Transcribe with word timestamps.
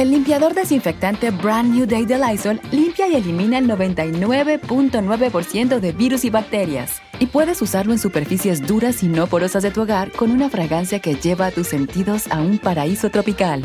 El 0.00 0.10
limpiador 0.12 0.54
desinfectante 0.54 1.30
Brand 1.30 1.74
New 1.74 1.84
Day 1.84 2.06
de 2.06 2.16
Lysol 2.16 2.58
limpia 2.72 3.06
y 3.06 3.16
elimina 3.16 3.58
el 3.58 3.68
99.9% 3.68 5.78
de 5.78 5.92
virus 5.92 6.24
y 6.24 6.30
bacterias. 6.30 7.02
Y 7.18 7.26
puedes 7.26 7.60
usarlo 7.60 7.92
en 7.92 7.98
superficies 7.98 8.66
duras 8.66 9.02
y 9.02 9.08
no 9.08 9.26
porosas 9.26 9.62
de 9.62 9.70
tu 9.70 9.82
hogar 9.82 10.10
con 10.12 10.30
una 10.30 10.48
fragancia 10.48 11.00
que 11.00 11.16
lleva 11.16 11.48
a 11.48 11.50
tus 11.50 11.66
sentidos 11.66 12.28
a 12.28 12.40
un 12.40 12.58
paraíso 12.58 13.10
tropical. 13.10 13.62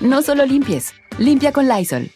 No 0.00 0.22
solo 0.22 0.46
limpies, 0.46 0.94
limpia 1.18 1.52
con 1.52 1.68
Lysol. 1.68 2.10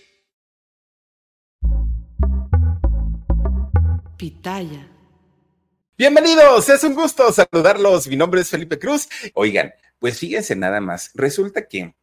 Pitaya. 4.17 4.89
Bienvenidos, 5.99 6.71
es 6.71 6.83
un 6.85 6.95
gusto 6.95 7.31
saludarlos. 7.33 8.09
Mi 8.09 8.17
nombre 8.17 8.41
es 8.41 8.49
Felipe 8.49 8.79
Cruz. 8.79 9.11
Oigan, 9.35 9.75
pues 9.99 10.19
fíjense 10.19 10.57
nada 10.57 10.81
más, 10.81 11.11
resulta 11.13 11.69
que 11.69 11.95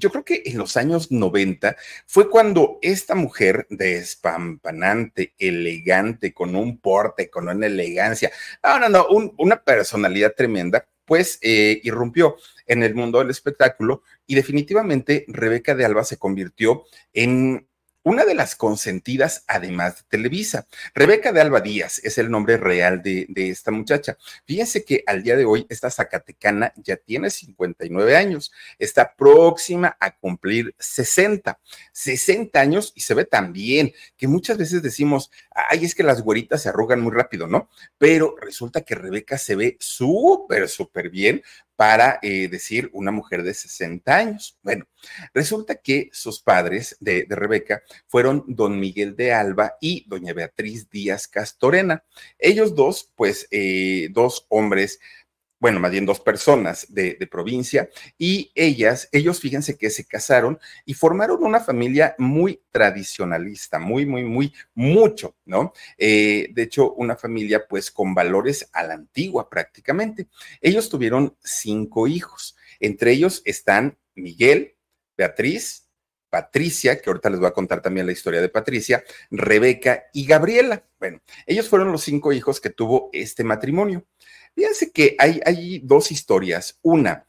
yo 0.00 0.10
creo 0.10 0.24
que 0.24 0.42
en 0.46 0.58
los 0.58 0.76
años 0.76 1.12
90 1.12 1.76
fue 2.06 2.28
cuando 2.28 2.78
esta 2.82 3.14
mujer 3.14 3.66
despampanante, 3.70 5.34
elegante, 5.38 6.32
con 6.32 6.56
un 6.56 6.78
porte, 6.78 7.30
con 7.30 7.48
una 7.48 7.66
elegancia, 7.66 8.32
no, 8.64 8.80
no, 8.80 8.88
no, 8.88 9.06
una 9.38 9.62
personalidad 9.62 10.34
tremenda, 10.34 10.88
pues 11.04 11.38
eh, 11.42 11.80
irrumpió 11.82 12.36
en 12.66 12.82
el 12.82 12.94
mundo 12.94 13.18
del 13.18 13.30
espectáculo 13.30 14.02
y 14.26 14.36
definitivamente 14.36 15.24
Rebeca 15.28 15.74
de 15.74 15.84
Alba 15.84 16.04
se 16.04 16.18
convirtió 16.18 16.84
en 17.12 17.66
una 18.02 18.24
de 18.24 18.34
las 18.34 18.56
consentidas, 18.56 19.44
además 19.46 19.96
de 19.96 20.02
Televisa. 20.08 20.66
Rebeca 20.94 21.32
de 21.32 21.40
Alba 21.40 21.60
Díaz 21.60 22.00
es 22.02 22.16
el 22.18 22.30
nombre 22.30 22.56
real 22.56 23.02
de, 23.02 23.26
esta 23.34 23.70
muchacha. 23.70 24.16
Fíjense 24.46 24.84
que 24.84 25.02
al 25.06 25.22
día 25.22 25.36
de 25.36 25.44
hoy 25.44 25.66
esta 25.68 25.90
Zacatecana 25.90 26.72
ya 26.76 26.96
tiene 26.96 27.30
59 27.30 28.16
años, 28.16 28.52
está 28.78 29.14
próxima 29.14 29.96
a 30.00 30.16
cumplir 30.16 30.74
60, 30.78 31.58
60 31.92 32.60
años 32.60 32.92
y 32.94 33.00
se 33.02 33.14
ve 33.14 33.24
tan 33.24 33.52
bien 33.52 33.92
que 34.16 34.28
muchas 34.28 34.56
veces 34.56 34.82
decimos, 34.82 35.30
ay, 35.68 35.84
es 35.84 35.94
que 35.94 36.02
las 36.02 36.22
güeritas 36.22 36.62
se 36.62 36.68
arrugan 36.68 37.00
muy 37.00 37.12
rápido, 37.12 37.46
¿no? 37.46 37.68
Pero 37.98 38.34
resulta 38.40 38.82
que 38.82 38.94
Rebeca 38.94 39.38
se 39.38 39.56
ve 39.56 39.76
súper, 39.80 40.68
súper 40.68 41.10
bien 41.10 41.42
para 41.80 42.18
eh, 42.20 42.48
decir 42.48 42.90
una 42.92 43.10
mujer 43.10 43.42
de 43.42 43.54
60 43.54 44.14
años. 44.14 44.58
Bueno, 44.62 44.86
resulta 45.32 45.76
que 45.76 46.10
sus 46.12 46.42
padres 46.42 46.94
de, 47.00 47.26
Rebeca 47.28 47.82
fueron 48.06 48.44
don 48.48 48.78
Miguel 48.78 49.16
de 49.16 49.32
Alba 49.32 49.76
y 49.80 50.04
doña 50.06 50.34
Beatriz 50.34 50.90
Díaz 50.90 51.26
Castorena. 51.26 52.04
Ellos 52.38 52.74
dos, 52.74 53.10
pues, 53.16 53.48
eh, 53.50 54.08
dos 54.12 54.44
hombres 54.50 55.00
bueno, 55.60 55.78
más 55.78 55.90
bien 55.92 56.06
dos 56.06 56.20
personas 56.20 56.86
de, 56.88 57.14
provincia, 57.30 57.90
y 58.18 58.50
ellas, 58.54 59.08
ellos 59.12 59.40
fíjense 59.40 59.76
que 59.76 59.90
se 59.90 60.06
casaron 60.06 60.58
y 60.86 60.94
formaron 60.94 61.44
una 61.44 61.60
familia 61.60 62.14
muy 62.18 62.62
tradicionalista, 62.72 63.78
muy, 63.78 64.06
muy, 64.06 64.24
muy, 64.24 64.54
mucho, 64.74 65.36
¿no? 65.44 65.74
Eh, 65.98 66.48
de 66.52 66.62
hecho, 66.62 66.94
una 66.94 67.14
familia 67.14 67.66
pues 67.68 67.90
con 67.90 68.14
valores 68.14 68.70
a 68.72 68.82
la 68.84 68.94
antigua 68.94 69.50
prácticamente. 69.50 70.28
Ellos 70.62 70.88
tuvieron 70.88 71.36
cinco 71.44 72.08
hijos, 72.08 72.56
entre 72.80 73.12
ellos 73.12 73.42
están 73.44 73.98
Miguel, 74.14 74.76
Beatriz, 75.16 75.90
Patricia, 76.30 77.00
que 77.00 77.10
ahorita 77.10 77.28
les 77.28 77.40
voy 77.40 77.48
a 77.48 77.52
contar 77.52 77.82
también 77.82 78.06
la 78.06 78.12
historia 78.12 78.40
de 78.40 78.48
Patricia, 78.48 79.04
Rebeca 79.30 80.04
y 80.14 80.24
Gabriela. 80.24 80.84
Bueno, 80.98 81.20
ellos 81.44 81.68
fueron 81.68 81.92
los 81.92 82.02
cinco 82.02 82.32
hijos 82.32 82.60
que 82.60 82.70
tuvo 82.70 83.10
este 83.12 83.44
matrimonio. 83.44 84.06
Fíjense 84.54 84.90
que 84.90 85.16
hay, 85.18 85.40
hay 85.44 85.80
dos 85.80 86.12
historias. 86.12 86.78
Una, 86.82 87.26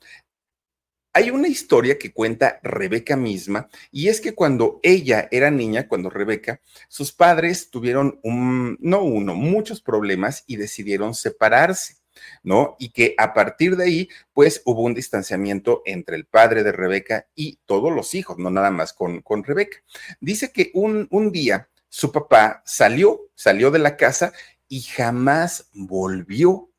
hay 1.14 1.30
una 1.30 1.48
historia 1.48 1.98
que 1.98 2.14
cuenta 2.14 2.60
Rebeca 2.64 3.18
misma, 3.18 3.68
y 3.92 4.08
es 4.08 4.22
que 4.22 4.34
cuando 4.34 4.80
ella 4.82 5.28
era 5.32 5.52
niña, 5.52 5.88
cuando 5.88 6.10
Rebeca, 6.10 6.62
sus 6.88 7.12
padres 7.12 7.70
tuvieron 7.70 8.20
un, 8.24 8.78
no 8.80 9.04
uno, 9.04 9.36
muchos 9.36 9.82
problemas 9.82 10.44
y 10.48 10.56
decidieron 10.56 11.14
separarse. 11.14 11.98
¿no? 12.44 12.76
Y 12.78 12.90
que 12.90 13.16
a 13.18 13.34
partir 13.34 13.78
de 13.78 13.86
ahí, 13.86 14.10
pues 14.34 14.62
hubo 14.66 14.82
un 14.82 14.94
distanciamiento 14.94 15.82
entre 15.86 16.16
el 16.18 16.26
padre 16.26 16.64
de 16.64 16.72
Rebeca 16.72 17.28
y 17.36 17.60
todos 17.66 17.92
los 17.92 18.14
hijos, 18.16 18.38
no 18.38 18.50
nada 18.50 18.70
más 18.70 18.94
con, 18.94 19.22
con 19.22 19.44
Rebeca. 19.44 19.78
Dice 20.20 20.52
que 20.52 20.72
un, 20.74 21.08
un 21.10 21.32
día 21.32 21.70
su 21.90 22.12
papá 22.12 22.62
salió, 22.66 23.30
salió 23.34 23.72
de 23.72 23.80
la 23.80 23.98
casa 23.98 24.34
y 24.68 24.82
jamás 24.82 25.70
volvió 25.74 26.71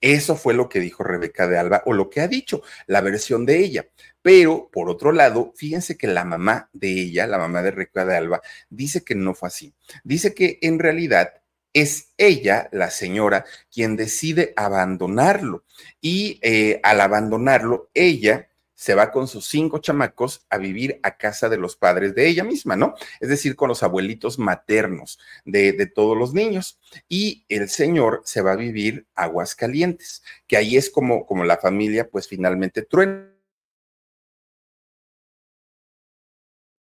eso 0.00 0.36
fue 0.36 0.54
lo 0.54 0.68
que 0.68 0.80
dijo 0.80 1.02
Rebeca 1.02 1.48
de 1.48 1.58
Alba 1.58 1.82
o 1.86 1.92
lo 1.92 2.08
que 2.08 2.20
ha 2.20 2.28
dicho 2.28 2.62
la 2.86 3.00
versión 3.00 3.46
de 3.46 3.58
ella. 3.58 3.88
Pero 4.22 4.70
por 4.70 4.88
otro 4.90 5.12
lado, 5.12 5.52
fíjense 5.56 5.96
que 5.96 6.06
la 6.06 6.24
mamá 6.24 6.70
de 6.72 6.88
ella, 6.90 7.26
la 7.26 7.38
mamá 7.38 7.62
de 7.62 7.70
Rebeca 7.72 8.04
de 8.04 8.16
Alba, 8.16 8.40
dice 8.68 9.02
que 9.04 9.14
no 9.14 9.34
fue 9.34 9.48
así. 9.48 9.74
Dice 10.04 10.34
que 10.34 10.58
en 10.62 10.78
realidad 10.78 11.32
es 11.72 12.12
ella, 12.16 12.68
la 12.72 12.90
señora, 12.90 13.44
quien 13.72 13.96
decide 13.96 14.52
abandonarlo. 14.56 15.64
Y 16.00 16.38
eh, 16.42 16.80
al 16.82 17.00
abandonarlo, 17.00 17.90
ella 17.94 18.48
se 18.78 18.94
va 18.94 19.10
con 19.10 19.26
sus 19.26 19.44
cinco 19.46 19.78
chamacos 19.78 20.46
a 20.48 20.56
vivir 20.56 21.00
a 21.02 21.16
casa 21.16 21.48
de 21.48 21.56
los 21.56 21.74
padres 21.74 22.14
de 22.14 22.28
ella 22.28 22.44
misma, 22.44 22.76
¿no? 22.76 22.94
Es 23.18 23.28
decir, 23.28 23.56
con 23.56 23.68
los 23.68 23.82
abuelitos 23.82 24.38
maternos 24.38 25.18
de, 25.44 25.72
todos 25.92 26.16
los 26.16 26.32
niños. 26.32 26.78
Y 27.08 27.44
el 27.48 27.68
señor 27.68 28.22
se 28.24 28.40
va 28.40 28.52
a 28.52 28.56
vivir 28.56 29.04
a 29.16 29.24
Aguascalientes, 29.24 30.22
que 30.46 30.56
ahí 30.56 30.76
es 30.76 30.90
como, 30.90 31.26
como 31.26 31.42
la 31.42 31.56
familia, 31.56 32.08
pues 32.08 32.28
finalmente 32.28 32.82
truena. 32.82 33.34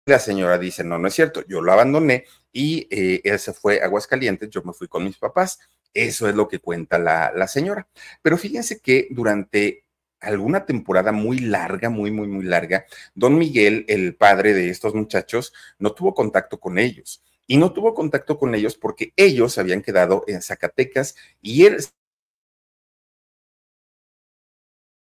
La 0.05 0.19
señora 0.19 0.59
dice, 0.59 0.83
no, 0.83 0.99
no 0.99 1.07
es 1.07 1.15
cierto, 1.15 1.43
yo 1.47 1.61
lo 1.61 1.73
abandoné 1.73 2.25
y 2.53 2.87
eh, 2.91 3.21
él 3.23 3.39
se 3.39 3.53
fue 3.53 3.81
a 3.81 3.85
Aguascalientes, 3.85 4.51
yo 4.51 4.61
me 4.61 4.73
fui 4.73 4.87
con 4.87 5.03
mis 5.03 5.17
papás. 5.17 5.57
Eso 5.95 6.29
es 6.29 6.35
lo 6.35 6.47
que 6.47 6.59
cuenta 6.59 6.99
la, 6.99 7.31
la 7.35 7.47
señora. 7.47 7.87
Pero 8.21 8.37
fíjense 8.37 8.81
que 8.81 9.07
durante 9.09 9.86
alguna 10.19 10.65
temporada 10.65 11.11
muy 11.11 11.39
larga, 11.39 11.89
muy, 11.89 12.11
muy, 12.11 12.27
muy 12.27 12.45
larga, 12.45 12.85
don 13.15 13.37
Miguel, 13.37 13.85
el 13.87 14.15
padre 14.15 14.53
de 14.53 14.69
estos 14.69 14.93
muchachos, 14.93 15.53
no 15.79 15.93
tuvo 15.93 16.13
contacto 16.13 16.59
con 16.59 16.79
ellos. 16.79 17.23
Y 17.47 17.57
no 17.57 17.71
tuvo 17.71 17.93
contacto 17.93 18.37
con 18.37 18.55
ellos 18.55 18.75
porque 18.75 19.13
ellos 19.15 19.57
habían 19.57 19.81
quedado 19.81 20.23
en 20.27 20.41
Zacatecas 20.41 21.15
y 21.41 21.65
él 21.65 21.77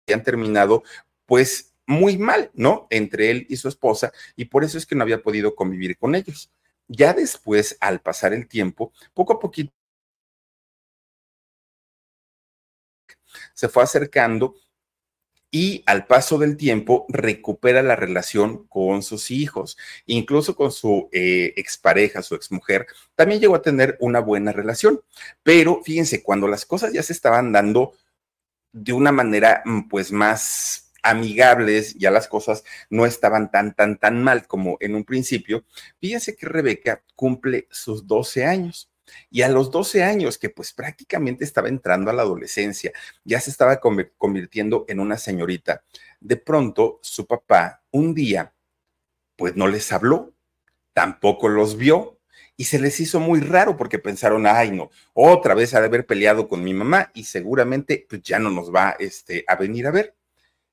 habían 0.07 0.23
terminado 0.23 0.83
pues 1.27 1.75
muy 1.87 2.19
mal, 2.19 2.51
¿no? 2.55 2.87
Entre 2.91 3.31
él 3.31 3.47
y 3.49 3.57
su 3.57 3.69
esposa 3.69 4.13
y 4.37 4.45
por 4.47 4.63
eso 4.65 4.77
es 4.77 4.85
que 4.87 4.95
no 4.95 5.03
había 5.03 5.23
podido 5.23 5.55
convivir 5.55 5.97
con 5.97 6.15
ellos. 6.15 6.51
Ya 6.87 7.15
después, 7.15 7.77
al 7.81 8.01
pasar 8.01 8.33
el 8.35 8.47
tiempo, 8.47 8.93
poco 9.15 9.35
a 9.35 9.39
poquito 9.41 9.73
se 13.55 13.69
fue 13.69 13.83
acercando 13.83 14.55
y 15.51 15.83
al 15.87 16.07
paso 16.07 16.39
del 16.39 16.57
tiempo 16.57 17.07
recupera 17.09 17.83
la 17.83 17.97
relación 17.97 18.67
con 18.69 19.03
sus 19.03 19.31
hijos, 19.31 19.79
incluso 20.07 20.55
con 20.55 20.71
su 20.73 21.09
eh, 21.13 21.55
expareja, 21.57 22.23
su 22.23 22.35
exmujer, 22.35 22.87
también 23.15 23.41
llegó 23.41 23.55
a 23.55 23.63
tener 23.63 23.97
una 24.01 24.21
buena 24.21 24.53
relación. 24.53 25.01
Pero 25.43 25.83
fíjense, 25.83 26.23
cuando 26.23 26.49
las 26.49 26.67
cosas 26.67 26.93
ya 26.93 27.03
se 27.03 27.13
estaban 27.13 27.53
dando 27.53 27.95
de 28.73 28.93
una 28.93 29.13
manera 29.13 29.63
mm, 29.65 29.89
pues 29.89 30.13
más 30.13 30.93
amigables, 31.03 31.95
ya 31.95 32.11
las 32.11 32.29
cosas 32.29 32.65
no 32.91 33.07
estaban 33.07 33.51
tan, 33.51 33.75
tan, 33.75 33.99
tan 33.99 34.23
mal 34.23 34.47
como 34.47 34.77
en 34.81 34.95
un 34.95 35.05
principio, 35.05 35.65
fíjense 36.01 36.37
que 36.37 36.47
Rebeca 36.47 37.03
cumple 37.15 37.69
sus 37.71 38.07
12 38.07 38.45
años. 38.45 38.91
Y 39.31 39.43
a 39.43 39.49
los 39.49 39.71
12 39.71 40.03
años, 40.03 40.39
que 40.39 40.51
pues 40.51 40.73
prácticamente 40.73 41.45
estaba 41.45 41.69
entrando 41.69 42.11
a 42.11 42.15
la 42.15 42.23
adolescencia, 42.23 42.93
ya 43.25 43.41
se 43.41 43.51
estaba 43.51 43.81
convirtiendo 43.81 44.85
en 44.89 45.01
una 45.01 45.19
señorita, 45.19 45.83
de 46.21 46.37
pronto 46.37 46.99
su 47.03 47.27
papá 47.27 47.83
un 47.91 48.15
día 48.15 48.55
pues 49.37 49.55
no 49.55 49.69
les 49.69 49.93
habló, 49.93 50.35
tampoco 50.93 51.49
los 51.49 51.77
vio 51.77 52.19
y 52.57 52.65
se 52.65 52.81
les 52.81 52.99
hizo 52.99 53.21
muy 53.21 53.41
raro 53.41 53.77
porque 53.77 54.01
pensaron, 54.01 54.47
ay 54.47 54.73
no, 54.73 54.91
otra 55.15 55.55
vez 55.55 55.75
ha 55.75 55.81
de 55.81 55.87
haber 55.87 56.07
peleado 56.07 56.49
con 56.49 56.65
mi 56.65 56.75
mamá 56.75 57.13
y 57.15 57.25
seguramente 57.25 58.05
pues 58.09 58.21
ya 58.23 58.41
no 58.41 58.51
nos 58.51 58.75
va 58.75 58.97
este, 58.99 59.45
a 59.47 59.55
venir 59.55 59.87
a 59.87 59.93
ver. 59.93 60.17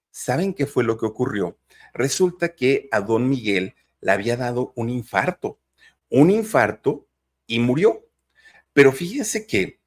¿Saben 0.09 0.53
qué 0.53 0.65
fue 0.65 0.83
lo 0.83 0.97
que 0.97 1.05
ocurrió? 1.05 1.59
Resulta 1.93 2.55
que 2.55 2.87
a 2.91 3.01
don 3.01 3.29
Miguel 3.29 3.75
le 4.01 4.11
había 4.11 4.35
dado 4.35 4.73
un 4.75 4.89
infarto, 4.89 5.59
un 6.09 6.31
infarto 6.31 7.07
y 7.45 7.59
murió. 7.59 8.05
Pero 8.75 8.92
fíjense 8.92 9.48
que 9.48 9.80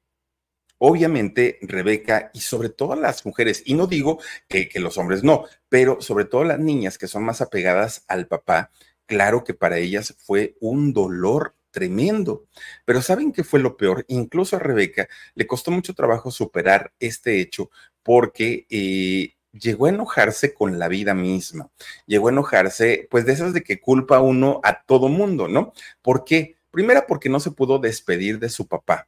obviamente 0.79 1.59
Rebeca 1.61 2.31
y 2.33 2.39
sobre 2.39 2.69
todo 2.69 2.95
las 2.95 3.23
mujeres, 3.23 3.61
y 3.65 3.75
no 3.75 3.85
digo 3.85 4.19
que, 4.47 4.67
que, 4.67 4.79
los 4.79 4.97
hombres 4.97 5.23
no, 5.23 5.45
pero 5.69 6.01
sobre 6.01 6.25
todo 6.25 6.43
las 6.43 6.59
niñas 6.59 6.97
que 6.97 7.07
son 7.07 7.23
más 7.23 7.39
apegadas 7.39 8.03
al 8.07 8.25
papá, 8.25 8.71
claro 9.05 9.43
que 9.43 9.53
para 9.53 9.77
ellas 9.77 10.15
fue 10.17 10.55
un 10.59 10.91
dolor 10.91 11.55
tremendo. 11.69 12.47
Pero 12.83 13.03
¿saben 13.03 13.31
qué 13.31 13.43
fue 13.43 13.59
lo 13.59 13.77
peor? 13.77 14.05
Incluso 14.07 14.55
a 14.55 14.59
Rebeca 14.59 15.07
le 15.35 15.45
costó 15.45 15.69
mucho 15.69 15.93
trabajo 15.93 16.31
superar 16.31 16.91
este 16.99 17.39
hecho 17.39 17.69
porque... 18.01 18.65
Eh, 18.71 19.35
llegó 19.51 19.87
a 19.87 19.89
enojarse 19.89 20.53
con 20.53 20.77
la 20.77 20.87
vida 20.87 21.15
misma, 21.15 21.71
llegó 22.05 22.27
a 22.27 22.31
enojarse, 22.31 23.07
pues 23.09 23.25
de 23.25 23.33
esas 23.33 23.51
de 23.51 23.63
que 23.63 23.79
culpa 23.81 24.21
uno 24.21 24.61
a 24.63 24.83
todo 24.83 25.07
mundo, 25.09 25.47
¿no? 25.47 25.73
¿Por 26.03 26.23
qué? 26.23 26.58
Primera, 26.71 27.07
porque 27.07 27.29
no 27.29 27.39
se 27.39 27.51
pudo 27.51 27.79
despedir 27.79 28.39
de 28.39 28.49
su 28.49 28.67
papá, 28.67 29.07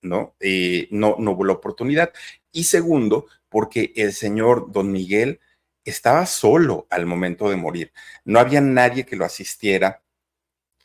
¿no? 0.00 0.34
Eh, 0.40 0.88
no, 0.90 1.16
no 1.18 1.32
hubo 1.32 1.44
la 1.44 1.52
oportunidad. 1.52 2.12
Y 2.52 2.64
segundo, 2.64 3.26
porque 3.48 3.92
el 3.96 4.12
señor 4.12 4.72
don 4.72 4.90
Miguel 4.92 5.40
estaba 5.84 6.26
solo 6.26 6.86
al 6.90 7.06
momento 7.06 7.50
de 7.50 7.56
morir. 7.56 7.92
No 8.24 8.38
había 8.38 8.60
nadie 8.60 9.04
que 9.04 9.16
lo 9.16 9.24
asistiera, 9.24 10.02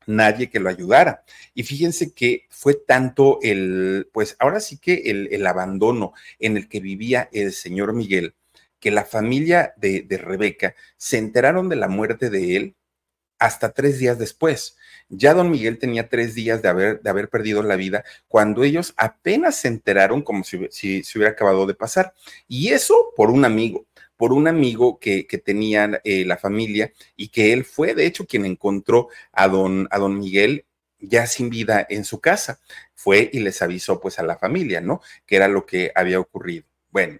nadie 0.08 0.50
que 0.50 0.60
lo 0.60 0.70
ayudara. 0.70 1.24
Y 1.54 1.64
fíjense 1.64 2.14
que 2.14 2.48
fue 2.50 2.74
tanto 2.74 3.40
el, 3.42 4.10
pues 4.12 4.36
ahora 4.40 4.60
sí 4.60 4.78
que 4.80 4.96
el, 5.06 5.46
abandono 5.46 6.14
en 6.40 6.58
el 6.58 6.68
que 6.68 6.80
vivía 6.80 7.30
el 7.32 7.54
señor 7.54 7.94
Miguel, 7.94 8.36
que 8.80 8.92
la 8.92 9.06
familia 9.06 9.74
de, 9.78 10.02
de 10.02 10.18
Rebeca 10.18 10.76
se 10.98 11.18
enteraron 11.18 11.70
de 11.70 11.76
la 11.76 11.88
muerte 11.88 12.30
de 12.30 12.56
él 12.56 12.76
hasta 13.40 13.72
tres 13.72 14.00
días 14.00 14.18
después. 14.18 14.78
Ya 15.10 15.34
don 15.34 15.50
Miguel 15.50 15.78
tenía 15.80 16.10
tres 16.10 16.36
días 16.36 16.62
de 16.62 16.70
haber, 16.70 17.02
de 17.02 17.10
haber 17.10 17.30
perdido 17.30 17.64
la 17.64 17.76
vida 17.76 18.04
cuando 18.28 18.64
ellos 18.64 18.94
apenas 18.98 19.56
se 19.56 19.70
enteraron 19.70 20.22
como 20.22 20.44
si, 20.44 20.68
si 20.70 21.04
se 21.04 21.18
hubiera 21.18 21.32
acabado 21.32 21.66
de 21.66 21.74
pasar. 21.74 22.14
Y 22.48 22.70
eso 22.70 23.14
por 23.16 23.30
un 23.32 23.46
amigo 23.46 23.86
por 24.18 24.34
un 24.34 24.48
amigo 24.48 25.00
que, 25.00 25.28
que 25.28 25.38
tenían 25.38 26.00
eh, 26.04 26.26
la 26.26 26.38
familia 26.38 26.92
y 27.16 27.30
que 27.30 27.54
él 27.54 27.64
fue, 27.64 27.94
de 27.94 28.08
hecho, 28.08 28.26
quien 28.26 28.46
encontró 28.46 29.10
a 29.32 29.48
don, 29.48 29.88
a 29.92 30.00
don 30.00 30.18
Miguel 30.20 30.66
ya 31.00 31.28
sin 31.28 31.50
vida 31.50 31.86
en 31.88 32.04
su 32.04 32.20
casa. 32.20 32.60
Fue 32.96 33.30
y 33.32 33.40
les 33.40 33.62
avisó 33.62 34.00
pues 34.00 34.18
a 34.20 34.24
la 34.24 34.38
familia, 34.38 34.82
¿no? 34.82 35.02
Que 35.26 35.36
era 35.36 35.48
lo 35.48 35.66
que 35.66 35.92
había 35.96 36.20
ocurrido. 36.20 36.66
Bueno, 36.90 37.20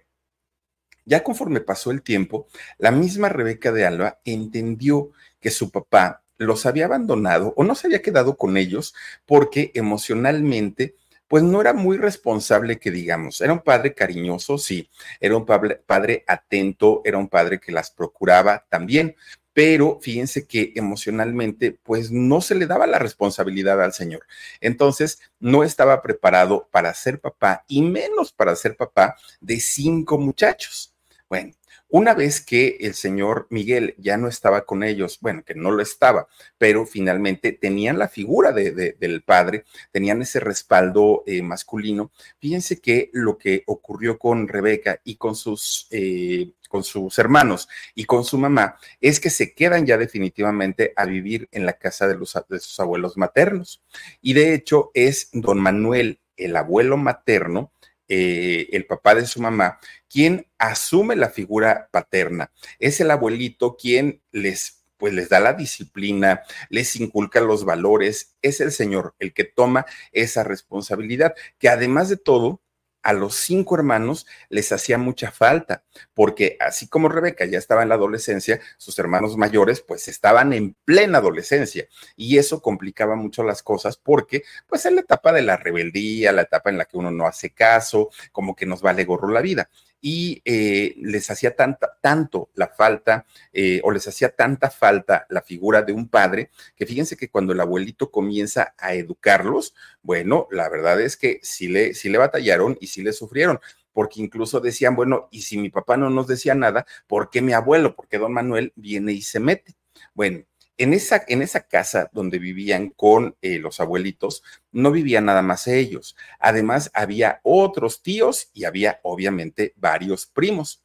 ya 1.08 1.24
conforme 1.24 1.60
pasó 1.60 1.90
el 1.90 2.02
tiempo, 2.02 2.46
la 2.78 2.90
misma 2.90 3.28
Rebeca 3.30 3.72
de 3.72 3.86
Alba 3.86 4.20
entendió 4.24 5.10
que 5.40 5.50
su 5.50 5.70
papá 5.70 6.22
los 6.36 6.66
había 6.66 6.84
abandonado 6.84 7.52
o 7.56 7.64
no 7.64 7.74
se 7.74 7.88
había 7.88 8.02
quedado 8.02 8.36
con 8.36 8.56
ellos 8.56 8.94
porque 9.26 9.72
emocionalmente 9.74 10.94
pues 11.26 11.42
no 11.42 11.60
era 11.60 11.74
muy 11.74 11.98
responsable 11.98 12.78
que 12.78 12.90
digamos, 12.90 13.40
era 13.40 13.52
un 13.52 13.60
padre 13.60 13.94
cariñoso, 13.94 14.56
sí, 14.56 14.88
era 15.20 15.36
un 15.36 15.44
padre, 15.44 16.24
atento, 16.26 17.02
era 17.04 17.18
un 17.18 17.28
padre 17.28 17.60
que 17.60 17.70
las 17.70 17.90
procuraba 17.90 18.64
también, 18.70 19.14
pero 19.52 19.98
fíjense 20.00 20.46
que 20.46 20.72
emocionalmente, 20.76 21.72
pues 21.82 22.10
no 22.10 22.40
se 22.40 22.54
le 22.54 22.66
daba 22.66 22.86
la 22.86 22.98
responsabilidad 22.98 23.82
al 23.82 23.92
Señor. 23.92 24.22
Entonces, 24.60 25.18
no 25.40 25.64
estaba 25.64 26.00
preparado 26.00 26.68
para 26.70 26.94
ser 26.94 27.20
papá 27.20 27.64
y 27.66 27.82
menos 27.82 28.32
para 28.32 28.54
ser 28.54 28.76
papá 28.76 29.16
de 29.40 29.58
cinco 29.60 30.16
muchachos. 30.16 30.87
Bueno, 31.28 31.52
una 31.90 32.14
vez 32.14 32.40
que 32.40 32.76
el 32.80 32.94
señor 32.94 33.46
Miguel 33.50 33.94
ya 33.98 34.16
no 34.16 34.28
estaba 34.28 34.66
con 34.66 34.82
ellos, 34.82 35.18
bueno, 35.20 35.42
que 35.44 35.54
no 35.54 35.70
lo 35.70 35.82
estaba, 35.82 36.28
pero 36.58 36.84
finalmente 36.86 37.52
tenían 37.52 37.98
la 37.98 38.08
figura 38.08 38.52
de, 38.52 38.72
del 38.72 39.22
padre, 39.22 39.64
tenían 39.90 40.20
ese 40.22 40.40
respaldo 40.40 41.24
eh, 41.26 41.42
masculino, 41.42 42.10
fíjense 42.38 42.80
que 42.80 43.10
lo 43.12 43.38
que 43.38 43.62
ocurrió 43.66 44.18
con 44.18 44.48
Rebeca 44.48 45.00
y 45.04 45.16
con 45.16 45.34
sus... 45.34 45.86
Eh, 45.90 46.52
con 46.68 46.84
sus 46.84 47.18
hermanos 47.18 47.66
y 47.94 48.04
con 48.04 48.24
su 48.26 48.36
mamá, 48.36 48.76
es 49.00 49.20
que 49.20 49.30
se 49.30 49.54
quedan 49.54 49.86
ya 49.86 49.96
definitivamente 49.96 50.92
a 50.96 51.06
vivir 51.06 51.48
en 51.50 51.64
la 51.64 51.72
casa 51.72 52.06
de, 52.06 52.14
los, 52.14 52.38
de 52.46 52.60
sus 52.60 52.78
abuelos 52.78 53.16
maternos. 53.16 53.82
Y 54.20 54.34
de 54.34 54.52
hecho 54.52 54.90
es 54.92 55.30
don 55.32 55.58
Manuel, 55.60 56.20
el 56.36 56.54
abuelo 56.56 56.98
materno, 56.98 57.72
eh, 58.08 58.68
el 58.72 58.86
papá 58.86 59.14
de 59.14 59.26
su 59.26 59.40
mamá, 59.40 59.78
quien 60.08 60.46
asume 60.58 61.16
la 61.16 61.30
figura 61.30 61.88
paterna. 61.90 62.50
Es 62.78 63.00
el 63.00 63.10
abuelito 63.10 63.76
quien 63.76 64.22
les 64.32 64.78
pues 64.98 65.14
les 65.14 65.28
da 65.28 65.38
la 65.38 65.52
disciplina, 65.52 66.42
les 66.68 66.96
inculca 66.96 67.40
los 67.40 67.64
valores, 67.64 68.36
es 68.42 68.60
el 68.60 68.72
Señor 68.72 69.14
el 69.20 69.32
que 69.32 69.44
toma 69.44 69.86
esa 70.12 70.42
responsabilidad, 70.42 71.34
que 71.58 71.68
además 71.68 72.08
de 72.08 72.16
todo, 72.16 72.60
a 73.02 73.12
los 73.12 73.34
cinco 73.36 73.76
hermanos 73.76 74.26
les 74.48 74.72
hacía 74.72 74.98
mucha 74.98 75.30
falta, 75.30 75.84
porque 76.14 76.56
así 76.60 76.88
como 76.88 77.08
Rebeca 77.08 77.44
ya 77.44 77.58
estaba 77.58 77.82
en 77.82 77.88
la 77.88 77.94
adolescencia, 77.94 78.60
sus 78.76 78.98
hermanos 78.98 79.36
mayores 79.36 79.80
pues 79.80 80.08
estaban 80.08 80.52
en 80.52 80.76
plena 80.84 81.18
adolescencia 81.18 81.86
y 82.16 82.38
eso 82.38 82.60
complicaba 82.60 83.16
mucho 83.16 83.42
las 83.42 83.62
cosas 83.62 83.96
porque 83.96 84.42
pues 84.66 84.84
en 84.86 84.96
la 84.96 85.02
etapa 85.02 85.32
de 85.32 85.42
la 85.42 85.56
rebeldía, 85.56 86.32
la 86.32 86.42
etapa 86.42 86.70
en 86.70 86.78
la 86.78 86.84
que 86.84 86.98
uno 86.98 87.10
no 87.10 87.26
hace 87.26 87.50
caso, 87.50 88.10
como 88.32 88.54
que 88.54 88.66
nos 88.66 88.82
vale 88.82 89.04
gorro 89.04 89.28
la 89.28 89.40
vida 89.40 89.68
y 90.00 90.42
eh, 90.44 90.94
les 90.98 91.30
hacía 91.30 91.56
tanta, 91.56 91.98
tanto 92.00 92.50
la 92.54 92.68
falta 92.68 93.26
eh, 93.52 93.80
o 93.84 93.90
les 93.90 94.06
hacía 94.06 94.30
tanta 94.30 94.70
falta 94.70 95.26
la 95.28 95.42
figura 95.42 95.82
de 95.82 95.92
un 95.92 96.08
padre 96.08 96.50
que 96.76 96.86
fíjense 96.86 97.16
que 97.16 97.30
cuando 97.30 97.52
el 97.52 97.60
abuelito 97.60 98.10
comienza 98.10 98.74
a 98.78 98.94
educarlos, 98.94 99.74
bueno, 100.02 100.46
la 100.50 100.68
verdad 100.68 101.00
es 101.00 101.16
que 101.16 101.40
sí 101.42 101.68
le, 101.68 101.94
sí 101.94 102.08
le 102.08 102.18
batallaron 102.18 102.76
y 102.80 102.86
sí 102.88 103.02
le 103.02 103.12
sufrieron 103.12 103.60
porque 103.92 104.20
incluso 104.20 104.60
decían, 104.60 104.94
bueno, 104.94 105.28
y 105.32 105.42
si 105.42 105.58
mi 105.58 105.70
papá 105.70 105.96
no 105.96 106.08
nos 106.08 106.28
decía 106.28 106.54
nada, 106.54 106.86
¿por 107.08 107.30
qué 107.30 107.42
mi 107.42 107.52
abuelo? 107.52 107.96
Porque 107.96 108.18
don 108.18 108.32
Manuel 108.32 108.72
viene 108.76 109.12
y 109.12 109.22
se 109.22 109.40
mete. 109.40 109.74
Bueno, 110.14 110.44
en 110.78 110.94
esa, 110.94 111.24
en 111.28 111.42
esa 111.42 111.66
casa 111.66 112.08
donde 112.12 112.38
vivían 112.38 112.90
con 112.90 113.36
eh, 113.42 113.58
los 113.58 113.80
abuelitos, 113.80 114.42
no 114.72 114.92
vivían 114.92 115.26
nada 115.26 115.42
más 115.42 115.66
ellos. 115.66 116.16
Además, 116.38 116.90
había 116.94 117.40
otros 117.42 118.02
tíos 118.02 118.50
y 118.54 118.64
había 118.64 119.00
obviamente 119.02 119.74
varios 119.76 120.26
primos. 120.26 120.82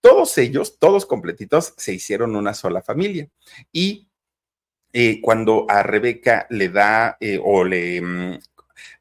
Todos 0.00 0.38
ellos, 0.38 0.78
todos 0.78 1.06
completitos, 1.06 1.74
se 1.76 1.92
hicieron 1.92 2.36
una 2.36 2.54
sola 2.54 2.82
familia. 2.82 3.28
Y 3.72 4.08
eh, 4.92 5.20
cuando 5.20 5.66
a 5.68 5.82
Rebeca 5.82 6.46
le 6.50 6.68
da 6.68 7.16
eh, 7.20 7.40
o 7.42 7.64
le, 7.64 8.00
mm, 8.00 8.38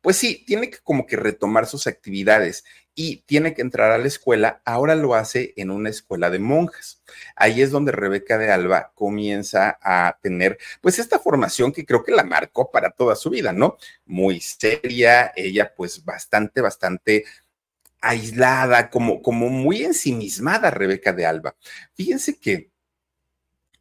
pues 0.01 0.17
sí, 0.17 0.43
tiene 0.45 0.69
que 0.69 0.79
como 0.79 1.05
que 1.05 1.15
retomar 1.15 1.65
sus 1.65 1.87
actividades 1.87 2.63
y 2.93 3.17
tiene 3.25 3.53
que 3.53 3.61
entrar 3.61 3.91
a 3.91 3.97
la 3.97 4.07
escuela, 4.07 4.61
ahora 4.65 4.95
lo 4.95 5.15
hace 5.15 5.53
en 5.55 5.71
una 5.71 5.89
escuela 5.89 6.29
de 6.29 6.39
monjas. 6.39 7.01
Ahí 7.35 7.61
es 7.61 7.71
donde 7.71 7.91
Rebeca 7.91 8.37
de 8.37 8.51
Alba 8.51 8.91
comienza 8.95 9.77
a 9.81 10.17
tener 10.21 10.57
pues 10.81 10.99
esta 10.99 11.19
formación 11.19 11.71
que 11.71 11.85
creo 11.85 12.03
que 12.03 12.11
la 12.11 12.23
marcó 12.23 12.69
para 12.69 12.91
toda 12.91 13.15
su 13.15 13.29
vida, 13.29 13.53
¿no? 13.53 13.77
Muy 14.05 14.41
seria, 14.41 15.31
ella 15.35 15.73
pues 15.75 16.03
bastante, 16.03 16.61
bastante 16.61 17.23
aislada, 18.01 18.89
como, 18.89 19.21
como 19.21 19.49
muy 19.49 19.83
ensimismada 19.83 20.71
Rebeca 20.71 21.13
de 21.13 21.25
Alba. 21.25 21.55
Fíjense 21.93 22.39
que 22.39 22.71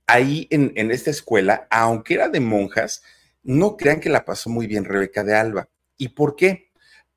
ahí 0.06 0.46
en, 0.50 0.72
en 0.76 0.90
esta 0.90 1.10
escuela, 1.10 1.66
aunque 1.70 2.14
era 2.14 2.28
de 2.28 2.40
monjas, 2.40 3.02
no 3.42 3.76
crean 3.76 4.00
que 4.00 4.10
la 4.10 4.24
pasó 4.24 4.50
muy 4.50 4.66
bien 4.66 4.84
Rebeca 4.84 5.24
de 5.24 5.34
Alba. 5.34 5.68
¿Y 6.00 6.08
por 6.08 6.34
qué? 6.34 6.70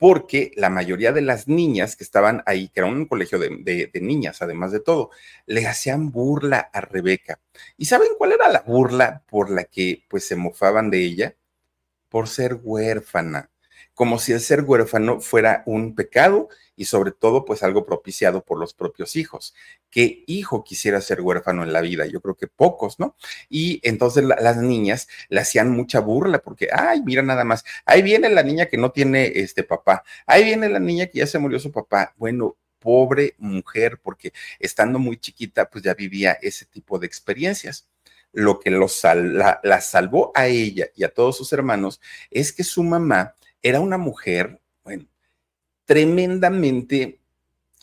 porque 0.04 0.52
la 0.58 0.70
mayoría 0.70 1.14
de 1.14 1.22
las 1.22 1.48
niñas 1.48 1.96
que 1.96 2.04
estaban 2.04 2.44
ahí, 2.46 2.68
que 2.68 2.82
era 2.82 2.90
un 2.90 3.06
colegio 3.06 3.40
de, 3.40 3.90
niñas, 4.02 4.42
además 4.42 4.74
de 4.74 4.82
todo, 4.82 5.12
le 5.46 5.66
hacían 5.66 6.12
burla 6.12 6.70
a 6.74 6.82
Rebeca. 6.82 7.40
¿Y 7.78 7.86
saben 7.86 8.10
cuál 8.18 8.34
era 8.34 8.50
la 8.50 8.64
burla 8.68 9.24
por 9.30 9.50
la 9.50 9.64
que 9.64 10.04
pues 10.10 10.28
se 10.28 10.36
mofaban 10.36 10.90
de 10.90 11.06
ella? 11.06 11.38
Por 12.10 12.28
ser 12.28 12.60
huérfana 12.62 13.50
como 13.94 14.18
si 14.20 14.32
el 14.32 14.40
ser 14.40 14.62
huérfano 14.62 15.22
fuera 15.22 15.64
un 15.66 15.96
pecado 15.96 16.50
y 16.76 16.86
sobre 16.86 17.12
todo 17.12 17.46
pues 17.46 17.62
algo 17.64 17.86
propiciado 17.86 18.44
por 18.44 18.60
los 18.60 18.74
propios 18.74 19.16
hijos. 19.16 19.54
¿Qué 19.90 20.24
hijo 20.28 20.64
quisiera 20.64 21.00
ser 21.02 21.22
huérfano 21.22 21.64
en 21.64 21.74
la 21.74 21.82
vida? 21.82 22.06
Yo 22.08 22.22
creo 22.22 22.36
que 22.36 22.48
pocos, 22.48 23.00
¿no? 23.00 23.16
Y 23.50 23.80
entonces 23.84 24.24
las 24.24 24.58
niñas 24.58 25.08
le 25.30 25.42
hacían 25.42 25.70
mucha 25.72 26.00
burla 26.00 26.40
porque, 26.40 26.70
ay, 26.74 27.02
mira 27.04 27.22
nada 27.22 27.44
más, 27.44 27.64
ahí 27.86 28.02
viene 28.02 28.30
la 28.30 28.44
niña 28.44 28.66
que 28.66 28.78
no 28.78 28.92
tiene 28.92 29.32
este 29.36 29.64
papá, 29.64 30.04
ahí 30.26 30.44
viene 30.44 30.70
la 30.70 30.80
niña 30.80 31.08
que 31.08 31.20
ya 31.20 31.28
se 31.28 31.40
murió 31.40 31.60
su 31.60 31.72
papá. 31.72 32.14
Bueno, 32.18 32.58
pobre 32.80 33.36
mujer, 33.38 34.00
porque 34.02 34.34
estando 34.60 35.00
muy 35.00 35.18
chiquita 35.18 35.70
pues 35.70 35.84
ya 35.84 35.94
vivía 35.94 36.34
ese 36.42 36.66
tipo 36.66 37.00
de 37.00 37.08
experiencias. 37.08 37.88
lo 38.34 38.60
que 38.60 38.72
los 38.72 39.04
la, 39.04 39.60
la 39.64 39.80
salvó 39.82 40.32
a 40.36 40.48
ella 40.48 40.88
y 40.96 41.04
a 41.04 41.14
todos 41.14 41.38
sus 41.38 41.54
hermanos 41.54 42.02
es 42.32 42.52
que 42.52 42.64
su 42.64 42.84
mamá 42.84 43.36
era 43.64 43.80
una 43.80 43.98
mujer, 43.98 44.62
bueno, 44.84 45.06
tremendamente 45.86 47.20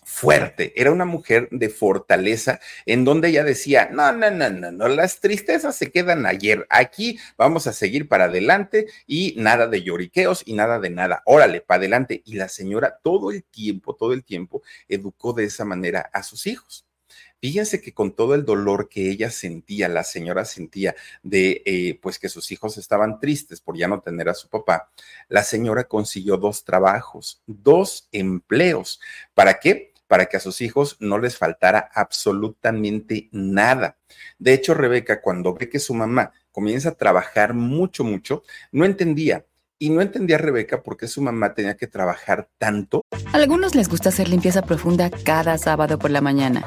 fuerte, 0.04 0.72
era 0.80 0.90
una 0.90 1.04
mujer 1.04 1.48
de 1.50 1.68
fortaleza 1.68 2.60
en 2.84 3.04
donde 3.04 3.28
ella 3.28 3.44
decía, 3.44 3.88
no, 3.92 4.12
no, 4.12 4.30
no, 4.30 4.50
no, 4.50 4.72
no, 4.72 4.88
las 4.88 5.20
tristezas 5.20 5.76
se 5.76 5.90
quedan 5.90 6.26
ayer, 6.26 6.66
aquí 6.68 7.18
vamos 7.38 7.66
a 7.66 7.72
seguir 7.72 8.08
para 8.08 8.24
adelante 8.24 8.86
y 9.06 9.34
nada 9.38 9.66
de 9.68 9.82
lloriqueos 9.82 10.42
y 10.44 10.54
nada 10.54 10.80
de 10.80 10.90
nada, 10.90 11.22
órale, 11.26 11.60
para 11.60 11.78
adelante. 11.78 12.22
Y 12.24 12.34
la 12.34 12.48
señora 12.48 12.98
todo 13.02 13.30
el 13.30 13.44
tiempo, 13.44 13.94
todo 13.94 14.12
el 14.12 14.24
tiempo 14.24 14.62
educó 14.88 15.32
de 15.32 15.44
esa 15.44 15.64
manera 15.64 16.10
a 16.12 16.22
sus 16.22 16.46
hijos. 16.46 16.89
Fíjense 17.40 17.80
que 17.80 17.94
con 17.94 18.14
todo 18.14 18.34
el 18.34 18.44
dolor 18.44 18.88
que 18.88 19.10
ella 19.10 19.30
sentía, 19.30 19.88
la 19.88 20.04
señora 20.04 20.44
sentía 20.44 20.94
de 21.22 21.62
eh, 21.64 21.98
pues 22.02 22.18
que 22.18 22.28
sus 22.28 22.52
hijos 22.52 22.76
estaban 22.76 23.18
tristes 23.18 23.60
por 23.60 23.78
ya 23.78 23.88
no 23.88 24.00
tener 24.00 24.28
a 24.28 24.34
su 24.34 24.48
papá, 24.48 24.90
la 25.28 25.42
señora 25.42 25.84
consiguió 25.84 26.36
dos 26.36 26.64
trabajos, 26.64 27.42
dos 27.46 28.08
empleos. 28.12 29.00
¿Para 29.34 29.58
qué? 29.58 29.90
para 30.10 30.26
que 30.26 30.36
a 30.36 30.40
sus 30.40 30.60
hijos 30.60 30.96
no 30.98 31.18
les 31.20 31.36
faltara 31.36 31.88
absolutamente 31.94 33.28
nada. 33.30 33.96
De 34.40 34.52
hecho, 34.52 34.74
Rebeca, 34.74 35.20
cuando 35.20 35.54
ve 35.54 35.68
que 35.68 35.78
su 35.78 35.94
mamá 35.94 36.32
comienza 36.50 36.88
a 36.88 36.94
trabajar 36.96 37.54
mucho, 37.54 38.02
mucho, 38.02 38.42
no 38.72 38.84
entendía. 38.84 39.44
Y 39.78 39.88
no 39.90 40.02
entendía 40.02 40.36
Rebeca 40.36 40.82
por 40.82 40.96
qué 40.96 41.06
su 41.06 41.22
mamá 41.22 41.54
tenía 41.54 41.76
que 41.76 41.86
trabajar 41.86 42.48
tanto. 42.58 43.02
A 43.12 43.36
algunos 43.36 43.76
les 43.76 43.88
gusta 43.88 44.08
hacer 44.08 44.28
limpieza 44.28 44.62
profunda 44.62 45.10
cada 45.10 45.56
sábado 45.58 45.96
por 45.96 46.10
la 46.10 46.20
mañana. 46.20 46.66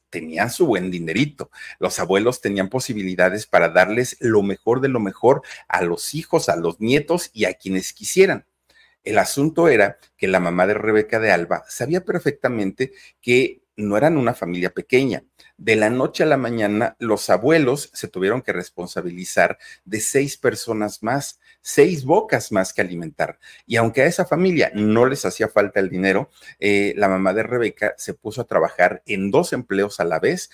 tenían 0.11 0.51
su 0.51 0.67
buen 0.67 0.91
dinerito. 0.91 1.49
Los 1.79 1.99
abuelos 1.99 2.41
tenían 2.41 2.69
posibilidades 2.69 3.47
para 3.47 3.69
darles 3.69 4.17
lo 4.19 4.43
mejor 4.43 4.81
de 4.81 4.89
lo 4.89 4.99
mejor 4.99 5.41
a 5.67 5.81
los 5.81 6.13
hijos, 6.13 6.49
a 6.49 6.55
los 6.55 6.79
nietos 6.79 7.31
y 7.33 7.45
a 7.45 7.55
quienes 7.55 7.93
quisieran. 7.93 8.45
El 9.03 9.17
asunto 9.17 9.67
era 9.67 9.97
que 10.15 10.27
la 10.27 10.39
mamá 10.39 10.67
de 10.67 10.75
Rebeca 10.75 11.19
de 11.19 11.31
Alba 11.31 11.63
sabía 11.67 12.05
perfectamente 12.05 12.93
que 13.19 13.63
no 13.75 13.97
eran 13.97 14.17
una 14.17 14.33
familia 14.33 14.71
pequeña. 14.71 15.23
De 15.57 15.75
la 15.75 15.89
noche 15.89 16.23
a 16.23 16.27
la 16.27 16.37
mañana, 16.37 16.95
los 16.99 17.29
abuelos 17.29 17.89
se 17.93 18.07
tuvieron 18.07 18.41
que 18.41 18.53
responsabilizar 18.53 19.57
de 19.85 19.99
seis 19.99 20.37
personas 20.37 21.03
más, 21.03 21.39
seis 21.61 22.05
bocas 22.05 22.51
más 22.51 22.73
que 22.73 22.81
alimentar. 22.81 23.39
Y 23.65 23.77
aunque 23.77 24.01
a 24.01 24.05
esa 24.05 24.25
familia 24.25 24.71
no 24.73 25.05
les 25.05 25.25
hacía 25.25 25.47
falta 25.47 25.79
el 25.79 25.89
dinero, 25.89 26.29
eh, 26.59 26.93
la 26.97 27.07
mamá 27.07 27.33
de 27.33 27.43
Rebeca 27.43 27.93
se 27.97 28.13
puso 28.13 28.41
a 28.41 28.47
trabajar 28.47 29.03
en 29.05 29.31
dos 29.31 29.53
empleos 29.53 29.99
a 29.99 30.05
la 30.05 30.19
vez 30.19 30.49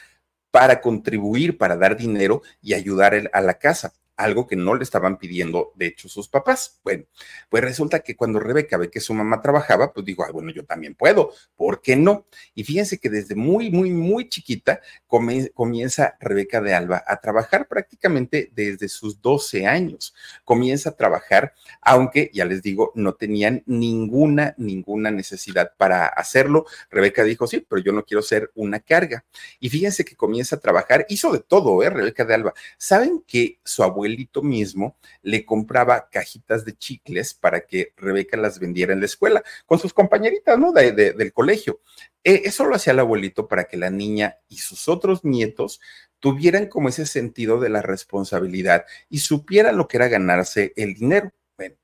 para 0.51 0.81
contribuir, 0.81 1.57
para 1.57 1.77
dar 1.77 1.97
dinero 1.97 2.41
y 2.61 2.73
ayudar 2.73 3.29
a 3.31 3.41
la 3.41 3.59
casa 3.59 3.93
algo 4.17 4.47
que 4.47 4.55
no 4.55 4.75
le 4.75 4.83
estaban 4.83 5.17
pidiendo, 5.17 5.71
de 5.75 5.87
hecho, 5.87 6.09
sus 6.09 6.27
papás. 6.27 6.79
Bueno, 6.83 7.05
pues 7.49 7.63
resulta 7.63 7.99
que 7.99 8.15
cuando 8.15 8.39
Rebeca 8.39 8.77
ve 8.77 8.89
que 8.89 8.99
su 8.99 9.13
mamá 9.13 9.41
trabajaba, 9.41 9.93
pues 9.93 10.05
dijo, 10.05 10.25
bueno, 10.33 10.51
yo 10.51 10.65
también 10.65 10.95
puedo, 10.95 11.31
¿por 11.55 11.81
qué 11.81 11.95
no? 11.95 12.27
Y 12.55 12.63
fíjense 12.63 12.97
que 12.97 13.09
desde 13.09 13.35
muy, 13.35 13.69
muy, 13.69 13.91
muy 13.91 14.27
chiquita 14.27 14.81
comienza 15.07 16.17
Rebeca 16.19 16.61
de 16.61 16.73
Alba 16.73 17.03
a 17.07 17.21
trabajar 17.21 17.67
prácticamente 17.67 18.51
desde 18.53 18.89
sus 18.89 19.21
12 19.21 19.67
años. 19.67 20.13
Comienza 20.43 20.89
a 20.89 20.95
trabajar, 20.95 21.53
aunque, 21.81 22.31
ya 22.33 22.45
les 22.45 22.61
digo, 22.61 22.91
no 22.95 23.13
tenían 23.13 23.63
ninguna, 23.65 24.55
ninguna 24.57 25.11
necesidad 25.11 25.73
para 25.77 26.07
hacerlo. 26.07 26.65
Rebeca 26.89 27.23
dijo, 27.23 27.45
sí, 27.45 27.65
pero 27.67 27.81
yo 27.81 27.91
no 27.91 28.03
quiero 28.03 28.21
ser 28.21 28.51
una 28.55 28.79
carga. 28.79 29.25
Y 29.59 29.69
fíjense 29.69 30.03
que 30.03 30.15
comienza 30.15 30.55
a 30.55 30.59
trabajar, 30.59 31.05
hizo 31.09 31.31
de 31.31 31.39
todo, 31.39 31.83
¿eh? 31.83 31.89
Rebeca 31.89 32.25
de 32.25 32.33
Alba. 32.33 32.53
¿Saben 32.77 33.23
que 33.27 33.59
su 33.63 33.83
abuelo 34.07 34.43
mismo 34.43 34.97
le 35.21 35.45
compraba 35.45 36.09
cajitas 36.09 36.65
de 36.65 36.77
chicles 36.77 37.33
para 37.33 37.61
que 37.61 37.93
Rebeca 37.97 38.37
las 38.37 38.59
vendiera 38.59 38.93
en 38.93 38.99
la 38.99 39.05
escuela 39.05 39.43
con 39.65 39.79
sus 39.79 39.93
compañeritas, 39.93 40.57
¿no? 40.57 40.71
del 40.71 41.33
colegio. 41.33 41.81
E, 42.23 42.43
eso 42.45 42.65
lo 42.65 42.75
hacía 42.75 42.93
el 42.93 42.99
abuelito 42.99 43.47
para 43.47 43.65
que 43.65 43.77
la 43.77 43.89
niña 43.89 44.37
y 44.47 44.57
sus 44.57 44.87
otros 44.87 45.23
nietos 45.23 45.79
tuvieran 46.19 46.67
como 46.67 46.89
ese 46.89 47.05
sentido 47.05 47.59
de 47.59 47.69
la 47.69 47.81
responsabilidad 47.81 48.85
y 49.09 49.19
supieran 49.19 49.77
lo 49.77 49.87
que 49.87 49.97
era 49.97 50.07
ganarse 50.07 50.73
el 50.75 50.93
dinero. 50.93 51.31
Bueno, 51.57 51.75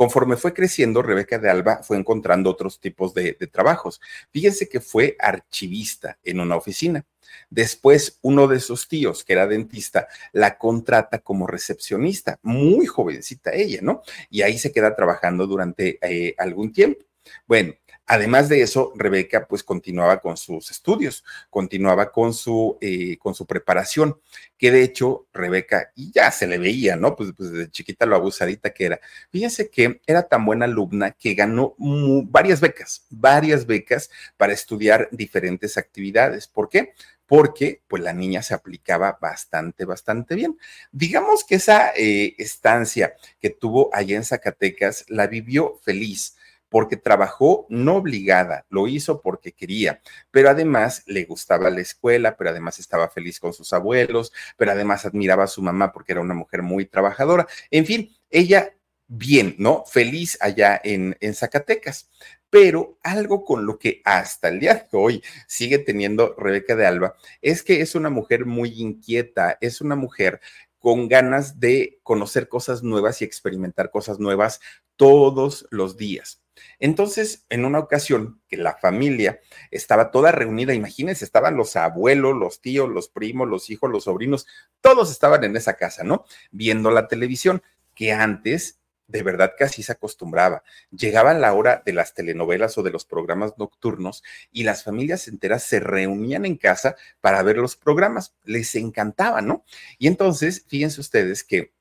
conforme 0.00 0.38
fue 0.38 0.54
creciendo, 0.54 1.02
Rebeca 1.02 1.38
de 1.38 1.50
Alba 1.50 1.82
fue 1.82 1.98
encontrando 1.98 2.48
otros 2.48 2.80
tipos 2.80 3.12
de, 3.12 3.34
trabajos. 3.52 4.00
Fíjense 4.30 4.66
que 4.66 4.80
fue 4.80 5.14
archivista 5.18 6.18
en 6.24 6.40
una 6.40 6.56
oficina. 6.56 7.04
Después, 7.50 8.18
uno 8.22 8.48
de 8.48 8.60
sus 8.60 8.88
tíos, 8.88 9.22
que 9.22 9.34
era 9.34 9.46
dentista, 9.46 10.08
la 10.32 10.56
contrata 10.56 11.18
como 11.18 11.46
recepcionista, 11.46 12.38
muy 12.40 12.86
jovencita 12.86 13.52
ella, 13.52 13.80
¿no? 13.82 14.00
Y 14.30 14.40
ahí 14.40 14.56
se 14.56 14.72
queda 14.72 14.96
trabajando 14.96 15.46
durante 15.46 15.98
eh, 16.00 16.34
algún 16.38 16.72
tiempo. 16.72 17.04
Bueno, 17.46 17.74
Además 18.12 18.48
de 18.48 18.60
eso, 18.60 18.92
Rebeca 18.96 19.46
pues 19.46 19.62
continuaba 19.62 20.20
con 20.20 20.36
sus 20.36 20.72
estudios, 20.72 21.22
continuaba 21.48 22.10
con 22.10 22.34
su, 22.34 22.76
eh, 22.80 23.16
con 23.18 23.36
su 23.36 23.46
preparación, 23.46 24.20
que 24.58 24.72
de 24.72 24.82
hecho 24.82 25.28
Rebeca, 25.32 25.92
y 25.94 26.10
ya 26.10 26.28
se 26.32 26.48
le 26.48 26.58
veía, 26.58 26.96
¿no? 26.96 27.14
Pues, 27.14 27.30
pues 27.36 27.52
desde 27.52 27.70
chiquita 27.70 28.06
lo 28.06 28.16
abusadita 28.16 28.70
que 28.70 28.86
era. 28.86 29.00
Fíjense 29.30 29.70
que 29.70 30.00
era 30.08 30.24
tan 30.24 30.44
buena 30.44 30.64
alumna 30.64 31.12
que 31.12 31.34
ganó 31.34 31.76
varias 31.78 32.60
becas, 32.60 33.06
varias 33.10 33.64
becas 33.64 34.10
para 34.36 34.54
estudiar 34.54 35.08
diferentes 35.12 35.78
actividades. 35.78 36.48
¿Por 36.48 36.68
qué? 36.68 36.94
porque 37.26 37.80
pues 37.86 38.02
la 38.02 38.12
niña 38.12 38.42
se 38.42 38.54
aplicaba 38.54 39.16
bastante, 39.20 39.84
bastante 39.84 40.34
bien. 40.34 40.58
Digamos 40.90 41.44
que 41.44 41.54
esa 41.54 41.92
eh, 41.94 42.34
estancia 42.38 43.14
que 43.40 43.50
tuvo 43.50 43.88
allá 43.92 44.16
en 44.16 44.24
Zacatecas 44.24 45.04
la 45.06 45.28
vivió 45.28 45.78
feliz 45.84 46.34
porque 46.70 46.96
trabajó 46.96 47.66
no 47.68 47.96
obligada, 47.96 48.64
lo 48.70 48.88
hizo 48.88 49.20
porque 49.20 49.52
quería, 49.52 50.00
pero 50.30 50.48
además 50.48 51.02
le 51.06 51.24
gustaba 51.24 51.68
la 51.68 51.80
escuela, 51.80 52.36
pero 52.36 52.50
además 52.50 52.78
estaba 52.78 53.10
feliz 53.10 53.38
con 53.38 53.52
sus 53.52 53.72
abuelos, 53.74 54.32
pero 54.56 54.70
además 54.70 55.04
admiraba 55.04 55.44
a 55.44 55.48
su 55.48 55.60
mamá 55.60 55.92
porque 55.92 56.12
era 56.12 56.22
una 56.22 56.34
mujer 56.34 56.62
muy 56.62 56.86
trabajadora. 56.86 57.46
En 57.70 57.84
fin, 57.84 58.16
ella 58.30 58.72
bien, 59.08 59.56
¿no? 59.58 59.84
Feliz 59.86 60.38
allá 60.40 60.80
en, 60.82 61.16
Zacatecas 61.34 62.08
pero 62.48 62.98
algo 63.04 63.44
con 63.44 63.64
lo 63.64 63.78
que 63.78 64.02
hasta 64.04 64.48
el 64.48 64.58
día 64.58 64.74
de 64.74 64.88
hoy 64.92 65.22
sigue 65.46 65.78
teniendo 65.78 66.34
Rebeca 66.36 66.74
de 66.74 66.84
Alba 66.84 67.14
es 67.40 67.62
que 67.62 67.80
es 67.80 67.94
una 67.94 68.10
mujer 68.10 68.44
muy 68.44 68.70
inquieta, 68.80 69.56
es 69.60 69.80
una 69.80 69.94
mujer 69.94 70.40
con 70.80 71.08
ganas 71.08 71.60
de 71.60 72.00
conocer 72.02 72.48
cosas 72.48 72.82
nuevas 72.82 73.22
y 73.22 73.24
experimentar 73.24 73.90
cosas 73.90 74.18
nuevas 74.18 74.60
todos 74.96 75.66
los 75.70 75.96
días. 75.96 76.39
Entonces, 76.78 77.46
en 77.48 77.64
una 77.64 77.78
ocasión 77.78 78.40
que 78.48 78.56
la 78.56 78.76
familia 78.76 79.40
estaba 79.70 80.10
toda 80.10 80.32
reunida, 80.32 80.74
imagínense, 80.74 81.24
estaban 81.24 81.56
los 81.56 81.76
abuelos, 81.76 82.36
los 82.36 82.60
tíos, 82.60 82.88
los 82.88 83.08
primos, 83.08 83.48
los 83.48 83.70
hijos, 83.70 83.90
los 83.90 84.04
sobrinos, 84.04 84.46
todos 84.80 85.10
estaban 85.10 85.44
en 85.44 85.56
esa 85.56 85.74
casa, 85.74 86.04
¿no? 86.04 86.24
Viendo 86.50 86.90
la 86.90 87.08
televisión, 87.08 87.62
que 87.94 88.12
antes 88.12 88.80
de 89.10 89.22
verdad 89.22 89.54
que 89.56 89.64
así 89.64 89.82
se 89.82 89.92
acostumbraba. 89.92 90.62
Llegaba 90.90 91.34
la 91.34 91.52
hora 91.52 91.82
de 91.84 91.92
las 91.92 92.14
telenovelas 92.14 92.78
o 92.78 92.82
de 92.82 92.90
los 92.90 93.04
programas 93.04 93.54
nocturnos 93.58 94.22
y 94.52 94.62
las 94.62 94.84
familias 94.84 95.28
enteras 95.28 95.64
se 95.64 95.80
reunían 95.80 96.46
en 96.46 96.56
casa 96.56 96.96
para 97.20 97.42
ver 97.42 97.56
los 97.56 97.76
programas. 97.76 98.34
Les 98.44 98.74
encantaba, 98.76 99.42
¿no? 99.42 99.64
Y 99.98 100.06
entonces, 100.06 100.64
fíjense 100.68 101.00
ustedes 101.00 101.42
que 101.44 101.72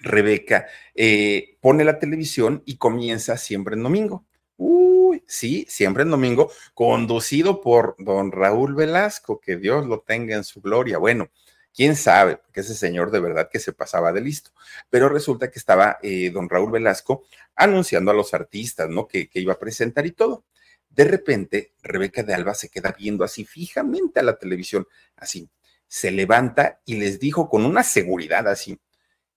Rebeca 0.00 0.66
eh, 0.94 1.56
pone 1.60 1.84
la 1.84 1.98
televisión 1.98 2.62
y 2.66 2.76
comienza 2.76 3.36
siempre 3.36 3.74
en 3.76 3.82
domingo. 3.82 4.24
Uy, 4.56 5.22
sí, 5.26 5.66
siempre 5.68 6.02
en 6.02 6.10
domingo, 6.10 6.50
conducido 6.74 7.60
por 7.60 7.94
don 7.98 8.32
Raúl 8.32 8.74
Velasco, 8.74 9.40
que 9.40 9.56
Dios 9.56 9.86
lo 9.86 10.00
tenga 10.00 10.36
en 10.36 10.44
su 10.44 10.60
gloria. 10.60 10.98
Bueno, 10.98 11.30
quién 11.74 11.96
sabe, 11.96 12.36
porque 12.36 12.60
ese 12.60 12.74
señor 12.74 13.10
de 13.10 13.20
verdad 13.20 13.48
que 13.50 13.58
se 13.58 13.72
pasaba 13.72 14.12
de 14.12 14.20
listo. 14.20 14.50
Pero 14.90 15.08
resulta 15.08 15.50
que 15.50 15.58
estaba 15.58 15.98
eh, 16.02 16.30
don 16.30 16.48
Raúl 16.48 16.70
Velasco 16.72 17.24
anunciando 17.54 18.10
a 18.10 18.14
los 18.14 18.34
artistas, 18.34 18.88
¿no? 18.90 19.06
Que, 19.06 19.28
que 19.28 19.40
iba 19.40 19.54
a 19.54 19.58
presentar 19.58 20.06
y 20.06 20.12
todo. 20.12 20.44
De 20.90 21.04
repente, 21.04 21.72
Rebeca 21.82 22.22
de 22.22 22.34
Alba 22.34 22.54
se 22.54 22.68
queda 22.68 22.94
viendo 22.98 23.24
así 23.24 23.44
fijamente 23.44 24.20
a 24.20 24.24
la 24.24 24.38
televisión, 24.38 24.86
así. 25.16 25.48
se 25.86 26.12
levanta 26.12 26.80
y 26.84 26.96
les 26.96 27.18
dijo 27.18 27.48
con 27.48 27.64
una 27.64 27.82
seguridad 27.82 28.46
así, 28.46 28.78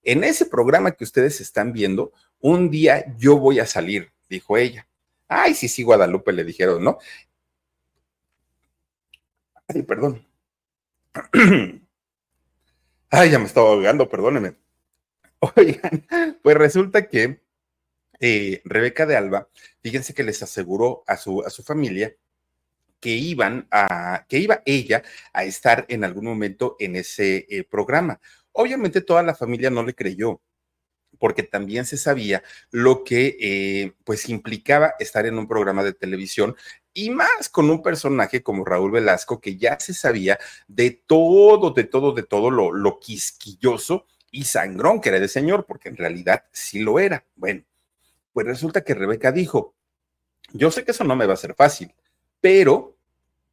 en 0.04 0.24
ese 0.24 0.46
programa 0.46 0.92
que 0.92 1.04
ustedes 1.04 1.42
están 1.42 1.74
viendo, 1.74 2.12
un 2.40 2.70
día 2.70 3.06
yo 3.18 3.38
voy 3.38 3.60
a 3.60 3.66
salir, 3.66 4.12
dijo 4.30 4.58
ella. 4.58 4.88
Ay, 5.28 5.56
sí, 5.56 5.68
sí, 5.68 5.84
Guadalupe, 5.84 6.34
le 6.34 6.44
dijeron, 6.44 6.84
¿no? 6.84 7.00
Ay, 9.68 9.82
perdón. 9.84 10.26
Ay, 13.10 13.30
ya 13.30 13.40
me 13.40 13.46
estaba 13.46 13.70
ahogando, 13.70 14.10
perdónenme. 14.10 14.56
Oigan, 15.40 16.08
pues 16.42 16.58
resulta 16.58 17.08
que 17.08 17.42
eh, 18.20 18.62
Rebeca 18.66 19.06
de 19.06 19.18
Alba, 19.18 19.50
fíjense 19.82 20.14
que 20.14 20.24
les 20.24 20.42
aseguró 20.42 21.04
a 21.08 21.18
su, 21.18 21.42
a 21.44 21.50
su 21.50 21.64
familia 21.64 22.16
que 23.00 23.10
iban 23.10 23.68
a, 23.70 24.26
que 24.30 24.38
iba 24.40 24.62
ella 24.66 25.04
a 25.34 25.44
estar 25.44 25.86
en 25.90 26.06
algún 26.06 26.24
momento 26.24 26.78
en 26.80 26.96
ese 26.96 27.46
eh, 27.50 27.66
programa. 27.66 28.22
Obviamente 28.54 29.02
toda 29.02 29.24
la 29.24 29.36
familia 29.36 29.70
no 29.70 29.84
le 29.84 29.94
creyó, 29.94 30.42
porque 31.20 31.44
también 31.44 31.86
se 31.86 31.98
sabía 31.98 32.44
lo 32.72 33.04
que 33.04 33.38
eh, 33.40 33.94
pues 34.04 34.30
implicaba 34.30 34.94
estar 35.00 35.26
en 35.26 35.38
un 35.38 35.48
programa 35.48 35.84
de 35.84 35.94
televisión 35.94 36.56
y 36.94 37.10
más 37.10 37.50
con 37.50 37.70
un 37.70 37.82
personaje 37.82 38.44
como 38.44 38.66
Raúl 38.66 38.92
Velasco 38.92 39.40
que 39.42 39.58
ya 39.58 39.80
se 39.80 39.94
sabía 39.94 40.40
de 40.68 40.92
todo, 40.92 41.72
de 41.72 41.84
todo, 41.84 42.14
de 42.14 42.24
todo 42.24 42.52
lo, 42.52 42.72
lo 42.72 43.00
quisquilloso 43.00 44.06
y 44.32 44.46
sangrón 44.46 45.02
que 45.02 45.10
era 45.10 45.18
el 45.18 45.30
señor, 45.30 45.66
porque 45.66 45.90
en 45.90 45.98
realidad 45.98 46.46
sí 46.52 46.80
lo 46.80 47.00
era. 47.00 47.26
Bueno, 47.36 47.64
pues 48.34 48.48
resulta 48.48 48.84
que 48.84 48.96
Rebeca 48.96 49.32
dijo, 49.32 49.76
yo 50.54 50.72
sé 50.72 50.84
que 50.84 50.92
eso 50.92 51.04
no 51.04 51.16
me 51.16 51.26
va 51.26 51.34
a 51.34 51.38
ser 51.38 51.56
fácil, 51.56 51.94
pero 52.42 52.98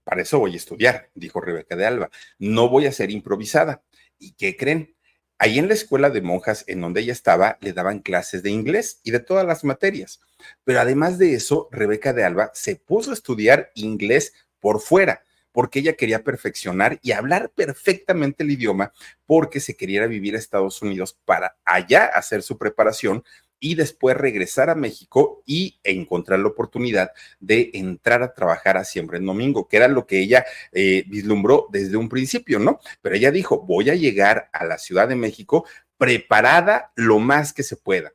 para 0.05 0.23
eso 0.23 0.39
voy 0.39 0.55
a 0.55 0.57
estudiar, 0.57 1.11
dijo 1.15 1.41
Rebeca 1.41 1.77
de 1.77 1.87
Alba, 1.87 2.11
no 2.39 2.69
voy 2.69 2.87
a 2.87 2.93
ser 2.93 3.11
improvisada. 3.11 3.83
¿Y 4.21 4.33
qué 4.33 4.57
creen? 4.57 4.95
Ahí 5.39 5.59
en 5.59 5.69
la 5.69 5.75
escuela 5.75 6.11
de 6.11 6.21
monjas 6.21 6.65
en 6.69 6.83
donde 6.83 7.01
ella 7.01 7.15
estaba, 7.15 7.57
le 7.63 7.73
daban 7.73 8.01
clases 8.01 8.43
de 8.43 8.51
inglés 8.51 9.01
y 9.03 9.11
de 9.11 9.21
todas 9.21 9.47
las 9.47 9.65
materias. 9.65 10.21
Pero 10.65 10.81
además 10.81 11.19
de 11.19 11.35
eso, 11.35 11.69
Rebeca 11.73 12.13
de 12.13 12.25
Alba 12.25 12.51
se 12.55 12.77
puso 12.77 13.11
a 13.11 13.15
estudiar 13.15 13.73
inglés 13.75 14.35
por 14.61 14.81
fuera, 14.81 15.25
porque 15.51 15.79
ella 15.79 15.95
quería 15.95 16.23
perfeccionar 16.23 16.99
y 17.03 17.13
hablar 17.13 17.51
perfectamente 17.55 18.45
el 18.45 18.51
idioma, 18.51 18.93
porque 19.25 19.61
se 19.61 19.77
quería 19.77 20.07
vivir 20.07 20.35
a 20.35 20.39
Estados 20.39 20.83
Unidos 20.83 21.19
para 21.25 21.57
allá 21.65 22.05
hacer 22.05 22.43
su 22.43 22.59
preparación 22.59 23.25
y 23.61 23.75
después 23.75 24.17
regresar 24.17 24.71
a 24.71 24.75
México 24.75 25.43
y 25.47 25.79
encontrar 25.85 26.41
la 26.41 26.49
oportunidad 26.49 27.13
de 27.39 27.71
entrar 27.75 28.23
a 28.23 28.33
trabajar 28.33 28.79
a 28.79 28.85
Siempre 28.85 29.19
en 29.19 29.27
Domingo, 29.27 29.69
que 29.69 29.77
era 29.77 29.87
lo 29.87 30.07
que 30.07 30.19
ella 30.19 30.45
eh, 30.73 31.05
vislumbró 31.07 31.69
desde 31.71 31.99
un 31.99 32.09
principio, 32.09 32.59
¿no? 32.59 32.81
Pero 33.03 33.15
ella 33.15 33.31
dijo, 33.31 33.61
voy 33.61 33.91
a 33.91 33.95
llegar 33.95 34.49
a 34.53 34.65
la 34.65 34.79
Ciudad 34.79 35.07
de 35.07 35.17
México 35.17 35.67
preparada 35.99 36.93
lo 36.97 37.19
más 37.19 37.53
que 37.53 37.63
se 37.63 37.77
pueda. 37.77 38.13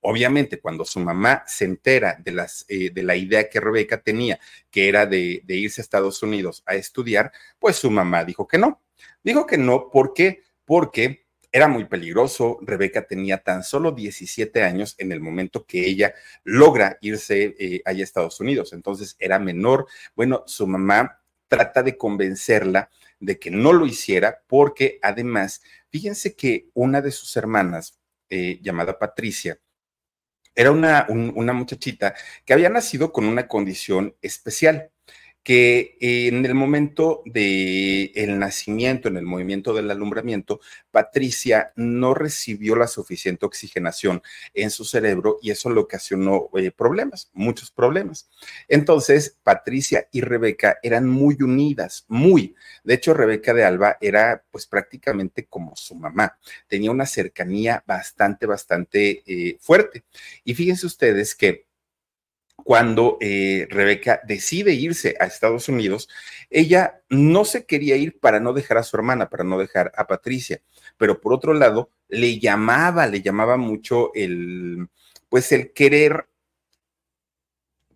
Obviamente, 0.00 0.60
cuando 0.60 0.84
su 0.84 1.00
mamá 1.00 1.44
se 1.46 1.64
entera 1.64 2.16
de, 2.22 2.32
las, 2.32 2.64
eh, 2.68 2.90
de 2.90 3.02
la 3.02 3.16
idea 3.16 3.48
que 3.48 3.60
Rebeca 3.60 4.00
tenía, 4.00 4.38
que 4.70 4.88
era 4.88 5.06
de, 5.06 5.42
de 5.44 5.56
irse 5.56 5.80
a 5.80 5.82
Estados 5.82 6.22
Unidos 6.22 6.62
a 6.66 6.74
estudiar, 6.74 7.32
pues 7.58 7.76
su 7.76 7.90
mamá 7.90 8.24
dijo 8.24 8.46
que 8.46 8.58
no. 8.58 8.82
Dijo 9.22 9.46
que 9.46 9.58
no, 9.58 9.90
¿por 9.90 10.14
qué? 10.14 10.42
Porque 10.64 11.27
era 11.52 11.68
muy 11.68 11.84
peligroso. 11.86 12.58
Rebeca 12.62 13.06
tenía 13.06 13.38
tan 13.38 13.62
solo 13.62 13.92
17 13.92 14.62
años 14.62 14.94
en 14.98 15.12
el 15.12 15.20
momento 15.20 15.64
que 15.64 15.86
ella 15.86 16.14
logra 16.44 16.98
irse 17.00 17.56
eh, 17.58 17.82
allá 17.84 18.00
a 18.00 18.04
Estados 18.04 18.40
Unidos. 18.40 18.72
Entonces 18.72 19.16
era 19.18 19.38
menor. 19.38 19.86
Bueno, 20.14 20.44
su 20.46 20.66
mamá 20.66 21.20
trata 21.48 21.82
de 21.82 21.96
convencerla 21.96 22.90
de 23.20 23.38
que 23.38 23.50
no 23.50 23.72
lo 23.72 23.86
hiciera 23.86 24.42
porque 24.46 24.98
además, 25.02 25.62
fíjense 25.90 26.36
que 26.36 26.68
una 26.74 27.00
de 27.00 27.10
sus 27.10 27.36
hermanas, 27.36 27.98
eh, 28.28 28.58
llamada 28.62 28.98
Patricia, 28.98 29.58
era 30.54 30.72
una, 30.72 31.06
una 31.08 31.52
muchachita 31.52 32.14
que 32.44 32.52
había 32.52 32.68
nacido 32.68 33.12
con 33.12 33.26
una 33.26 33.46
condición 33.46 34.16
especial 34.22 34.90
que 35.42 35.96
en 36.00 36.44
el 36.44 36.54
momento 36.54 37.22
del 37.24 38.12
el 38.14 38.38
nacimiento, 38.38 39.08
en 39.08 39.16
el 39.16 39.24
movimiento 39.24 39.72
del 39.72 39.90
alumbramiento, 39.90 40.60
Patricia 40.90 41.72
no 41.76 42.12
recibió 42.12 42.76
la 42.76 42.86
suficiente 42.86 43.46
oxigenación 43.46 44.22
en 44.52 44.70
su 44.70 44.84
cerebro 44.84 45.38
y 45.40 45.50
eso 45.50 45.70
le 45.70 45.80
ocasionó 45.80 46.50
eh, 46.56 46.70
problemas, 46.70 47.30
muchos 47.32 47.70
problemas. 47.70 48.28
Entonces, 48.68 49.38
Patricia 49.42 50.08
y 50.12 50.20
Rebeca 50.20 50.78
eran 50.82 51.08
muy 51.08 51.36
unidas, 51.40 52.04
muy. 52.08 52.54
De 52.84 52.94
hecho, 52.94 53.14
Rebeca 53.14 53.54
de 53.54 53.64
Alba 53.64 53.96
era 54.00 54.44
pues 54.50 54.66
prácticamente 54.66 55.46
como 55.46 55.76
su 55.76 55.94
mamá. 55.94 56.38
Tenía 56.66 56.90
una 56.90 57.06
cercanía 57.06 57.82
bastante, 57.86 58.46
bastante 58.46 59.22
eh, 59.26 59.56
fuerte. 59.60 60.04
Y 60.44 60.54
fíjense 60.54 60.86
ustedes 60.86 61.34
que 61.34 61.67
cuando 62.64 63.16
eh, 63.20 63.66
Rebeca 63.70 64.20
decide 64.26 64.72
irse 64.74 65.16
a 65.20 65.26
Estados 65.26 65.68
Unidos, 65.68 66.08
ella 66.50 67.02
no 67.08 67.44
se 67.44 67.64
quería 67.64 67.96
ir 67.96 68.18
para 68.18 68.40
no 68.40 68.52
dejar 68.52 68.78
a 68.78 68.82
su 68.82 68.96
hermana, 68.96 69.30
para 69.30 69.44
no 69.44 69.58
dejar 69.58 69.92
a 69.96 70.06
Patricia, 70.06 70.60
pero 70.96 71.20
por 71.20 71.32
otro 71.32 71.54
lado, 71.54 71.90
le 72.08 72.38
llamaba, 72.38 73.06
le 73.06 73.22
llamaba 73.22 73.56
mucho 73.56 74.12
el, 74.14 74.88
pues 75.28 75.52
el 75.52 75.72
querer 75.72 76.28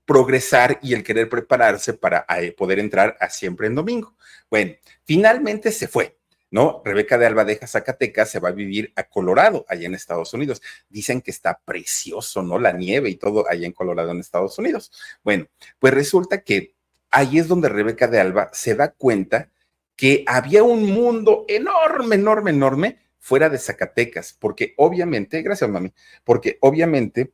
progresar 0.05 0.79
y 0.83 0.95
el 0.95 1.03
querer 1.05 1.29
prepararse 1.29 1.95
para 1.95 2.27
eh, 2.39 2.53
poder 2.53 2.79
entrar 2.79 3.17
a 3.21 3.31
siempre 3.31 3.67
en 3.67 3.75
domingo. 3.75 4.17
Bueno, 4.51 4.75
finalmente 5.05 5.73
se 5.73 5.89
fue. 5.89 6.19
¿No? 6.53 6.83
Rebeca 6.85 7.17
de 7.19 7.27
Alba 7.27 7.45
deja 7.45 7.67
Zacatecas, 7.67 8.31
se 8.31 8.39
va 8.39 8.51
a 8.51 8.53
vivir 8.53 8.93
a 8.95 9.05
Colorado, 9.05 9.65
allá 9.69 9.87
en 9.87 9.95
Estados 9.95 10.33
Unidos. 10.35 10.63
Dicen 10.89 11.23
que 11.23 11.31
está 11.33 11.59
precioso, 11.65 12.43
¿no? 12.43 12.59
La 12.59 12.73
nieve 12.73 13.09
y 13.09 13.17
todo 13.17 13.49
allá 13.49 13.67
en 13.67 13.73
Colorado, 13.73 14.11
en 14.13 14.21
Estados 14.21 14.59
Unidos. 14.59 14.93
Bueno, 15.25 15.47
pues 15.79 15.95
resulta 15.95 16.43
que 16.43 16.75
ahí 17.11 17.39
es 17.39 17.49
donde 17.49 17.71
Rebeca 17.71 18.07
de 18.07 18.21
Alba 18.21 18.51
se 18.53 18.75
da 18.75 18.93
cuenta 18.93 19.51
que 19.97 20.25
había 20.27 20.63
un 20.63 20.93
mundo 20.93 21.47
enorme, 21.49 22.17
enorme, 22.17 22.51
enorme 22.51 22.99
fuera 23.19 23.49
de 23.49 23.59
Zacatecas, 23.59 24.37
porque 24.39 24.75
obviamente, 24.77 25.41
gracias 25.41 25.71
mami, 25.71 25.93
porque 26.23 26.59
obviamente 26.61 27.33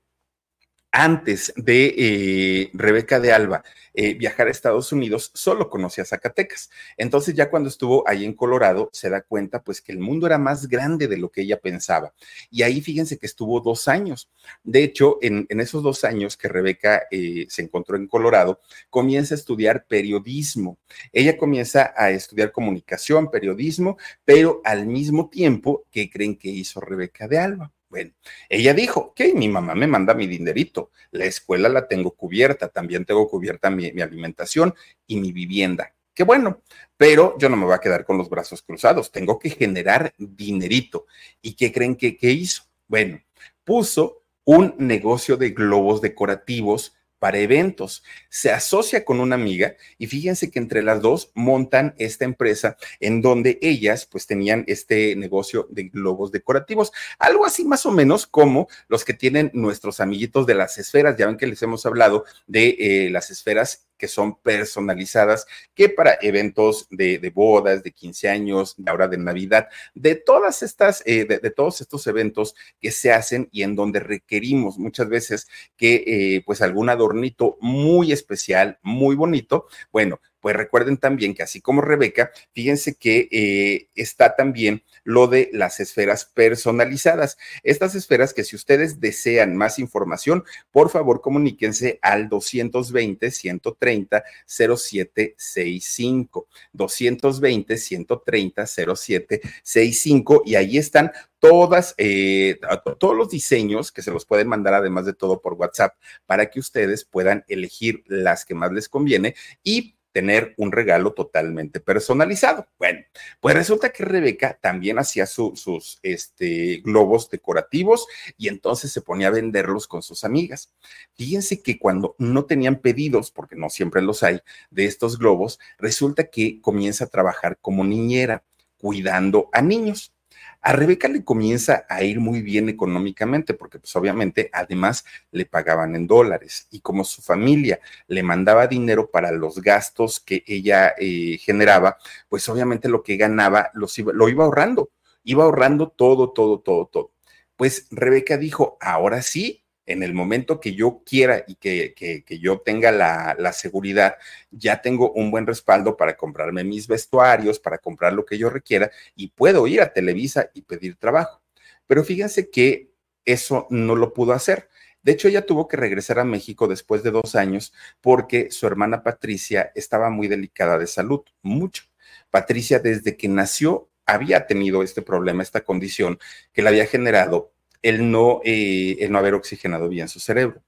antes 0.92 1.52
de 1.56 1.94
eh, 1.96 2.70
Rebeca 2.74 3.20
de 3.20 3.32
Alba 3.32 3.62
eh, 4.00 4.14
viajar 4.14 4.46
a 4.46 4.50
Estados 4.50 4.92
Unidos, 4.92 5.32
solo 5.34 5.68
conocía 5.68 6.04
Zacatecas. 6.04 6.70
Entonces 6.96 7.34
ya 7.34 7.50
cuando 7.50 7.68
estuvo 7.68 8.06
ahí 8.06 8.24
en 8.24 8.32
Colorado, 8.32 8.90
se 8.92 9.10
da 9.10 9.22
cuenta 9.22 9.64
pues 9.64 9.82
que 9.82 9.90
el 9.90 9.98
mundo 9.98 10.28
era 10.28 10.38
más 10.38 10.68
grande 10.68 11.08
de 11.08 11.16
lo 11.16 11.30
que 11.30 11.42
ella 11.42 11.58
pensaba. 11.60 12.14
Y 12.48 12.62
ahí 12.62 12.80
fíjense 12.80 13.18
que 13.18 13.26
estuvo 13.26 13.60
dos 13.60 13.88
años. 13.88 14.30
De 14.62 14.84
hecho, 14.84 15.18
en, 15.20 15.46
esos 15.48 15.82
dos 15.82 16.04
años 16.04 16.36
que 16.36 16.46
Rebeca 16.46 17.08
eh, 17.10 17.46
se 17.48 17.62
encontró 17.62 17.96
en 17.96 18.06
Colorado, 18.06 18.60
comienza 18.88 19.34
a 19.34 19.38
estudiar 19.38 19.86
periodismo. 19.86 20.78
Ella 21.12 21.36
comienza 21.36 21.92
a 21.96 22.10
estudiar 22.10 22.52
comunicación, 22.52 23.32
periodismo, 23.32 23.98
pero 24.24 24.60
al 24.64 24.86
mismo 24.86 25.28
tiempo, 25.28 25.86
¿qué 25.90 26.08
creen 26.08 26.36
que 26.36 26.48
hizo 26.50 26.80
Rebeca 26.80 27.26
de 27.26 27.38
Alba? 27.38 27.72
Bueno, 27.88 28.12
ella 28.50 28.74
dijo, 28.74 29.14
que 29.14 29.32
mi 29.32 29.48
mamá 29.48 29.74
me 29.74 29.86
manda 29.86 30.12
mi 30.12 30.26
dinerito, 30.26 30.90
la 31.10 31.24
escuela 31.24 31.70
la 31.70 31.88
tengo 31.88 32.10
cubierta, 32.10 32.68
también 32.68 33.06
tengo 33.06 33.28
cubierta 33.28 33.70
mi, 33.70 33.88
alimentación 34.00 34.74
y 35.06 35.18
mi 35.18 35.32
vivienda. 35.32 35.94
Qué 36.12 36.24
bueno, 36.24 36.62
pero 36.96 37.36
yo 37.38 37.48
no 37.48 37.56
me 37.56 37.64
voy 37.64 37.74
a 37.74 37.80
quedar 37.80 38.04
con 38.04 38.18
los 38.18 38.28
brazos 38.28 38.60
cruzados, 38.60 39.10
tengo 39.10 39.38
que 39.38 39.50
generar 39.50 40.12
dinerito. 40.18 41.06
¿Y 41.40 41.54
qué 41.54 41.72
creen 41.72 41.96
que, 41.96 42.16
que 42.16 42.30
hizo? 42.30 42.64
Bueno, 42.88 43.22
puso 43.64 44.22
un 44.44 44.74
negocio 44.78 45.36
de 45.36 45.50
globos 45.50 46.00
decorativos 46.02 46.97
para 47.18 47.38
eventos. 47.38 48.02
Se 48.28 48.50
asocia 48.50 49.04
con 49.04 49.20
una 49.20 49.34
amiga 49.34 49.76
y 49.98 50.06
fíjense 50.06 50.50
que 50.50 50.58
entre 50.58 50.82
las 50.82 51.02
dos 51.02 51.30
montan 51.34 51.94
esta 51.98 52.24
empresa 52.24 52.76
en 53.00 53.22
donde 53.22 53.58
ellas 53.62 54.06
pues 54.06 54.26
tenían 54.26 54.64
este 54.66 55.16
negocio 55.16 55.66
de 55.70 55.84
globos 55.84 56.30
decorativos, 56.32 56.92
algo 57.18 57.44
así 57.44 57.64
más 57.64 57.86
o 57.86 57.90
menos 57.90 58.26
como 58.26 58.68
los 58.88 59.04
que 59.04 59.14
tienen 59.14 59.50
nuestros 59.54 60.00
amiguitos 60.00 60.46
de 60.46 60.54
las 60.54 60.78
esferas, 60.78 61.16
ya 61.16 61.26
ven 61.26 61.36
que 61.36 61.46
les 61.46 61.62
hemos 61.62 61.84
hablado 61.86 62.24
de 62.46 62.76
eh, 62.78 63.10
las 63.10 63.30
esferas 63.30 63.87
que 63.98 64.08
son 64.08 64.36
personalizadas, 64.40 65.46
que 65.74 65.88
para 65.88 66.18
eventos 66.22 66.86
de, 66.90 67.32
bodas, 67.34 67.82
de 67.82 67.92
15 67.92 68.28
años, 68.28 68.74
de 68.78 68.90
ahora 68.90 69.08
de 69.08 69.18
Navidad, 69.18 69.68
de 69.94 70.14
todas 70.14 70.62
estas, 70.62 71.02
eh, 71.04 71.24
de, 71.24 71.50
todos 71.50 71.80
estos 71.80 72.06
eventos 72.06 72.54
que 72.80 72.90
se 72.90 73.12
hacen 73.12 73.48
y 73.52 73.62
en 73.62 73.74
donde 73.74 74.00
requerimos 74.00 74.78
muchas 74.78 75.08
veces 75.08 75.48
que 75.76 76.04
eh, 76.06 76.42
pues 76.46 76.62
algún 76.62 76.88
adornito 76.88 77.58
muy 77.60 78.12
especial, 78.12 78.78
muy 78.82 79.16
bonito, 79.16 79.66
bueno, 79.92 80.20
Pues 80.40 80.56
recuerden 80.56 80.98
también 80.98 81.34
que 81.34 81.42
así 81.42 81.60
como 81.60 81.80
Rebeca, 81.80 82.30
fíjense 82.52 82.94
que 82.94 83.28
eh, 83.30 83.88
está 83.94 84.36
también 84.36 84.84
lo 85.04 85.26
de 85.26 85.50
las 85.52 85.80
esferas 85.80 86.24
personalizadas. 86.26 87.38
Estas 87.62 87.94
esferas 87.94 88.32
que 88.32 88.44
si 88.44 88.56
ustedes 88.56 89.00
desean 89.00 89.56
más 89.56 89.78
información, 89.78 90.44
por 90.70 90.90
favor 90.90 91.20
comuníquense 91.20 91.98
al 92.02 92.28
220 92.28 93.30
130 93.30 94.24
0765. 94.46 96.48
220 96.72 97.76
130 97.76 98.66
0765 98.66 100.42
y 100.44 100.54
ahí 100.54 100.78
están 100.78 101.12
todas, 101.38 101.94
eh, 101.98 102.58
todos 102.98 103.16
los 103.16 103.30
diseños 103.30 103.92
que 103.92 104.02
se 104.02 104.10
los 104.10 104.24
pueden 104.24 104.48
mandar 104.48 104.74
además 104.74 105.06
de 105.06 105.14
todo 105.14 105.40
por 105.40 105.54
WhatsApp 105.54 105.94
para 106.26 106.50
que 106.50 106.60
ustedes 106.60 107.04
puedan 107.04 107.44
elegir 107.48 108.02
las 108.06 108.44
que 108.44 108.54
más 108.54 108.72
les 108.72 108.88
conviene 108.88 109.34
y 109.62 109.97
tener 110.12 110.54
un 110.56 110.72
regalo 110.72 111.12
totalmente 111.12 111.80
personalizado. 111.80 112.66
Bueno, 112.78 113.00
pues 113.40 113.54
resulta 113.54 113.90
que 113.90 114.04
Rebeca 114.04 114.58
también 114.60 114.98
hacía 114.98 115.26
sus 115.26 115.98
este, 116.02 116.80
globos 116.84 117.30
decorativos 117.30 118.06
y 118.36 118.48
entonces 118.48 118.92
se 118.92 119.02
ponía 119.02 119.28
a 119.28 119.32
venderlos 119.32 119.86
con 119.86 120.02
sus 120.02 120.24
amigas. 120.24 120.72
Fíjense 121.14 121.62
que 121.62 121.78
cuando 121.78 122.14
no 122.18 122.44
tenían 122.46 122.80
pedidos, 122.80 123.30
porque 123.30 123.56
no 123.56 123.70
siempre 123.70 124.02
los 124.02 124.22
hay, 124.22 124.40
de 124.70 124.86
estos 124.86 125.18
globos, 125.18 125.58
resulta 125.78 126.24
que 126.24 126.60
comienza 126.60 127.04
a 127.04 127.08
trabajar 127.08 127.58
como 127.60 127.84
niñera, 127.84 128.44
cuidando 128.78 129.48
a 129.52 129.62
niños. 129.62 130.12
A 130.60 130.72
Rebeca 130.72 131.08
le 131.08 131.24
comienza 131.24 131.86
a 131.88 132.02
ir 132.02 132.20
muy 132.20 132.42
bien 132.42 132.68
económicamente 132.68 133.54
porque 133.54 133.78
pues 133.78 133.94
obviamente 133.96 134.50
además 134.52 135.04
le 135.30 135.46
pagaban 135.46 135.94
en 135.94 136.06
dólares 136.06 136.66
y 136.70 136.80
como 136.80 137.04
su 137.04 137.22
familia 137.22 137.80
le 138.06 138.22
mandaba 138.22 138.66
dinero 138.66 139.10
para 139.10 139.30
los 139.30 139.60
gastos 139.62 140.20
que 140.20 140.42
ella 140.46 140.94
eh, 140.98 141.38
generaba, 141.38 141.98
pues 142.28 142.48
obviamente 142.48 142.88
lo 142.88 143.02
que 143.02 143.16
ganaba 143.16 143.70
lo 143.74 144.28
iba 144.28 144.44
ahorrando, 144.44 144.90
iba 145.24 145.44
ahorrando 145.44 145.88
todo, 145.88 146.32
todo, 146.32 146.60
todo, 146.60 146.86
todo. 146.86 147.12
Pues 147.56 147.88
Rebeca 147.90 148.36
dijo, 148.36 148.78
ahora 148.80 149.20
sí, 149.22 149.64
en 149.88 150.02
el 150.02 150.14
momento 150.14 150.60
que 150.60 150.74
yo 150.74 151.02
quiera 151.04 151.44
y 151.46 151.54
que, 151.56 151.94
que, 151.94 152.38
yo 152.38 152.60
tenga 152.60 152.92
la, 152.92 153.34
la, 153.38 153.52
seguridad, 153.52 154.16
ya 154.50 154.82
tengo 154.82 155.12
un 155.12 155.30
buen 155.30 155.46
respaldo 155.46 155.96
para 155.96 156.16
comprarme 156.16 156.62
mis 156.62 156.86
vestuarios, 156.86 157.58
para 157.58 157.78
comprar 157.78 158.12
lo 158.12 158.24
que 158.24 158.38
yo 158.38 158.50
requiera 158.50 158.90
y 159.16 159.28
puedo 159.28 159.66
ir 159.66 159.80
a 159.80 159.92
Televisa 159.92 160.50
y 160.54 160.62
pedir 160.62 160.96
trabajo. 160.96 161.42
Pero 161.86 162.04
fíjense 162.04 162.50
que 162.50 162.92
eso 163.24 163.66
no 163.70 163.96
lo 163.96 164.12
pudo 164.12 164.34
hacer. 164.34 164.68
De 165.02 165.12
hecho, 165.12 165.28
ella 165.28 165.46
tuvo 165.46 165.68
que 165.68 165.76
regresar 165.76 166.18
a 166.18 166.24
México 166.24 166.68
después 166.68 167.02
de 167.02 167.10
dos 167.10 167.34
años 167.34 167.72
porque 168.00 168.50
su 168.50 168.66
hermana 168.66 169.02
Patricia 169.02 169.72
estaba 169.74 170.10
muy 170.10 170.28
delicada 170.28 170.78
de 170.78 170.86
salud, 170.86 171.22
mucho. 171.42 171.84
Patricia 172.30 172.78
desde 172.78 173.16
que 173.16 173.28
nació 173.28 173.88
había 174.04 174.46
tenido 174.46 174.82
este 174.82 175.02
problema, 175.02 175.42
esta 175.42 175.62
condición 175.62 176.18
que 176.52 176.62
le 176.62 176.68
había 176.68 176.86
generado 176.86 177.52
el 177.82 178.10
no, 178.10 178.40
eh, 178.44 178.96
el 179.00 179.12
no 179.12 179.18
haber 179.18 179.34
oxigenado 179.34 179.88
bien 179.88 180.08
su 180.08 180.20
cerebro. 180.20 180.62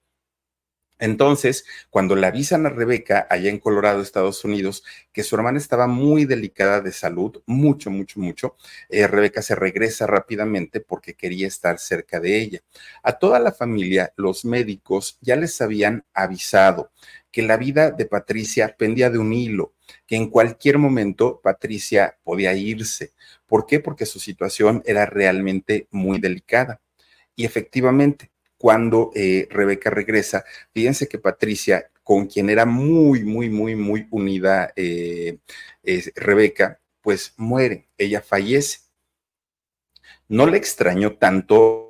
Entonces, 1.01 1.65
cuando 1.89 2.15
le 2.15 2.27
avisan 2.27 2.67
a 2.67 2.69
Rebeca, 2.69 3.27
allá 3.31 3.49
en 3.49 3.59
Colorado, 3.59 4.03
Estados 4.03 4.45
Unidos, 4.45 4.85
que 5.13 5.23
su 5.23 5.35
hermana 5.35 5.57
estaba 5.57 5.87
muy 5.87 6.27
delicada 6.27 6.83
de 6.83 6.93
salud, 6.93 7.43
mucho, 7.47 7.91
mucho, 7.91 8.21
mucho, 8.21 8.57
eh, 8.91 9.07
Rebeca 9.07 9.41
se 9.41 9.55
regresa 9.55 10.07
rápidamente 10.07 10.81
porque 10.81 11.15
quería 11.15 11.47
estar 11.49 11.79
cerca 11.79 12.21
de 12.21 12.39
ella. 12.39 12.61
A 13.03 13.15
toda 13.19 13.39
la 13.41 13.51
familia, 13.53 14.13
los 14.17 14.45
médicos 14.45 15.17
ya 15.23 15.37
les 15.37 15.59
habían 15.63 16.05
avisado 16.13 16.93
que 17.33 17.43
la 17.43 17.57
vida 17.57 17.91
de 17.91 18.05
Patricia 18.05 18.75
pendía 18.79 19.09
de 19.09 19.19
un 19.19 19.33
hilo, 19.33 19.73
que 20.07 20.17
en 20.17 20.29
cualquier 20.29 20.77
momento 20.77 21.41
Patricia 21.43 22.19
podía 22.25 22.53
irse. 22.55 23.13
¿Por 23.47 23.67
qué? 23.67 23.81
Porque 23.81 24.05
su 24.05 24.21
situación 24.21 24.83
era 24.85 25.07
realmente 25.07 25.89
muy 25.91 26.19
delicada. 26.19 26.81
Y 27.41 27.47
efectivamente, 27.47 28.31
cuando 28.59 29.13
eh, 29.15 29.49
Rebeca 29.51 29.89
regresa, 29.89 30.45
fíjense 30.75 31.09
que 31.09 31.19
Patricia, 31.19 31.91
con 32.03 32.27
quien 32.27 32.51
era 32.51 32.67
muy, 32.67 33.25
muy, 33.25 33.49
muy, 33.49 33.75
muy 33.77 34.07
unida 34.11 34.75
eh, 34.77 35.39
Rebeca, 36.17 36.83
pues 37.01 37.33
muere, 37.39 37.89
ella 37.97 38.21
fallece. 38.21 38.81
No 40.29 40.45
le 40.45 40.59
extrañó 40.59 41.17
tanto 41.17 41.90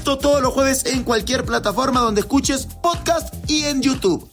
Esto 0.01 0.17
todos 0.17 0.41
los 0.41 0.51
jueves 0.51 0.83
en 0.87 1.03
cualquier 1.03 1.45
plataforma 1.45 1.99
donde 1.99 2.21
escuches 2.21 2.65
podcast 2.65 3.35
y 3.47 3.65
en 3.65 3.83
YouTube. 3.83 4.27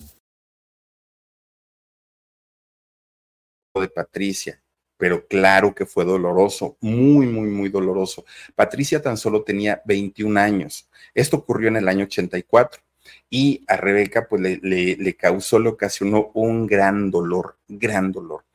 De 3.74 3.88
Patricia, 3.88 4.62
pero 4.96 5.26
claro 5.26 5.74
que 5.74 5.84
fue 5.84 6.06
doloroso, 6.06 6.78
muy, 6.80 7.26
muy, 7.26 7.48
muy 7.48 7.68
doloroso. 7.68 8.24
Patricia 8.54 9.02
tan 9.02 9.18
solo 9.18 9.42
tenía 9.42 9.82
21 9.84 10.40
años. 10.40 10.88
Esto 11.12 11.36
ocurrió 11.36 11.68
en 11.68 11.76
el 11.76 11.88
año 11.88 12.06
84 12.06 12.80
y 13.28 13.62
a 13.68 13.76
Rebeca 13.76 14.26
pues 14.26 14.40
le, 14.40 14.96
le 14.96 15.16
causó, 15.16 15.58
le 15.58 15.68
ocasionó 15.68 16.30
un 16.32 16.66
gran 16.66 17.10
dolor, 17.10 17.58
gran 17.68 18.10
dolor 18.10 18.47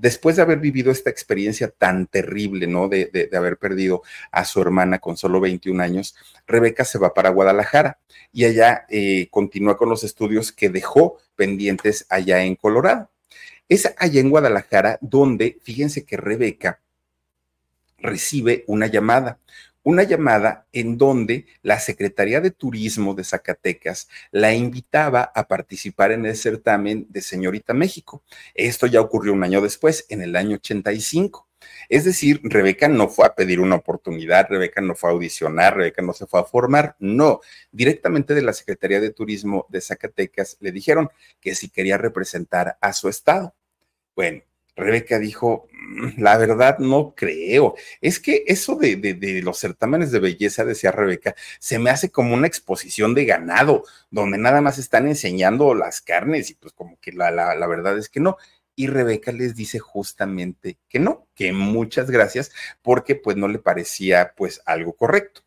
después 0.00 0.36
de 0.36 0.42
haber 0.42 0.58
vivido 0.58 0.90
esta 0.90 1.10
experiencia 1.10 1.68
tan 1.68 2.06
terrible, 2.06 2.66
¿no? 2.66 2.88
De, 2.88 3.28
haber 3.36 3.58
perdido 3.58 4.02
a 4.32 4.44
su 4.44 4.60
hermana 4.60 4.98
con 4.98 5.16
solo 5.16 5.40
21 5.40 5.82
años, 5.82 6.16
Rebeca 6.46 6.84
se 6.84 6.98
va 6.98 7.12
para 7.12 7.28
Guadalajara 7.28 7.98
y 8.32 8.46
allá 8.46 8.86
eh, 8.88 9.28
continúa 9.30 9.76
con 9.76 9.90
los 9.90 10.02
estudios 10.02 10.52
que 10.52 10.70
dejó 10.70 11.18
pendientes 11.36 12.06
allá 12.08 12.42
en 12.42 12.56
Colorado. 12.56 13.10
Es 13.68 13.92
allá 13.98 14.20
en 14.20 14.30
Guadalajara 14.30 14.98
donde, 15.02 15.58
fíjense 15.62 16.04
que 16.04 16.16
Rebeca 16.16 16.80
recibe 17.98 18.64
una 18.66 18.86
llamada, 18.86 19.38
una 19.82 20.02
llamada 20.02 20.66
en 20.72 20.98
donde 20.98 21.46
la 21.62 21.78
Secretaría 21.80 22.40
de 22.40 22.50
Turismo 22.50 23.14
de 23.14 23.24
Zacatecas 23.24 24.08
la 24.30 24.54
invitaba 24.54 25.22
a 25.34 25.48
participar 25.48 26.12
en 26.12 26.26
el 26.26 26.36
certamen 26.36 27.06
de 27.08 27.22
Señorita 27.22 27.74
México. 27.74 28.22
Esto 28.54 28.86
ya 28.86 29.00
ocurrió 29.00 29.32
un 29.32 29.44
año 29.44 29.60
después, 29.60 30.06
en 30.08 30.22
el 30.22 30.36
año 30.36 30.56
85. 30.56 31.48
Es 31.88 32.04
decir, 32.04 32.40
Rebeca 32.42 32.88
no 32.88 33.08
fue 33.08 33.26
a 33.26 33.34
pedir 33.34 33.60
una 33.60 33.76
oportunidad, 33.76 34.48
Rebeca 34.48 34.80
no 34.80 34.94
fue 34.94 35.10
a 35.10 35.12
audicionar, 35.12 35.76
Rebeca 35.76 36.02
no 36.02 36.12
se 36.12 36.26
fue 36.26 36.40
a 36.40 36.44
formar, 36.44 36.96
no, 36.98 37.40
directamente 37.70 38.34
de 38.34 38.42
la 38.42 38.52
Secretaría 38.52 39.00
de 39.00 39.10
Turismo 39.10 39.66
de 39.68 39.80
Zacatecas 39.80 40.56
le 40.60 40.72
dijeron 40.72 41.10
que 41.40 41.54
si 41.54 41.68
quería 41.68 41.98
representar 41.98 42.78
a 42.80 42.92
su 42.92 43.08
estado. 43.08 43.54
Bueno, 44.14 44.42
Rebeca 44.76 45.18
dijo, 45.18 45.68
mm, 45.72 46.20
la 46.22 46.36
verdad 46.38 46.78
no 46.78 47.14
creo. 47.14 47.74
Es 48.00 48.20
que 48.20 48.44
eso 48.46 48.76
de, 48.76 49.40
los 49.42 49.58
certámenes 49.58 50.10
de 50.12 50.20
belleza, 50.20 50.64
decía 50.64 50.92
Rebeca, 50.92 51.34
se 51.58 51.78
me 51.78 51.90
hace 51.90 52.10
como 52.10 52.34
una 52.34 52.46
exposición 52.46 53.14
de 53.14 53.24
ganado, 53.24 53.84
donde 54.10 54.38
nada 54.38 54.60
más 54.60 54.78
están 54.78 55.06
enseñando 55.08 55.74
las 55.74 56.00
carnes 56.00 56.50
y 56.50 56.54
pues 56.54 56.72
como 56.72 56.98
que 57.00 57.12
la, 57.12 57.30
la 57.30 57.66
verdad 57.66 57.98
es 57.98 58.08
que 58.08 58.20
no. 58.20 58.36
Y 58.76 58.86
Rebeca 58.86 59.32
les 59.32 59.54
dice 59.54 59.78
justamente 59.78 60.78
que 60.88 60.98
no, 60.98 61.26
que 61.34 61.52
muchas 61.52 62.10
gracias, 62.10 62.50
porque 62.82 63.14
pues 63.14 63.36
no 63.36 63.48
le 63.48 63.58
parecía 63.58 64.32
pues 64.36 64.62
algo 64.64 64.94
correcto. 64.94 65.42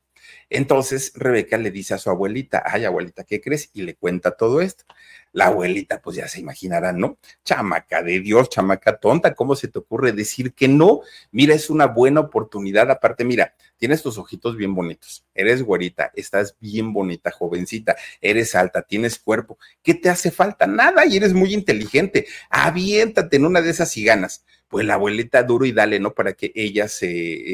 Entonces 0.49 1.13
Rebeca 1.15 1.57
le 1.57 1.71
dice 1.71 1.95
a 1.95 1.97
su 1.97 2.09
abuelita, 2.09 2.62
ay 2.65 2.86
abuelita, 2.86 3.23
¿qué 3.23 3.41
crees? 3.41 3.71
Y 3.73 3.81
le 3.81 3.95
cuenta 3.95 4.38
todo 4.38 4.62
esto. 4.62 4.86
La 5.33 5.47
abuelita, 5.47 5.99
pues 5.99 6.15
ya 6.15 6.27
se 6.27 6.39
imaginará, 6.39 6.93
¿no? 6.93 7.17
Chamaca 7.43 8.03
de 8.03 8.19
Dios, 8.19 8.49
chamaca 8.49 8.97
tonta, 8.97 9.33
¿cómo 9.33 9.55
se 9.55 9.67
te 9.67 9.79
ocurre 9.79 10.11
decir 10.11 10.53
que 10.53 10.67
no? 10.67 11.01
Mira, 11.31 11.55
es 11.55 11.71
una 11.71 11.87
buena 11.87 12.19
oportunidad. 12.19 12.91
Aparte, 12.91 13.25
mira, 13.25 13.55
tienes 13.77 14.03
tus 14.03 14.19
ojitos 14.19 14.55
bien 14.55 14.75
bonitos, 14.75 15.25
eres 15.33 15.63
güerita, 15.63 16.11
estás 16.15 16.55
bien 16.59 16.93
bonita, 16.93 17.31
jovencita, 17.31 17.95
eres 18.21 18.53
alta, 18.53 18.83
tienes 18.83 19.17
cuerpo. 19.17 19.57
¿Qué 19.81 19.95
te 19.95 20.09
hace 20.09 20.29
falta? 20.29 20.67
Nada, 20.67 21.03
y 21.07 21.17
eres 21.17 21.33
muy 21.33 21.53
inteligente. 21.53 22.27
Aviéntate 22.51 23.37
en 23.37 23.45
una 23.45 23.61
de 23.61 23.71
esas 23.71 23.97
y 23.97 24.03
ganas. 24.03 24.45
Pues 24.67 24.85
la 24.85 24.93
abuelita 24.93 25.41
duro 25.41 25.65
y 25.65 25.71
dale, 25.71 25.99
¿no? 25.99 26.13
Para 26.13 26.33
que 26.33 26.51
ella 26.53 26.87
se 26.87 27.09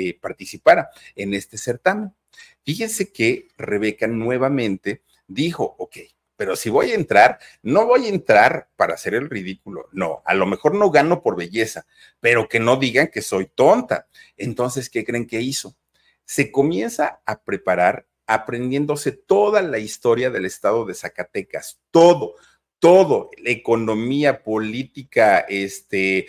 eh, 0.09 0.19
participara 0.21 0.89
en 1.15 1.33
este 1.33 1.57
certamen. 1.57 2.13
Fíjense 2.65 3.11
que 3.13 3.47
Rebeca 3.57 4.05
nuevamente 4.07 5.01
dijo, 5.27 5.75
ok, 5.77 5.97
pero 6.39 6.56
si 6.56 6.69
voy 6.69 6.91
a 6.91 6.95
entrar, 6.95 7.38
no 7.63 7.86
voy 7.86 8.06
a 8.06 8.08
entrar 8.08 8.69
para 8.78 8.93
hacer 8.93 9.13
el 9.13 9.30
ridículo. 9.30 9.89
No, 9.91 10.21
a 10.23 10.34
lo 10.34 10.45
mejor 10.45 10.73
no 10.73 10.89
gano 10.89 11.21
por 11.21 11.36
belleza, 11.36 11.86
pero 12.21 12.47
que 12.47 12.62
no 12.62 12.78
digan 12.78 13.10
que 13.10 13.21
soy 13.21 13.47
tonta. 13.47 14.08
Entonces, 14.38 14.89
¿qué 14.89 15.04
creen 15.04 15.28
que 15.28 15.41
hizo? 15.41 15.75
Se 16.23 16.49
comienza 16.49 17.19
a 17.25 17.43
preparar 17.43 18.08
aprendiéndose 18.25 19.12
toda 19.12 19.62
la 19.62 19.80
historia 19.80 20.30
del 20.30 20.45
estado 20.45 20.86
de 20.86 20.93
Zacatecas, 20.93 21.82
todo, 21.91 22.36
todo, 22.80 23.32
economía, 23.43 24.41
política, 24.41 25.39
este, 25.39 26.28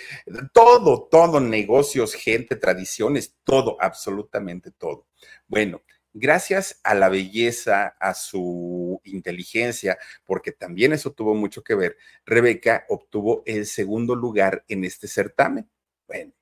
todo, 0.53 1.05
todo, 1.09 1.39
negocios, 1.39 2.15
gente, 2.15 2.57
tradiciones, 2.57 3.37
todo, 3.45 3.77
absolutamente 3.79 4.73
todo. 4.73 5.07
Bueno, 5.47 5.83
gracias 6.13 6.81
a 6.85 6.95
la 6.95 7.09
belleza, 7.09 7.89
a 8.01 8.15
su 8.15 9.01
inteligencia, 9.05 9.99
porque 10.25 10.53
también 10.53 10.93
eso 10.93 11.13
tuvo 11.13 11.35
mucho 11.35 11.63
que 11.63 11.75
ver, 11.75 11.97
Rebeca 12.25 12.85
obtuvo 12.89 13.43
el 13.47 13.67
segundo 13.67 14.15
lugar 14.15 14.65
en 14.69 14.85
este 14.85 15.09
certamen. 15.09 15.69
Bueno, 16.07 16.33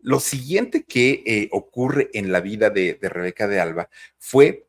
lo 0.00 0.20
siguiente 0.20 0.84
que 0.84 1.22
eh, 1.26 1.48
ocurre 1.52 2.10
en 2.14 2.32
la 2.32 2.40
vida 2.40 2.70
de, 2.70 2.98
Rebeca 3.00 3.46
de 3.48 3.60
Alba 3.60 3.90
fue 4.18 4.66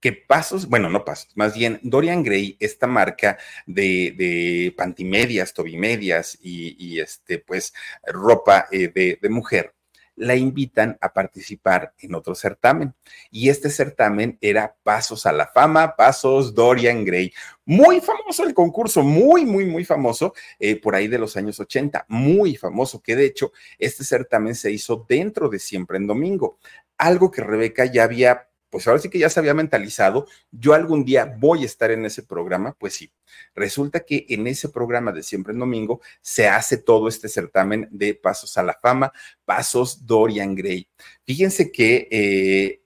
que 0.00 0.12
Pasos, 0.12 0.68
bueno, 0.68 0.88
no 0.90 1.04
Pasos, 1.04 1.36
más 1.36 1.54
bien 1.54 1.80
Dorian 1.82 2.22
Gray, 2.22 2.56
esta 2.60 2.86
marca 2.86 3.38
de, 3.66 4.72
pantimedias, 4.76 5.54
tobimedias 5.54 6.38
y, 6.40 7.00
este, 7.00 7.38
pues, 7.38 7.74
ropa 8.06 8.66
eh, 8.70 8.88
de 9.20 9.28
mujer, 9.28 9.75
la 10.16 10.34
invitan 10.34 10.98
a 11.00 11.12
participar 11.12 11.92
en 11.98 12.14
otro 12.14 12.34
certamen. 12.34 12.94
Y 13.30 13.50
este 13.50 13.70
certamen 13.70 14.38
era 14.40 14.74
Pasos 14.82 15.26
a 15.26 15.32
la 15.32 15.46
Fama, 15.46 15.94
Pasos 15.94 16.54
Dorian 16.54 17.04
Gray. 17.04 17.32
Muy 17.64 18.00
famoso 18.00 18.44
el 18.44 18.54
concurso, 18.54 19.02
muy, 19.02 19.44
muy, 19.44 19.66
muy 19.66 19.84
famoso, 19.84 20.34
eh, 20.58 20.80
por 20.80 20.94
ahí 20.94 21.06
de 21.08 21.18
los 21.18 21.36
años 21.36 21.60
80, 21.60 22.06
muy 22.08 22.56
famoso, 22.56 23.00
que 23.02 23.16
de 23.16 23.26
hecho 23.26 23.52
este 23.78 24.04
certamen 24.04 24.54
se 24.54 24.70
hizo 24.70 25.04
dentro 25.08 25.48
de 25.48 25.58
Siempre 25.58 25.98
en 25.98 26.06
Domingo. 26.06 26.58
Algo 26.98 27.30
que 27.30 27.42
Rebeca 27.42 27.84
ya 27.84 28.04
había 28.04 28.48
pues 28.76 28.86
ahora 28.88 29.00
sí 29.00 29.08
que 29.08 29.18
ya 29.18 29.30
se 29.30 29.40
había 29.40 29.54
mentalizado, 29.54 30.26
yo 30.50 30.74
algún 30.74 31.02
día 31.02 31.34
voy 31.38 31.62
a 31.62 31.64
estar 31.64 31.90
en 31.90 32.04
ese 32.04 32.22
programa, 32.22 32.76
pues 32.78 32.92
sí. 32.92 33.10
Resulta 33.54 34.00
que 34.00 34.26
en 34.28 34.46
ese 34.46 34.68
programa 34.68 35.12
de 35.12 35.22
Siempre 35.22 35.54
en 35.54 35.60
Domingo 35.60 36.02
se 36.20 36.46
hace 36.46 36.76
todo 36.76 37.08
este 37.08 37.30
certamen 37.30 37.88
de 37.90 38.12
Pasos 38.12 38.58
a 38.58 38.62
la 38.62 38.74
Fama, 38.74 39.14
Pasos 39.46 40.04
Dorian 40.04 40.54
Gray. 40.54 40.90
Fíjense 41.24 41.72
que 41.72 42.06
eh, 42.10 42.82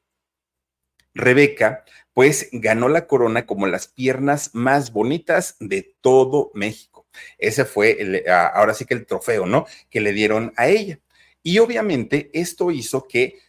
Rebeca, 1.12 1.84
pues 2.14 2.48
ganó 2.52 2.88
la 2.88 3.08
corona 3.08 3.44
como 3.44 3.66
las 3.66 3.88
piernas 3.88 4.50
más 4.52 4.92
bonitas 4.92 5.56
de 5.58 5.96
todo 6.00 6.52
México. 6.54 7.08
Ese 7.36 7.64
fue 7.64 8.24
ahora 8.54 8.74
sí 8.74 8.84
que 8.84 8.94
el 8.94 9.06
trofeo, 9.06 9.44
¿no? 9.44 9.66
Que 9.90 10.00
le 10.00 10.12
dieron 10.12 10.52
a 10.54 10.68
ella. 10.68 11.00
Y 11.42 11.58
obviamente 11.58 12.30
esto 12.32 12.70
hizo 12.70 13.08
que 13.08 13.40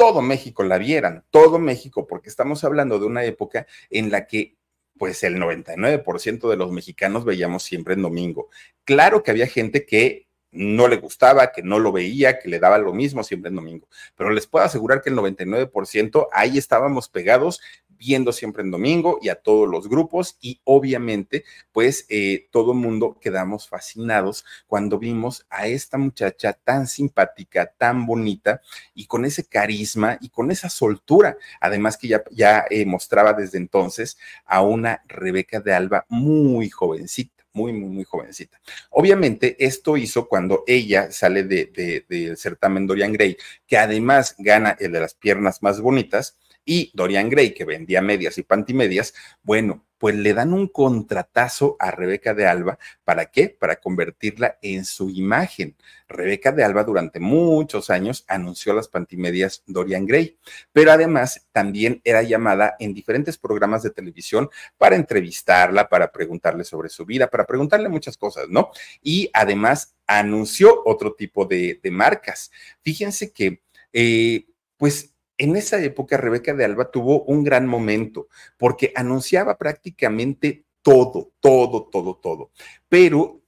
todo 0.00 0.22
México 0.22 0.62
la 0.62 0.78
vieran, 0.78 1.26
todo 1.28 1.58
México, 1.58 2.06
porque 2.06 2.30
estamos 2.30 2.64
hablando 2.64 2.98
de 2.98 3.04
una 3.04 3.22
época 3.24 3.66
en 3.90 4.10
la 4.10 4.26
que 4.26 4.56
pues 4.96 5.22
el 5.24 5.36
99% 5.36 6.48
de 6.48 6.56
los 6.56 6.72
mexicanos 6.72 7.26
veíamos 7.26 7.64
siempre 7.64 7.92
en 7.92 8.00
domingo. 8.00 8.48
Claro 8.84 9.22
que 9.22 9.30
había 9.30 9.46
gente 9.46 9.84
que 9.84 10.26
no 10.52 10.88
le 10.88 10.96
gustaba, 10.96 11.52
que 11.52 11.62
no 11.62 11.78
lo 11.78 11.92
veía, 11.92 12.38
que 12.38 12.48
le 12.48 12.58
daba 12.58 12.78
lo 12.78 12.94
mismo 12.94 13.22
siempre 13.22 13.50
en 13.50 13.56
domingo, 13.56 13.88
pero 14.16 14.30
les 14.30 14.46
puedo 14.46 14.64
asegurar 14.64 15.02
que 15.02 15.10
el 15.10 15.16
99% 15.16 16.28
ahí 16.32 16.56
estábamos 16.56 17.10
pegados 17.10 17.60
viendo 18.00 18.32
siempre 18.32 18.62
en 18.62 18.70
domingo 18.70 19.18
y 19.20 19.28
a 19.28 19.34
todos 19.34 19.68
los 19.68 19.86
grupos 19.86 20.38
y 20.40 20.58
obviamente 20.64 21.44
pues 21.70 22.06
eh, 22.08 22.48
todo 22.50 22.72
el 22.72 22.78
mundo 22.78 23.18
quedamos 23.20 23.68
fascinados 23.68 24.46
cuando 24.66 24.98
vimos 24.98 25.46
a 25.50 25.66
esta 25.66 25.98
muchacha 25.98 26.54
tan 26.54 26.86
simpática, 26.86 27.72
tan 27.76 28.06
bonita 28.06 28.62
y 28.94 29.04
con 29.04 29.26
ese 29.26 29.44
carisma 29.44 30.16
y 30.22 30.30
con 30.30 30.50
esa 30.50 30.70
soltura, 30.70 31.36
además 31.60 31.98
que 31.98 32.08
ya, 32.08 32.24
ya 32.30 32.64
eh, 32.70 32.86
mostraba 32.86 33.34
desde 33.34 33.58
entonces 33.58 34.16
a 34.46 34.62
una 34.62 35.02
Rebeca 35.06 35.60
de 35.60 35.74
Alba 35.74 36.06
muy 36.08 36.70
jovencita 36.70 37.40
muy, 37.52 37.72
muy, 37.72 37.88
muy 37.88 38.04
jovencita. 38.04 38.60
Obviamente, 38.90 39.56
esto 39.58 39.96
hizo 39.96 40.28
cuando 40.28 40.62
ella 40.68 41.10
sale 41.10 41.42
del 41.42 41.72
de, 41.72 42.04
de 42.08 42.36
certamen 42.36 42.86
Dorian 42.86 43.12
Gray, 43.12 43.36
que 43.66 43.76
además 43.76 44.36
gana 44.38 44.76
el 44.78 44.92
de 44.92 45.00
las 45.00 45.14
piernas 45.14 45.60
más 45.60 45.80
bonitas, 45.80 46.38
y 46.70 46.92
Dorian 46.94 47.28
Gray, 47.28 47.52
que 47.52 47.64
vendía 47.64 48.00
medias 48.00 48.38
y 48.38 48.44
pantimedias, 48.44 49.12
bueno, 49.42 49.84
pues 49.98 50.14
le 50.14 50.34
dan 50.34 50.52
un 50.52 50.68
contratazo 50.68 51.74
a 51.80 51.90
Rebeca 51.90 52.32
de 52.32 52.46
Alba. 52.46 52.78
¿Para 53.02 53.26
qué? 53.26 53.48
Para 53.48 53.80
convertirla 53.80 54.56
en 54.62 54.84
su 54.84 55.10
imagen. 55.10 55.74
Rebeca 56.06 56.52
de 56.52 56.62
Alba 56.62 56.84
durante 56.84 57.18
muchos 57.18 57.90
años 57.90 58.24
anunció 58.28 58.72
las 58.72 58.86
pantimedias 58.86 59.64
Dorian 59.66 60.06
Gray, 60.06 60.38
pero 60.72 60.92
además 60.92 61.48
también 61.50 62.00
era 62.04 62.22
llamada 62.22 62.76
en 62.78 62.94
diferentes 62.94 63.36
programas 63.36 63.82
de 63.82 63.90
televisión 63.90 64.48
para 64.78 64.94
entrevistarla, 64.94 65.88
para 65.88 66.12
preguntarle 66.12 66.62
sobre 66.62 66.88
su 66.88 67.04
vida, 67.04 67.26
para 67.26 67.46
preguntarle 67.46 67.88
muchas 67.88 68.16
cosas, 68.16 68.48
¿no? 68.48 68.70
Y 69.02 69.28
además 69.32 69.96
anunció 70.06 70.82
otro 70.84 71.14
tipo 71.14 71.46
de, 71.46 71.80
marcas. 71.90 72.52
Fíjense 72.80 73.32
que, 73.32 73.60
eh, 73.92 74.46
pues 74.76 75.10
en 75.40 75.56
esa 75.56 75.82
época 75.82 76.18
Rebeca 76.18 76.52
de 76.52 76.66
Alba 76.66 76.90
tuvo 76.90 77.22
un 77.22 77.42
gran 77.42 77.66
momento 77.66 78.28
porque 78.58 78.92
anunciaba 78.94 79.56
prácticamente 79.56 80.66
todo, 80.82 81.32
todo, 81.40 81.88
todo, 81.90 82.14
todo. 82.16 82.50
Pero 82.90 83.40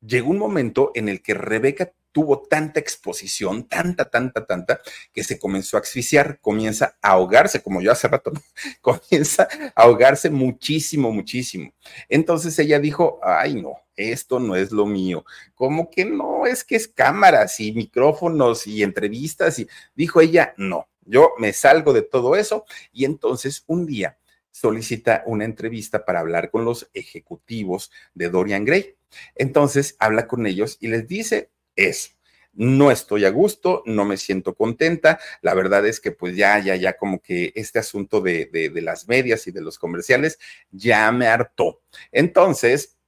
llegó 0.00 0.30
un 0.30 0.38
momento 0.38 0.92
en 0.94 1.08
el 1.08 1.20
que 1.20 1.34
Rebeca 1.34 1.92
tuvo 2.12 2.42
tanta 2.42 2.78
exposición, 2.78 3.66
tanta, 3.66 4.08
tanta, 4.08 4.46
tanta, 4.46 4.80
que 5.12 5.24
se 5.24 5.40
comenzó 5.40 5.76
a 5.76 5.80
asfixiar, 5.80 6.38
comienza 6.40 6.96
a 7.02 7.10
ahogarse, 7.10 7.62
como 7.62 7.80
yo 7.80 7.90
hace 7.90 8.06
rato, 8.06 8.32
comienza 8.80 9.48
a 9.74 9.82
ahogarse 9.82 10.30
muchísimo, 10.30 11.10
muchísimo. 11.10 11.72
Entonces 12.08 12.56
ella 12.60 12.78
dijo, 12.78 13.18
ay 13.24 13.60
no, 13.60 13.74
esto 13.96 14.38
no 14.38 14.54
es 14.54 14.70
lo 14.70 14.86
mío. 14.86 15.24
¿Cómo 15.56 15.90
que 15.90 16.04
no? 16.04 16.46
Es 16.46 16.62
que 16.62 16.76
es 16.76 16.86
cámaras 16.86 17.58
y 17.58 17.72
micrófonos 17.72 18.68
y 18.68 18.84
entrevistas 18.84 19.58
y 19.58 19.68
dijo 19.96 20.20
ella, 20.20 20.54
no, 20.56 20.86
yo 21.08 21.32
me 21.38 21.52
salgo 21.52 21.92
de 21.92 22.02
todo 22.02 22.36
eso 22.36 22.64
y 22.92 23.04
entonces 23.04 23.64
un 23.66 23.86
día 23.86 24.18
solicita 24.50 25.22
una 25.26 25.44
entrevista 25.44 26.04
para 26.04 26.20
hablar 26.20 26.50
con 26.50 26.64
los 26.64 26.90
ejecutivos 26.92 27.90
de 28.14 28.28
Dorian 28.28 28.64
Gray. 28.64 28.96
Entonces 29.34 29.96
habla 29.98 30.26
con 30.26 30.46
ellos 30.46 30.76
y 30.80 30.88
les 30.88 31.08
dice 31.08 31.50
eso. 31.76 32.10
No 32.52 32.90
estoy 32.90 33.24
a 33.24 33.30
gusto, 33.30 33.82
no 33.86 34.04
me 34.04 34.16
siento 34.16 34.54
contenta. 34.54 35.20
La 35.42 35.54
verdad 35.54 35.86
es 35.86 36.00
que 36.00 36.10
pues 36.10 36.36
ya, 36.36 36.58
ya, 36.58 36.74
ya 36.76 36.96
como 36.96 37.20
que 37.20 37.52
este 37.54 37.78
asunto 37.78 38.20
de, 38.20 38.46
de, 38.46 38.68
de 38.68 38.82
las 38.82 39.06
medias 39.06 39.46
y 39.46 39.52
de 39.52 39.60
los 39.60 39.78
comerciales 39.78 40.38
ya 40.70 41.10
me 41.12 41.28
hartó. 41.28 41.80
Entonces 42.10 42.98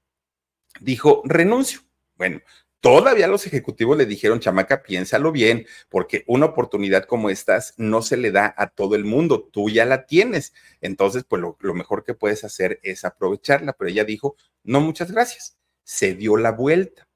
dijo, 0.81 1.23
renuncio. 1.25 1.81
Bueno, 2.17 2.41
Todavía 2.81 3.27
los 3.27 3.47
ejecutivos 3.47 3.99
le 3.99 4.07
dijeron, 4.07 4.41
chamaca, 4.41 4.83
piénsalo 4.83 5.33
bien, 5.33 5.67
porque 5.91 6.25
una 6.27 6.47
oportunidad 6.47 7.05
como 7.05 7.29
estas 7.29 7.75
no 7.77 8.01
se 8.01 8.17
le 8.17 8.31
da 8.33 8.55
a 8.57 8.69
todo 8.69 8.95
el 8.95 9.05
mundo, 9.05 9.43
tú 9.53 9.69
ya 9.69 9.85
la 9.85 10.07
tienes. 10.07 10.55
Entonces, 10.81 11.25
pues 11.29 11.43
lo, 11.43 11.75
mejor 11.75 12.05
que 12.05 12.15
puedes 12.15 12.43
hacer 12.43 12.81
es 12.83 13.05
aprovecharla. 13.05 13.75
Pero 13.75 13.91
ella 13.91 14.05
dijo, 14.05 14.35
no, 14.65 14.81
muchas 14.81 15.13
gracias. 15.13 15.59
Se 15.85 16.15
dio 16.15 16.39
la 16.39 16.53
vuelta. 16.53 17.07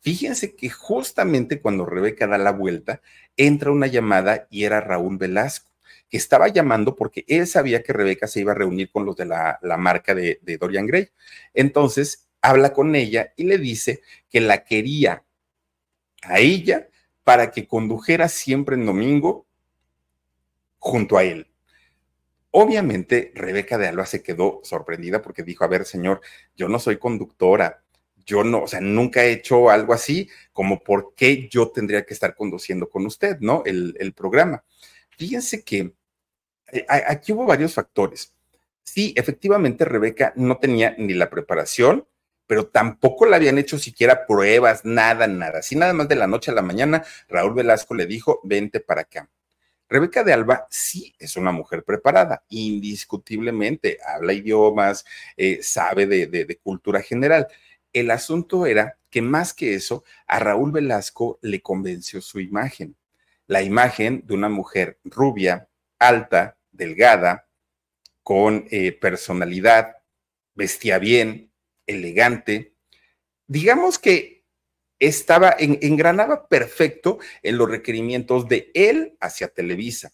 Fíjense 0.00 0.56
que 0.56 0.70
justamente 0.70 1.60
cuando 1.60 1.86
Rebeca 1.86 2.26
da 2.26 2.38
la 2.38 2.50
vuelta, 2.50 3.00
entra 3.36 3.70
una 3.70 3.86
llamada 3.86 4.48
y 4.50 4.64
era 4.64 4.80
Raúl 4.80 5.18
Velasco 5.18 5.70
que 6.10 6.16
estaba 6.18 6.48
llamando 6.48 6.94
porque 6.94 7.24
él 7.26 7.46
sabía 7.46 7.82
que 7.82 7.94
Rebeca 7.94 8.26
se 8.26 8.40
iba 8.40 8.52
a 8.52 8.54
reunir 8.54 8.90
con 8.90 9.06
los 9.06 9.16
de 9.16 9.24
la, 9.24 9.58
marca 9.78 10.14
de, 10.14 10.40
de, 10.42 10.58
Dorian 10.58 10.86
Gray. 10.86 11.08
Entonces, 11.54 12.28
habla 12.42 12.72
con 12.72 12.94
ella 12.94 13.32
y 13.36 13.44
le 13.44 13.58
dice 13.58 14.02
que 14.28 14.40
la 14.40 14.64
quería 14.64 15.24
a 16.22 16.40
ella 16.40 16.88
para 17.24 17.50
que 17.50 17.66
condujera 17.66 18.28
siempre 18.28 18.74
en 18.74 18.84
domingo 18.84 19.46
junto 20.78 21.16
a 21.16 21.24
él. 21.24 21.48
Obviamente, 22.50 23.32
Rebeca 23.34 23.78
de 23.78 23.88
Alba 23.88 24.04
se 24.04 24.22
quedó 24.22 24.60
sorprendida 24.64 25.22
porque 25.22 25.42
dijo, 25.42 25.64
a 25.64 25.68
ver, 25.68 25.86
señor, 25.86 26.20
yo 26.54 26.68
no 26.68 26.78
soy 26.78 26.98
conductora, 26.98 27.82
yo 28.26 28.44
no, 28.44 28.64
o 28.64 28.68
sea, 28.68 28.80
nunca 28.80 29.24
he 29.24 29.32
hecho 29.32 29.70
algo 29.70 29.94
así, 29.94 30.28
como 30.52 30.80
por 30.80 31.14
qué 31.14 31.48
yo 31.48 31.70
tendría 31.70 32.04
que 32.04 32.12
estar 32.12 32.34
conduciendo 32.34 32.90
con 32.90 33.06
usted, 33.06 33.38
¿no? 33.40 33.62
El, 33.64 33.96
el 33.98 34.12
programa. 34.12 34.64
Fíjense 35.16 35.64
que 35.64 35.94
eh, 36.72 36.84
aquí 36.88 37.32
hubo 37.32 37.46
varios 37.46 37.74
factores. 37.74 38.34
Sí, 38.82 39.14
efectivamente, 39.16 39.84
Rebeca 39.84 40.32
no 40.36 40.58
tenía 40.58 40.94
ni 40.98 41.14
la 41.14 41.30
preparación, 41.30 42.06
pero 42.52 42.66
tampoco 42.66 43.24
le 43.24 43.34
habían 43.34 43.56
hecho 43.56 43.78
siquiera 43.78 44.26
pruebas, 44.26 44.84
nada, 44.84 45.26
nada. 45.26 45.60
Así 45.60 45.74
nada 45.74 45.94
más 45.94 46.06
de 46.06 46.16
la 46.16 46.26
noche 46.26 46.50
a 46.50 46.54
la 46.54 46.60
mañana, 46.60 47.02
Raúl 47.26 47.54
Velasco 47.54 47.94
le 47.94 48.04
dijo, 48.04 48.40
vente 48.44 48.78
para 48.78 49.00
acá. 49.00 49.30
Rebeca 49.88 50.22
de 50.22 50.34
Alba 50.34 50.66
sí 50.68 51.14
es 51.18 51.38
una 51.38 51.50
mujer 51.50 51.82
preparada, 51.82 52.44
indiscutiblemente, 52.50 54.00
habla 54.06 54.34
idiomas, 54.34 55.06
eh, 55.38 55.60
sabe 55.62 56.06
de, 56.06 56.26
de 56.26 56.58
cultura 56.58 57.00
general. 57.00 57.48
El 57.90 58.10
asunto 58.10 58.66
era 58.66 58.98
que 59.08 59.22
más 59.22 59.54
que 59.54 59.72
eso, 59.72 60.04
a 60.26 60.38
Raúl 60.38 60.72
Velasco 60.72 61.38
le 61.40 61.62
convenció 61.62 62.20
su 62.20 62.38
imagen. 62.38 62.96
La 63.46 63.62
imagen 63.62 64.26
de 64.26 64.34
una 64.34 64.50
mujer 64.50 64.98
rubia, 65.04 65.70
alta, 65.98 66.58
delgada, 66.70 67.48
con 68.22 68.66
eh, 68.70 68.92
personalidad, 68.92 69.96
vestía 70.54 70.98
bien, 70.98 71.51
elegante. 71.86 72.74
Digamos 73.46 73.98
que 73.98 74.44
estaba, 74.98 75.54
en, 75.58 75.78
engranaba 75.82 76.48
perfecto 76.48 77.18
en 77.42 77.58
los 77.58 77.68
requerimientos 77.68 78.48
de 78.48 78.70
él 78.74 79.16
hacia 79.20 79.48
Televisa 79.48 80.12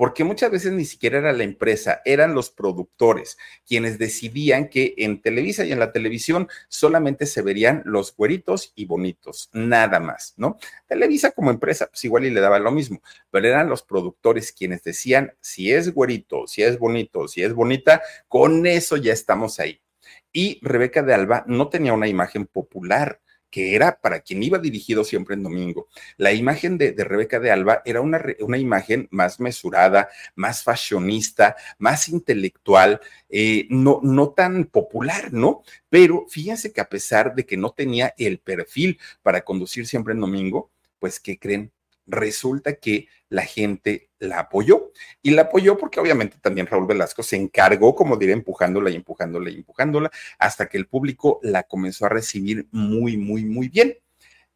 porque 0.00 0.24
muchas 0.24 0.50
veces 0.50 0.72
ni 0.72 0.86
siquiera 0.86 1.18
era 1.18 1.34
la 1.34 1.44
empresa, 1.44 2.00
eran 2.06 2.34
los 2.34 2.48
productores 2.48 3.36
quienes 3.66 3.98
decidían 3.98 4.70
que 4.70 4.94
en 4.96 5.20
Televisa 5.20 5.66
y 5.66 5.72
en 5.72 5.78
la 5.78 5.92
televisión 5.92 6.48
solamente 6.68 7.26
se 7.26 7.42
verían 7.42 7.82
los 7.84 8.16
güeritos 8.16 8.72
y 8.74 8.86
bonitos, 8.86 9.50
nada 9.52 10.00
más, 10.00 10.32
¿no? 10.38 10.56
Televisa 10.86 11.32
como 11.32 11.50
empresa, 11.50 11.86
pues 11.88 12.02
igual 12.02 12.24
y 12.24 12.30
le 12.30 12.40
daba 12.40 12.58
lo 12.58 12.70
mismo, 12.70 13.02
pero 13.30 13.46
eran 13.46 13.68
los 13.68 13.82
productores 13.82 14.52
quienes 14.52 14.82
decían, 14.82 15.34
si 15.42 15.70
es 15.70 15.92
güerito, 15.92 16.46
si 16.46 16.62
es 16.62 16.78
bonito, 16.78 17.28
si 17.28 17.42
es 17.42 17.52
bonita, 17.52 18.00
con 18.26 18.66
eso 18.66 18.96
ya 18.96 19.12
estamos 19.12 19.60
ahí. 19.60 19.82
Y 20.32 20.58
Rebeca 20.62 21.02
de 21.02 21.14
Alba 21.14 21.44
no 21.46 21.68
tenía 21.68 21.92
una 21.92 22.08
imagen 22.08 22.46
popular 22.46 23.20
que 23.50 23.74
era 23.74 24.00
para 24.00 24.20
quien 24.20 24.42
iba 24.42 24.58
dirigido 24.58 25.04
siempre 25.04 25.34
en 25.34 25.42
domingo. 25.42 25.88
La 26.16 26.32
imagen 26.32 26.78
de, 26.78 26.92
Rebeca 26.92 27.40
de 27.40 27.50
Alba 27.50 27.82
era 27.84 28.00
una, 28.00 28.22
una, 28.40 28.58
imagen 28.58 29.08
más 29.10 29.40
mesurada, 29.40 30.08
más 30.36 30.62
fashionista, 30.62 31.56
más 31.78 32.08
intelectual, 32.08 33.00
eh, 33.28 33.66
no, 33.68 34.00
no 34.02 34.30
tan 34.30 34.66
popular, 34.66 35.32
¿no? 35.32 35.62
Pero 35.88 36.26
fíjense 36.28 36.72
que 36.72 36.80
a 36.80 36.88
pesar 36.88 37.34
de 37.34 37.44
que 37.44 37.56
no 37.56 37.72
tenía 37.72 38.14
el 38.16 38.38
perfil 38.38 38.98
para 39.22 39.42
conducir 39.42 39.86
siempre 39.86 40.14
en 40.14 40.20
domingo, 40.20 40.70
pues, 40.98 41.18
¿qué 41.18 41.38
creen? 41.38 41.72
Resulta 42.06 42.74
que 42.74 43.08
la 43.28 43.42
gente 43.42 44.10
la 44.18 44.40
apoyó. 44.40 44.92
Y 45.22 45.30
la 45.30 45.42
apoyó 45.42 45.78
porque 45.78 46.00
obviamente 46.00 46.36
también 46.40 46.66
Raúl 46.66 46.86
Velasco 46.86 47.22
se 47.22 47.36
encargó, 47.36 47.94
como 47.94 48.16
diré, 48.16 48.32
empujándola 48.32 48.90
y 48.90 48.96
empujándola 48.96 49.50
y 49.50 49.56
empujándola, 49.56 50.10
hasta 50.38 50.68
que 50.68 50.78
el 50.78 50.86
público 50.86 51.40
la 51.42 51.62
comenzó 51.62 52.06
a 52.06 52.10
recibir 52.10 52.66
muy, 52.70 53.16
muy, 53.16 53.44
muy 53.44 53.68
bien. 53.68 53.96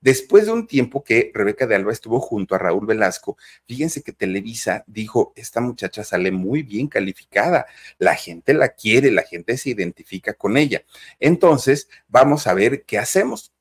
Después 0.04 0.44
de 0.44 0.52
un 0.52 0.66
tiempo 0.66 1.02
que 1.02 1.30
Rebeca 1.32 1.66
de 1.66 1.76
Alba 1.76 1.90
estuvo 1.90 2.20
junto 2.20 2.54
a 2.54 2.58
Raúl 2.58 2.84
Velasco, 2.84 3.38
fíjense 3.66 4.02
que 4.02 4.12
Televisa 4.12 4.84
dijo, 4.86 5.32
esta 5.34 5.62
muchacha 5.62 6.04
sale 6.04 6.30
muy 6.30 6.62
bien 6.62 6.88
calificada, 6.88 7.64
la 7.96 8.14
gente 8.14 8.52
la 8.52 8.68
quiere, 8.68 9.10
la 9.10 9.22
gente 9.22 9.56
se 9.56 9.70
identifica 9.70 10.34
con 10.34 10.58
ella. 10.58 10.84
Entonces, 11.20 11.88
vamos 12.06 12.46
a 12.46 12.52
ver 12.52 12.84
qué 12.84 12.98
hacemos. 12.98 13.54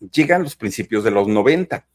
Llegan 0.00 0.42
los 0.42 0.56
principios 0.56 1.04
de 1.04 1.12
los 1.12 1.28
90 1.28 1.86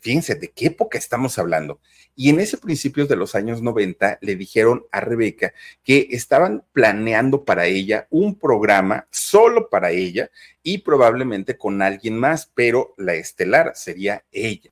fíjense 0.00 0.34
de 0.34 0.48
qué 0.48 0.66
época 0.66 0.98
estamos 0.98 1.38
hablando. 1.38 1.80
Y 2.14 2.30
en 2.30 2.40
ese 2.40 2.58
principios 2.58 3.08
de 3.08 3.16
los 3.16 3.34
años 3.34 3.62
90 3.62 4.18
le 4.20 4.36
dijeron 4.36 4.84
a 4.92 5.00
Rebeca 5.00 5.52
que 5.82 6.08
estaban 6.10 6.64
planeando 6.72 7.44
para 7.44 7.66
ella 7.66 8.06
un 8.10 8.38
programa 8.38 9.06
solo 9.10 9.68
para 9.68 9.90
ella 9.90 10.30
y 10.62 10.78
probablemente 10.78 11.56
con 11.56 11.82
alguien 11.82 12.18
más, 12.18 12.50
pero 12.54 12.94
la 12.96 13.14
estelar 13.14 13.72
sería 13.74 14.24
ella. 14.30 14.70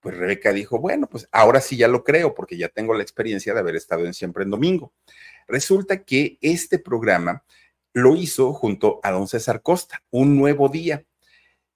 Pues 0.00 0.16
Rebeca 0.16 0.52
dijo, 0.52 0.78
bueno, 0.78 1.08
pues 1.08 1.26
ahora 1.32 1.62
sí 1.62 1.76
ya 1.76 1.88
lo 1.88 2.04
creo 2.04 2.34
porque 2.34 2.58
ya 2.58 2.68
tengo 2.68 2.92
la 2.92 3.02
experiencia 3.02 3.54
de 3.54 3.60
haber 3.60 3.76
estado 3.76 4.04
en 4.04 4.12
Siempre 4.12 4.44
en 4.44 4.50
Domingo. 4.50 4.92
Resulta 5.48 6.04
que 6.04 6.36
este 6.42 6.78
programa 6.78 7.44
lo 7.94 8.16
hizo 8.16 8.52
junto 8.52 9.00
a 9.02 9.10
don 9.12 9.28
César 9.28 9.62
Costa, 9.62 10.02
Un 10.10 10.36
Nuevo 10.36 10.68
Día. 10.68 11.04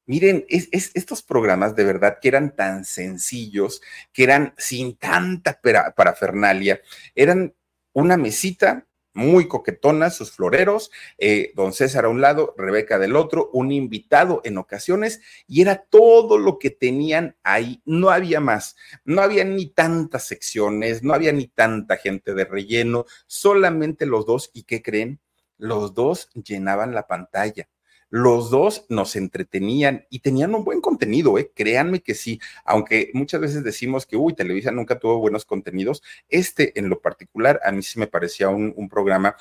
Miren, 0.08 0.46
es, 0.48 0.70
estos 0.72 1.22
programas 1.22 1.76
de 1.76 1.84
verdad 1.84 2.16
que 2.18 2.28
eran 2.28 2.56
tan 2.56 2.86
sencillos, 2.86 3.82
que 4.10 4.24
eran 4.24 4.54
sin 4.56 4.96
tanta 4.96 5.60
parafernalia, 5.94 6.80
eran 7.14 7.54
una 7.92 8.16
mesita 8.16 8.86
muy 9.12 9.48
coquetona, 9.48 10.08
sus 10.08 10.32
floreros, 10.32 10.90
eh, 11.18 11.52
don 11.54 11.74
César 11.74 12.06
a 12.06 12.08
un 12.08 12.22
lado, 12.22 12.54
Rebeca 12.56 12.98
del 12.98 13.16
otro, 13.16 13.50
un 13.52 13.70
invitado 13.70 14.40
en 14.44 14.56
ocasiones, 14.56 15.20
y 15.46 15.60
era 15.60 15.76
todo 15.76 16.38
lo 16.38 16.58
que 16.58 16.70
tenían 16.70 17.36
ahí, 17.42 17.82
no 17.84 18.08
había 18.08 18.40
más, 18.40 18.76
no 19.04 19.20
había 19.20 19.44
ni 19.44 19.66
tantas 19.66 20.24
secciones, 20.24 21.02
no 21.02 21.12
había 21.12 21.32
ni 21.32 21.48
tanta 21.48 21.98
gente 21.98 22.32
de 22.32 22.46
relleno, 22.46 23.04
solamente 23.26 24.06
los 24.06 24.24
dos, 24.24 24.50
¿y 24.54 24.62
qué 24.62 24.80
creen? 24.80 25.20
Los 25.58 25.92
dos 25.92 26.30
llenaban 26.32 26.94
la 26.94 27.06
pantalla 27.06 27.68
los 28.10 28.50
dos 28.50 28.86
nos 28.88 29.16
entretenían 29.16 30.06
y 30.10 30.20
tenían 30.20 30.54
un 30.54 30.64
buen 30.64 30.80
contenido, 30.80 31.38
¿eh? 31.38 31.50
créanme 31.54 32.00
que 32.00 32.14
sí, 32.14 32.40
aunque 32.64 33.10
muchas 33.14 33.40
veces 33.40 33.64
decimos 33.64 34.06
que, 34.06 34.16
uy, 34.16 34.34
Televisa 34.34 34.70
nunca 34.70 34.98
tuvo 34.98 35.18
buenos 35.18 35.44
contenidos, 35.44 36.02
este 36.28 36.78
en 36.78 36.88
lo 36.88 37.00
particular 37.00 37.60
a 37.64 37.72
mí 37.72 37.82
sí 37.82 37.98
me 37.98 38.06
parecía 38.06 38.48
un, 38.48 38.88
programa 38.88 39.36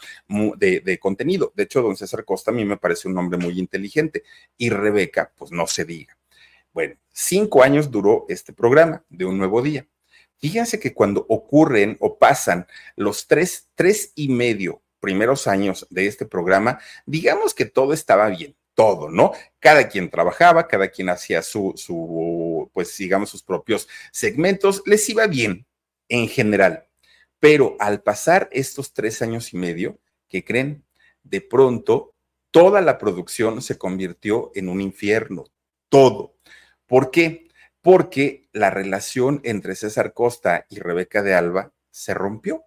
de, 0.58 0.82
de, 0.82 1.00
contenido. 1.00 1.54
De 1.56 1.64
hecho, 1.64 1.82
don 1.82 1.96
César 1.96 2.26
Costa 2.26 2.52
a 2.52 2.54
mí 2.54 2.66
me 2.66 2.78
parece 2.78 3.08
un 3.08 3.18
hombre 3.18 3.38
muy 3.38 3.58
inteligente 3.60 4.24
y 4.58 4.70
Rebeca, 4.70 5.32
pues 5.38 5.52
no 5.52 5.68
se 5.68 5.86
diga. 5.86 6.18
Bueno, 6.74 6.96
cinco 7.12 7.64
años 7.64 7.90
duró 7.90 8.26
este 8.28 8.54
programa 8.54 9.04
de 9.10 9.26
un 9.26 9.38
nuevo 9.38 9.62
día. 9.62 9.88
Fíjense 10.38 10.80
que 10.80 10.94
cuando 10.94 11.26
ocurren 11.30 11.98
o 12.00 12.18
pasan 12.18 12.68
los 12.96 13.26
tres, 13.28 13.70
tres 13.74 14.12
y 14.16 14.30
medio 14.30 14.82
primeros 15.08 15.48
años 15.48 15.88
de 15.90 16.06
este 16.06 16.26
programa, 16.26 16.82
digamos 17.06 17.54
que 17.54 17.64
todo 17.64 17.94
estaba 17.94 18.28
bien, 18.28 18.58
todo, 18.74 19.10
¿no? 19.10 19.32
Cada 19.58 19.88
quien 19.88 20.10
trabajaba, 20.10 20.68
cada 20.68 20.90
quien 20.90 21.08
hacía 21.08 21.42
su, 21.42 21.72
su, 21.78 22.70
pues 22.74 22.98
digamos, 22.98 23.30
sus 23.30 23.42
propios 23.42 23.88
segmentos, 24.12 24.84
les 24.86 25.08
iba 25.08 25.26
bien 25.28 25.66
en 26.10 26.28
general. 26.28 26.90
Pero 27.40 27.78
al 27.80 28.04
pasar 28.04 28.50
estos 28.52 28.92
tres 28.92 29.22
años 29.22 29.54
y 29.54 29.58
medio, 29.58 29.98
¿qué 30.28 30.44
creen? 30.44 30.84
De 31.24 31.40
pronto, 31.40 32.14
toda 32.52 32.82
la 32.82 32.98
producción 32.98 33.62
se 33.62 33.78
convirtió 33.78 34.52
en 34.56 34.68
un 34.68 34.82
infierno, 34.82 35.46
todo. 35.88 36.36
¿Por 36.86 37.12
qué? 37.12 37.48
Porque 37.82 38.50
la 38.52 38.72
relación 38.72 39.40
entre 39.46 39.74
César 39.76 40.14
Costa 40.14 40.66
y 40.70 40.80
Rebeca 40.80 41.24
de 41.24 41.34
Alba 41.34 41.72
se 41.92 42.14
rompió. 42.14 42.66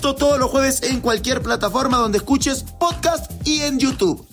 Esto 0.00 0.14
todos 0.14 0.38
los 0.38 0.50
jueves 0.50 0.82
en 0.82 1.02
cualquier 1.02 1.42
plataforma 1.42 1.98
donde 1.98 2.16
escuches 2.16 2.62
podcast 2.62 3.30
y 3.46 3.60
en 3.60 3.78
YouTube. 3.78 4.26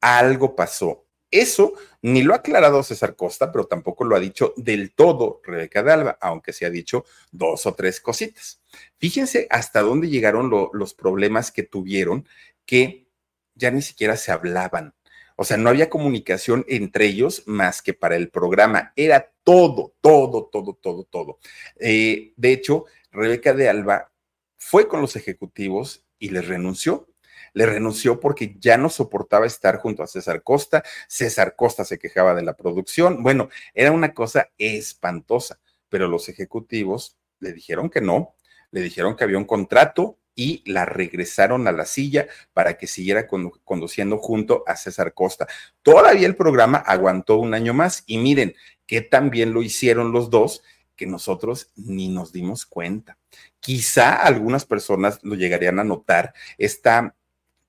Algo 0.00 0.56
pasó. 0.56 1.04
Eso 1.30 1.74
ni 2.00 2.22
lo 2.22 2.32
ha 2.32 2.38
aclarado 2.38 2.82
César 2.82 3.16
Costa, 3.16 3.52
pero 3.52 3.66
tampoco 3.66 4.04
lo 4.04 4.16
ha 4.16 4.18
dicho 4.18 4.54
del 4.56 4.94
todo 4.94 5.42
Rebeca 5.44 5.82
de 5.82 5.92
Alba, 5.92 6.16
aunque 6.22 6.54
se 6.54 6.64
ha 6.64 6.70
dicho 6.70 7.04
dos 7.30 7.66
o 7.66 7.74
tres 7.74 8.00
cositas. 8.00 8.62
Fíjense 8.96 9.46
hasta 9.50 9.82
dónde 9.82 10.08
llegaron 10.08 10.50
los 10.72 10.94
problemas 10.94 11.52
que 11.52 11.62
tuvieron, 11.62 12.26
que 12.64 13.10
ya 13.54 13.70
ni 13.70 13.82
siquiera 13.82 14.16
se 14.16 14.32
hablaban. 14.32 14.94
O 15.36 15.44
sea, 15.44 15.58
no 15.58 15.68
había 15.68 15.90
comunicación 15.90 16.64
entre 16.66 17.04
ellos 17.04 17.42
más 17.44 17.82
que 17.82 17.92
para 17.92 18.16
el 18.16 18.30
programa. 18.30 18.94
Era 18.96 19.34
todo, 19.44 19.94
todo, 20.00 20.46
todo, 20.50 20.72
todo, 20.80 21.04
todo. 21.04 21.38
Eh, 21.78 22.32
de 22.36 22.52
hecho, 22.52 22.86
Rebeca 23.16 23.54
de 23.54 23.68
Alba 23.68 24.12
fue 24.58 24.88
con 24.88 25.00
los 25.00 25.16
ejecutivos 25.16 26.04
y 26.18 26.28
les 26.28 26.46
renunció. 26.46 27.08
Le 27.54 27.64
renunció 27.64 28.20
porque 28.20 28.56
ya 28.58 28.76
no 28.76 28.90
soportaba 28.90 29.46
estar 29.46 29.78
junto 29.78 30.02
a 30.02 30.06
César 30.06 30.42
Costa. 30.42 30.84
César 31.08 31.56
Costa 31.56 31.84
se 31.84 31.98
quejaba 31.98 32.34
de 32.34 32.42
la 32.42 32.54
producción. 32.54 33.22
Bueno, 33.22 33.48
era 33.72 33.92
una 33.92 34.12
cosa 34.12 34.50
espantosa, 34.58 35.58
pero 35.88 36.08
los 36.08 36.28
ejecutivos 36.28 37.16
le 37.40 37.52
dijeron 37.54 37.88
que 37.88 38.02
no, 38.02 38.34
le 38.70 38.82
dijeron 38.82 39.16
que 39.16 39.24
había 39.24 39.38
un 39.38 39.44
contrato 39.44 40.18
y 40.34 40.62
la 40.70 40.84
regresaron 40.84 41.66
a 41.66 41.72
la 41.72 41.86
silla 41.86 42.26
para 42.52 42.76
que 42.76 42.86
siguiera 42.86 43.26
conduciendo 43.26 44.18
junto 44.18 44.62
a 44.66 44.76
César 44.76 45.14
Costa. 45.14 45.46
Todavía 45.82 46.26
el 46.26 46.36
programa 46.36 46.76
aguantó 46.76 47.38
un 47.38 47.54
año 47.54 47.72
más 47.72 48.04
y 48.06 48.18
miren 48.18 48.54
que 48.86 49.00
también 49.00 49.54
lo 49.54 49.62
hicieron 49.62 50.12
los 50.12 50.28
dos 50.28 50.62
que 50.96 51.06
nosotros 51.06 51.70
ni 51.76 52.08
nos 52.08 52.32
dimos 52.32 52.66
cuenta. 52.66 53.18
Quizá 53.60 54.14
algunas 54.14 54.64
personas 54.64 55.20
lo 55.22 55.34
llegarían 55.34 55.78
a 55.78 55.84
notar, 55.84 56.34
esta 56.58 57.14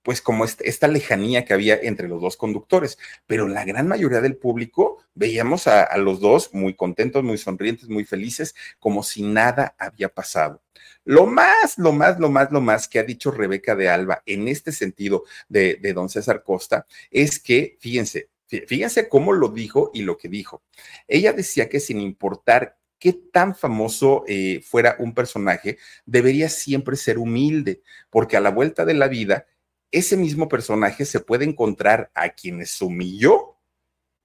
pues 0.07 0.21
como 0.21 0.45
esta 0.45 0.87
lejanía 0.87 1.43
que 1.43 1.53
había 1.53 1.75
entre 1.75 2.07
los 2.07 2.21
dos 2.21 2.37
conductores, 2.37 2.97
pero 3.25 3.49
la 3.49 3.65
gran 3.65 3.89
mayoría 3.89 4.21
del 4.21 4.37
público 4.37 5.03
veíamos 5.15 5.67
a, 5.67 5.83
a, 5.83 5.97
los 5.97 6.21
dos 6.21 6.53
muy 6.53 6.75
contentos, 6.75 7.25
muy 7.25 7.37
sonrientes, 7.37 7.89
muy 7.89 8.05
felices, 8.05 8.55
como 8.79 9.03
si 9.03 9.23
nada 9.23 9.75
había 9.77 10.07
pasado. 10.07 10.61
Lo 11.03 11.25
más, 11.25 11.77
lo 11.77 11.91
más, 11.91 12.21
lo 12.21 12.29
más, 12.29 12.53
lo 12.53 12.61
más 12.61 12.87
que 12.87 12.99
ha 12.99 13.03
dicho 13.03 13.31
Rebeca 13.31 13.75
de 13.75 13.89
Alba 13.89 14.23
en 14.25 14.47
este 14.47 14.71
sentido 14.71 15.25
de, 15.49 15.75
de 15.75 15.91
don 15.91 16.07
César 16.07 16.41
Costa 16.41 16.85
es 17.11 17.37
que, 17.41 17.75
fíjense, 17.81 18.29
fíjense 18.47 19.09
cómo 19.09 19.33
lo 19.33 19.49
dijo 19.49 19.91
y 19.93 20.03
lo 20.03 20.17
que 20.17 20.29
dijo. 20.29 20.63
Ella 21.09 21.33
decía 21.33 21.67
que 21.67 21.81
sin 21.81 21.99
importar 21.99 22.77
qué 22.99 23.13
tan 23.13 23.55
famoso 23.55 24.23
eh, 24.27 24.61
fuera 24.65 24.95
un 24.99 25.13
personaje, 25.13 25.77
debería 26.05 26.49
siempre 26.49 26.95
ser 26.95 27.17
humilde, 27.17 27.81
porque 28.09 28.37
a 28.37 28.41
la 28.41 28.51
vuelta 28.51 28.85
de 28.85 28.93
la 28.93 29.07
vida 29.07 29.45
ese 29.91 30.17
mismo 30.17 30.49
personaje 30.49 31.05
se 31.05 31.19
puede 31.19 31.45
encontrar 31.45 32.11
a 32.13 32.29
quienes 32.29 32.81
humilló 32.81 33.55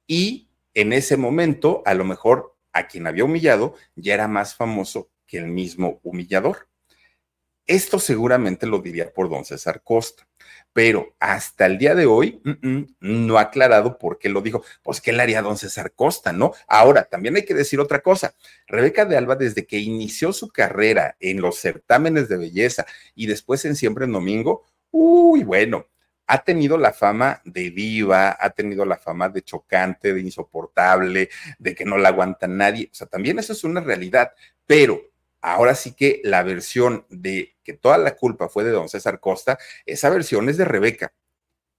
y 0.07 0.49
en 0.75 0.93
ese 0.93 1.17
momento, 1.17 1.83
a 1.85 1.95
lo 1.95 2.05
mejor 2.05 2.57
a 2.73 2.89
quien 2.89 3.07
había 3.07 3.25
humillado 3.25 3.75
ya 3.95 4.15
era 4.15 4.29
más 4.29 4.55
famoso 4.55 5.11
que 5.27 5.39
el 5.39 5.47
mismo 5.47 6.01
humillador. 6.03 6.69
Esto 7.67 7.99
seguramente 7.99 8.67
lo 8.67 8.81
diría 8.81 9.13
por 9.13 9.31
don 9.31 9.45
César 9.45 9.83
Costa, 9.83 10.27
pero 10.73 11.15
hasta 11.21 11.67
el 11.67 11.79
día 11.79 11.95
de 11.95 12.07
hoy 12.07 12.41
no 13.01 13.39
ha 13.39 13.43
aclarado 13.43 13.99
por 13.99 14.19
qué 14.19 14.29
lo 14.29 14.41
dijo. 14.41 14.65
Pues, 14.83 15.01
¿qué 15.01 15.13
le 15.13 15.23
haría 15.23 15.43
don 15.43 15.59
César 15.59 15.93
Costa, 15.93 16.33
no? 16.33 16.53
Ahora, 16.67 17.05
también 17.05 17.37
hay 17.37 17.45
que 17.45 17.55
decir 17.55 17.79
otra 17.79 18.01
cosa. 18.01 18.35
Rebeca 18.67 19.05
de 19.05 19.17
Alba, 19.17 19.37
desde 19.37 19.67
que 19.67 19.79
inició 19.79 20.33
su 20.33 20.49
carrera 20.49 21.17
en 21.21 21.41
los 21.41 21.59
certámenes 21.59 22.29
de 22.29 22.37
belleza 22.37 22.87
y 23.15 23.27
después 23.27 23.65
en 23.65 23.77
Siempre 23.77 24.07
en 24.07 24.13
Domingo, 24.13 24.65
Uy, 24.93 25.43
bueno, 25.43 25.87
ha 26.27 26.45
tenido 26.45 26.77
la 26.77 26.93
fama 26.93 27.41
de 27.45 27.71
diva, 27.71 28.37
ha 28.39 28.51
tenido 28.51 28.85
la 28.85 28.99
fama 28.99 29.31
de 29.31 29.43
chocante, 29.43 30.13
de 30.13 30.21
insoportable, 30.21 31.31
de 31.59 31.75
que 31.75 31.87
no 31.87 31.97
la 31.97 32.11
aguanta 32.11 32.47
nadie. 32.47 32.89
O 32.93 32.95
sea, 32.95 33.07
también 33.07 33.39
eso 33.39 33.55
es 33.55 33.65
una 33.65 33.81
realidad, 33.81 34.33
pero 34.67 35.01
ahora 35.43 35.75
sí 35.75 35.95
que 35.95 36.21
la 36.25 36.43
versión 36.43 37.07
de 37.11 37.57
que 37.65 37.75
toda 37.75 37.99
la 37.99 38.17
culpa 38.17 38.49
fue 38.49 38.65
de 38.65 38.71
don 38.71 38.89
César 38.89 39.21
Costa, 39.21 39.59
esa 39.87 40.11
versión 40.11 40.49
es 40.49 40.57
de 40.57 40.65
Rebeca 40.65 41.13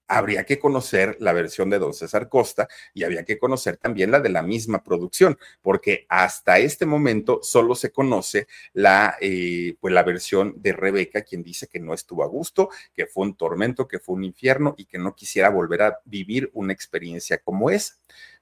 habría 0.08 0.44
que 0.44 0.58
conocer 0.58 1.16
la 1.20 1.32
versión 1.32 1.70
de 1.70 1.78
don 1.78 1.94
César 1.94 2.28
Costa 2.28 2.68
y 2.92 3.04
había 3.04 3.24
que 3.24 3.38
conocer 3.38 3.76
también 3.76 4.10
la 4.10 4.20
de 4.20 4.28
la 4.28 4.42
misma 4.42 4.82
producción, 4.82 5.38
porque 5.62 6.06
hasta 6.08 6.58
este 6.58 6.86
momento 6.86 7.40
solo 7.42 7.74
se 7.74 7.90
conoce 7.90 8.46
la, 8.72 9.16
eh, 9.20 9.76
pues 9.80 9.94
la 9.94 10.02
versión 10.02 10.54
de 10.56 10.72
Rebeca, 10.72 11.22
quien 11.22 11.42
dice 11.42 11.66
que 11.68 11.80
no 11.80 11.94
estuvo 11.94 12.22
a 12.22 12.26
gusto, 12.28 12.68
que 12.92 13.06
fue 13.06 13.24
un 13.24 13.36
tormento, 13.36 13.88
que 13.88 13.98
fue 13.98 14.16
un 14.16 14.24
infierno 14.24 14.74
y 14.76 14.84
que 14.86 14.98
no 14.98 15.14
quisiera 15.14 15.48
volver 15.48 15.82
a 15.82 15.98
vivir 16.04 16.50
una 16.52 16.72
experiencia 16.72 17.38
como 17.38 17.70
esa. 17.70 17.94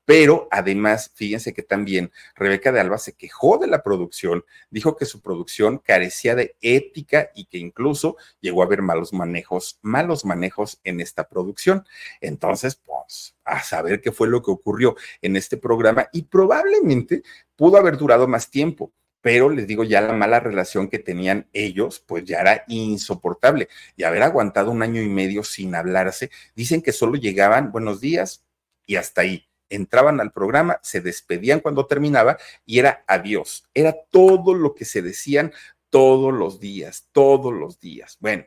Pero 0.05 0.48
además, 0.50 1.12
fíjense 1.14 1.55
que 1.55 1.62
también 1.62 2.11
Rebeca 2.34 2.72
de 2.72 2.80
Alba 2.80 2.98
se 2.98 3.12
quejó 3.12 3.59
de 3.59 3.68
la 3.68 3.82
producción, 3.82 4.44
dijo 4.70 4.96
que 4.96 5.05
su 5.05 5.20
producción 5.20 5.78
carecía 5.78 6.34
de 6.34 6.57
ética 6.61 7.30
y 7.34 7.44
que 7.44 7.59
incluso 7.59 8.16
llegó 8.40 8.62
a 8.62 8.66
haber 8.66 8.82
malos 8.82 9.12
manejos, 9.12 9.78
malos 9.82 10.24
manejos 10.24 10.80
en 10.84 11.00
esta 11.00 11.28
producción. 11.28 11.86
Entonces, 12.20 12.74
pues, 12.74 13.36
a 13.44 13.62
saber 13.62 14.00
qué 14.00 14.11
fue 14.11 14.28
lo 14.28 14.42
que 14.42 14.50
ocurrió 14.50 14.96
en 15.20 15.36
este 15.36 15.57
programa 15.57 16.09
y 16.12 16.22
probablemente 16.22 17.22
pudo 17.57 17.76
haber 17.76 17.96
durado 17.96 18.26
más 18.26 18.50
tiempo 18.50 18.92
pero 19.22 19.48
les 19.50 19.68
digo, 19.68 19.84
ya 19.84 20.00
la 20.00 20.12
mala 20.12 20.40
relación 20.40 20.88
que 20.88 20.98
tenían 20.98 21.48
ellos, 21.53 22.00
pues 22.00 22.24
ya 22.24 22.40
era 22.40 22.64
insoportable. 22.66 23.68
Y 23.96 24.03
haber 24.03 24.24
aguantado 24.24 24.72
un 24.72 24.82
año 24.82 25.00
y 25.00 25.09
medio 25.09 25.44
sin 25.44 25.76
hablarse, 25.76 26.30
dicen 26.57 26.82
que 26.82 26.90
solo 26.92 27.14
llegaban 27.14 27.70
buenos 27.70 28.00
días 28.00 28.44
y 28.84 28.96
hasta 28.96 29.20
ahí 29.20 29.46
entraban 29.68 30.20
al 30.20 30.32
programa, 30.32 30.78
se 30.82 31.00
despedían 31.00 31.60
cuando 31.60 31.86
terminaba 31.86 32.38
y 32.66 32.78
era 32.78 33.04
adiós. 33.06 33.64
Era 33.74 33.94
todo 34.10 34.54
lo 34.54 34.74
que 34.74 34.84
se 34.84 35.02
decían 35.02 35.52
todos 35.90 36.32
los 36.32 36.60
días, 36.60 37.08
todos 37.12 37.52
los 37.52 37.78
días. 37.78 38.16
Bueno, 38.20 38.44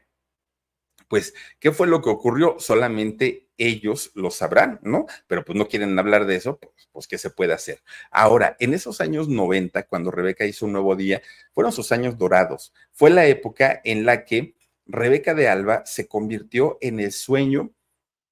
pues, 1.07 1.34
¿qué 1.59 1.72
fue 1.72 1.88
lo 1.88 2.01
que 2.01 2.09
ocurrió? 2.09 2.55
Solamente 2.59 3.47
ellos 3.57 4.11
lo 4.16 4.32
sabrán, 4.32 4.80
¿no? 4.82 5.05
Pero 5.28 5.45
pues 5.45 5.57
no 5.57 5.68
quieren 5.68 5.97
hablar 5.97 6.26
de 6.26 6.36
eso, 6.36 6.57
pues, 6.57 6.89
pues, 6.91 7.07
¿qué 7.07 7.18
se 7.18 7.30
puede 7.30 7.53
hacer? 7.53 7.84
Ahora, 8.09 8.57
en 8.59 8.74
esos 8.74 9.01
años 9.01 9.30
90, 9.30 9.84
cuando 9.88 10.11
Rebeca 10.11 10.45
hizo 10.45 10.66
un 10.66 10.74
nuevo 10.74 10.95
día, 10.95 11.22
fueron 11.53 11.72
sus 11.72 11.91
años 11.91 12.18
dorados. 12.18 12.74
Fue 12.91 13.09
la 13.11 13.28
época 13.28 13.82
en 13.84 14.05
la 14.05 14.26
que 14.26 14.55
Rebeca 14.88 15.34
de 15.34 15.47
Alba 15.47 15.84
se 15.86 16.07
convirtió 16.07 16.78
en 16.82 16.99
el 16.99 17.11
sueño 17.11 17.75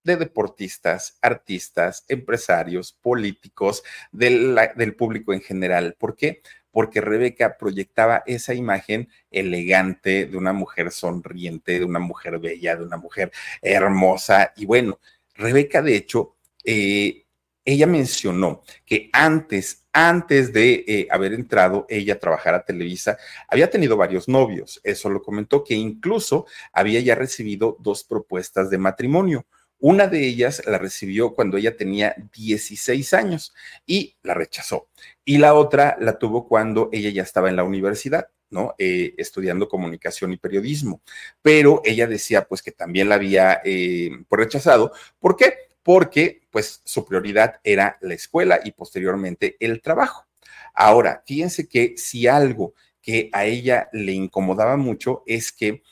de 0.04 0.18
deportistas, 0.18 1.18
artistas, 1.22 2.06
empresarios, 2.08 2.94
políticos, 2.94 3.84
del, 4.12 4.58
del 4.76 4.96
público 4.96 5.34
en 5.34 5.42
general. 5.42 5.96
¿Por 5.98 6.16
qué? 6.16 6.42
porque 6.74 7.02
Rebeca 7.02 7.56
proyectaba 7.56 8.24
esa 8.26 8.56
imagen 8.56 9.08
elegante 9.30 10.26
de 10.26 10.36
una 10.36 10.54
mujer 10.54 10.92
sonriente, 10.92 11.78
de 11.78 11.86
una 11.86 12.00
mujer 12.00 12.40
bella, 12.40 12.76
de 12.76 12.84
una 12.84 12.98
mujer 12.98 13.32
hermosa. 13.62 14.54
Y 14.58 14.66
bueno, 14.66 15.00
Rebeca, 15.36 15.84
de 15.84 15.96
hecho, 15.96 16.36
eh, 16.66 17.26
ella 17.64 17.88
mencionó 17.88 18.64
que 18.86 19.10
antes, 19.14 19.86
antes 19.94 20.52
de 20.52 20.84
eh, 20.88 21.08
haber 21.12 21.34
entrado 21.34 21.86
ella 21.88 22.16
a 22.16 22.20
trabajar 22.20 22.56
a 22.56 22.66
Televisa, 22.66 23.18
había 23.48 23.70
tenido 23.70 23.96
varios 23.96 24.28
novios. 24.28 24.82
Eso 24.84 25.10
lo 25.10 25.22
comentó, 25.22 25.64
que 25.64 25.76
incluso 25.76 26.46
había 26.74 27.00
ya 27.00 27.16
recibido 27.16 27.78
dos 27.80 28.04
propuestas 28.04 28.70
de 28.70 28.80
matrimonio. 28.80 29.46
Una 29.86 30.08
de 30.08 30.26
ellas 30.26 30.62
la 30.66 30.78
recibió 30.78 31.34
cuando 31.34 31.58
ella 31.58 31.76
tenía 31.76 32.16
16 32.34 33.14
años 33.14 33.54
y 33.86 34.16
la 34.24 34.34
rechazó. 34.34 34.88
Y 35.26 35.40
la 35.40 35.56
otra 35.56 35.98
la 36.00 36.18
tuvo 36.18 36.48
cuando 36.48 36.88
ella 36.94 37.10
ya 37.10 37.22
estaba 37.22 37.50
en 37.50 37.58
la 37.58 37.66
universidad. 37.66 38.30
¿no? 38.50 38.76
Eh, 38.78 39.14
estudiando 39.18 39.68
comunicación 39.68 40.32
y 40.32 40.38
periodismo. 40.38 41.02
Pero 41.42 41.82
ella 41.84 42.08
decía 42.08 42.48
pues 42.48 42.62
que 42.62 42.72
también 42.72 43.10
la 43.10 43.16
había 43.16 43.60
eh, 43.66 44.10
pues, 44.30 44.40
rechazado. 44.40 44.94
¿Por 45.20 45.36
qué? 45.36 45.54
Porque 45.82 46.44
pues 46.50 46.82
su 46.86 47.04
prioridad 47.04 47.60
era 47.62 47.98
la 48.00 48.14
escuela 48.14 48.62
y 48.64 48.72
posteriormente 48.72 49.58
el 49.60 49.82
trabajo. 49.82 50.26
Ahora, 50.74 51.24
fíjense 51.26 51.68
que 51.68 51.96
si 51.98 52.28
algo 52.28 52.74
que 53.02 53.30
a 53.34 53.44
ella 53.44 53.90
le 53.92 54.14
incomodaba 54.14 54.78
mucho 54.78 55.24
es 55.26 55.52
que 55.52 55.84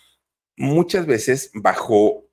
muchas 0.55 1.05
veces 1.05 1.51
bajo 1.53 2.30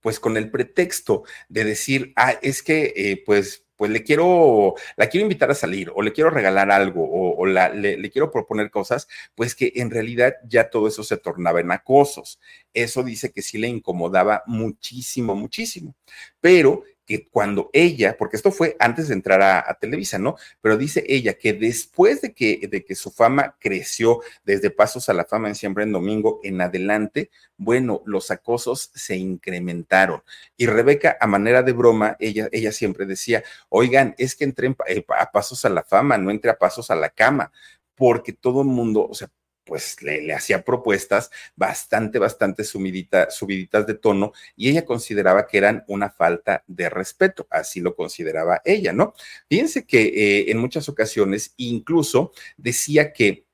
pues 0.00 0.20
con 0.20 0.36
el 0.36 0.50
pretexto 0.50 1.24
de 1.48 1.64
decir, 1.64 2.12
ah, 2.16 2.34
es 2.42 2.62
que 2.62 2.92
eh, 2.96 3.22
pues 3.24 3.66
pues 3.80 3.90
le 3.90 4.04
quiero, 4.04 4.74
la 4.98 5.08
quiero 5.08 5.24
invitar 5.24 5.50
a 5.50 5.54
salir 5.54 5.90
o 5.94 6.02
le 6.02 6.12
quiero 6.12 6.28
regalar 6.28 6.70
algo 6.70 7.08
o, 7.10 7.46
la, 7.46 7.70
le, 7.70 7.96
le, 7.96 8.10
quiero 8.10 8.30
proponer 8.30 8.70
cosas, 8.70 9.08
pues 9.34 9.54
que 9.54 9.72
en 9.76 9.90
realidad 9.90 10.34
ya 10.46 10.68
todo 10.68 10.86
eso 10.86 11.02
se 11.02 11.16
tornaba 11.16 11.60
en 11.60 11.72
acosos. 11.72 12.38
Eso 12.74 13.02
dice 13.02 13.32
que 13.32 13.40
sí 13.40 13.56
le 13.56 13.68
incomodaba 13.68 14.42
muchísimo, 14.46 15.34
muchísimo. 15.34 15.96
Pero 16.42 16.84
que 17.10 17.26
cuando 17.28 17.70
ella, 17.72 18.16
porque 18.16 18.36
esto 18.36 18.52
fue 18.52 18.76
antes 18.78 19.08
de 19.08 19.14
entrar 19.14 19.42
a, 19.42 19.76
Televisa, 19.80 20.16
¿no? 20.16 20.36
Pero 20.60 20.76
dice 20.76 21.02
ella 21.08 21.34
que 21.34 21.52
después 21.52 22.20
de 22.20 22.32
que, 22.32 22.68
de 22.70 22.84
que 22.84 22.94
su 22.94 23.10
fama 23.10 23.56
creció 23.58 24.20
desde 24.44 24.70
Pasos 24.70 25.08
a 25.08 25.12
la 25.12 25.24
Fama 25.24 25.48
en 25.48 25.56
Siempre 25.56 25.82
en 25.82 25.90
Domingo 25.90 26.38
en 26.44 26.60
adelante, 26.60 27.32
bueno, 27.56 28.02
los 28.06 28.30
acosos 28.30 28.92
se 28.94 29.16
incrementaron. 29.16 30.22
Y 30.56 30.66
Rebeca, 30.66 31.16
a 31.20 31.26
manera 31.26 31.64
de 31.64 31.72
broma, 31.72 32.16
ella, 32.20 32.48
ella 32.52 32.70
siempre 32.70 33.06
decía, 33.06 33.42
oigan, 33.70 34.14
es 34.16 34.36
que 34.36 34.44
entré 34.44 34.72
eh, 34.86 35.04
a 35.08 35.32
Pasos 35.32 35.64
a 35.64 35.68
la 35.68 35.82
Fama, 35.82 36.16
no 36.16 36.30
entré 36.30 36.52
a 36.52 36.58
Pasos 36.58 36.92
a 36.92 36.94
la 36.94 37.08
Cama, 37.08 37.50
porque 37.96 38.32
todo 38.32 38.62
el 38.62 38.68
mundo, 38.68 39.04
o 39.10 39.14
sea, 39.14 39.28
pues 39.70 40.02
le, 40.02 40.34
hacía 40.34 40.64
propuestas 40.64 41.30
bastante, 41.54 42.18
bastante 42.18 42.64
subiditas 42.64 43.86
de 43.86 43.94
tono 43.94 44.32
y 44.56 44.68
ella 44.68 44.84
consideraba 44.84 45.46
que 45.46 45.58
eran 45.58 45.84
una 45.86 46.10
falta 46.10 46.64
de 46.66 46.90
respeto, 46.90 47.46
así 47.48 47.78
lo 47.78 47.94
consideraba 47.94 48.62
ella, 48.64 48.92
¿no? 48.92 49.14
Fíjense 49.48 49.86
que 49.86 50.02
eh, 50.02 50.50
en 50.50 50.58
muchas 50.58 50.88
ocasiones 50.88 51.54
incluso 51.56 52.32
decía 52.56 53.12
que 53.12 53.44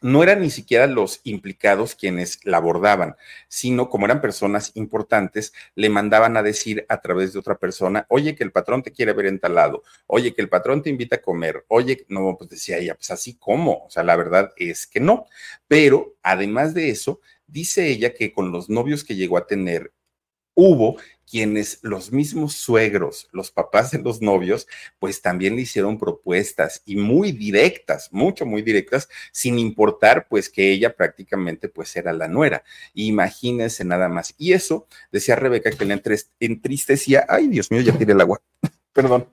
no 0.00 0.22
eran 0.22 0.40
ni 0.40 0.50
siquiera 0.50 0.86
los 0.86 1.20
implicados 1.24 1.94
quienes 1.94 2.40
la 2.44 2.58
abordaban, 2.58 3.16
sino 3.48 3.88
como 3.88 4.06
eran 4.06 4.20
personas 4.20 4.72
importantes, 4.74 5.52
le 5.74 5.88
mandaban 5.88 6.36
a 6.36 6.42
decir 6.42 6.84
a 6.88 7.00
través 7.00 7.32
de 7.32 7.38
otra 7.38 7.58
persona, 7.58 8.06
oye, 8.08 8.34
que 8.34 8.44
el 8.44 8.52
patrón 8.52 8.82
te 8.82 8.92
quiere 8.92 9.12
ver 9.12 9.26
entalado, 9.26 9.82
oye, 10.06 10.34
que 10.34 10.42
el 10.42 10.48
patrón 10.48 10.82
te 10.82 10.90
invita 10.90 11.16
a 11.16 11.22
comer, 11.22 11.64
oye, 11.68 12.04
no, 12.08 12.36
pues 12.38 12.50
decía 12.50 12.78
ella, 12.78 12.94
pues 12.94 13.10
así 13.10 13.34
como, 13.34 13.84
o 13.86 13.90
sea, 13.90 14.02
la 14.02 14.16
verdad 14.16 14.52
es 14.56 14.86
que 14.86 15.00
no. 15.00 15.26
Pero 15.66 16.16
además 16.22 16.74
de 16.74 16.90
eso, 16.90 17.20
dice 17.46 17.88
ella 17.88 18.14
que 18.14 18.32
con 18.32 18.52
los 18.52 18.68
novios 18.68 19.04
que 19.04 19.16
llegó 19.16 19.36
a 19.38 19.46
tener, 19.46 19.92
hubo 20.54 20.96
quienes 21.28 21.78
los 21.82 22.12
mismos 22.12 22.54
suegros, 22.54 23.28
los 23.32 23.50
papás 23.50 23.90
de 23.90 23.98
los 23.98 24.22
novios, 24.22 24.66
pues 24.98 25.20
también 25.20 25.56
le 25.56 25.62
hicieron 25.62 25.98
propuestas 25.98 26.82
y 26.86 26.96
muy 26.96 27.32
directas, 27.32 28.08
mucho, 28.12 28.46
muy 28.46 28.62
directas, 28.62 29.08
sin 29.32 29.58
importar 29.58 30.26
pues 30.28 30.48
que 30.48 30.70
ella 30.70 30.94
prácticamente 30.96 31.68
pues 31.68 31.94
era 31.96 32.12
la 32.12 32.28
nuera. 32.28 32.64
Imagínense 32.94 33.84
nada 33.84 34.08
más. 34.08 34.34
Y 34.38 34.52
eso, 34.52 34.86
decía 35.12 35.36
Rebeca, 35.36 35.70
que 35.70 35.84
le 35.84 36.00
entristecía, 36.40 37.26
ay 37.28 37.48
Dios 37.48 37.70
mío, 37.70 37.82
ya 37.82 37.96
tiré 37.96 38.12
el 38.12 38.20
agua, 38.20 38.40
perdón. 38.92 39.28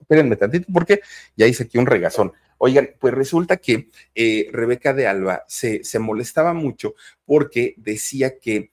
Espérenme 0.00 0.36
tantito 0.36 0.66
porque 0.72 1.00
ya 1.36 1.46
hice 1.46 1.64
aquí 1.64 1.78
un 1.78 1.86
regazón. 1.86 2.32
Oigan, 2.58 2.90
pues 2.98 3.14
resulta 3.14 3.56
que 3.56 3.88
eh, 4.14 4.48
Rebeca 4.52 4.92
de 4.92 5.06
Alba 5.06 5.44
se, 5.48 5.84
se 5.84 5.98
molestaba 5.98 6.52
mucho 6.52 6.94
porque 7.24 7.74
decía 7.76 8.38
que 8.38 8.71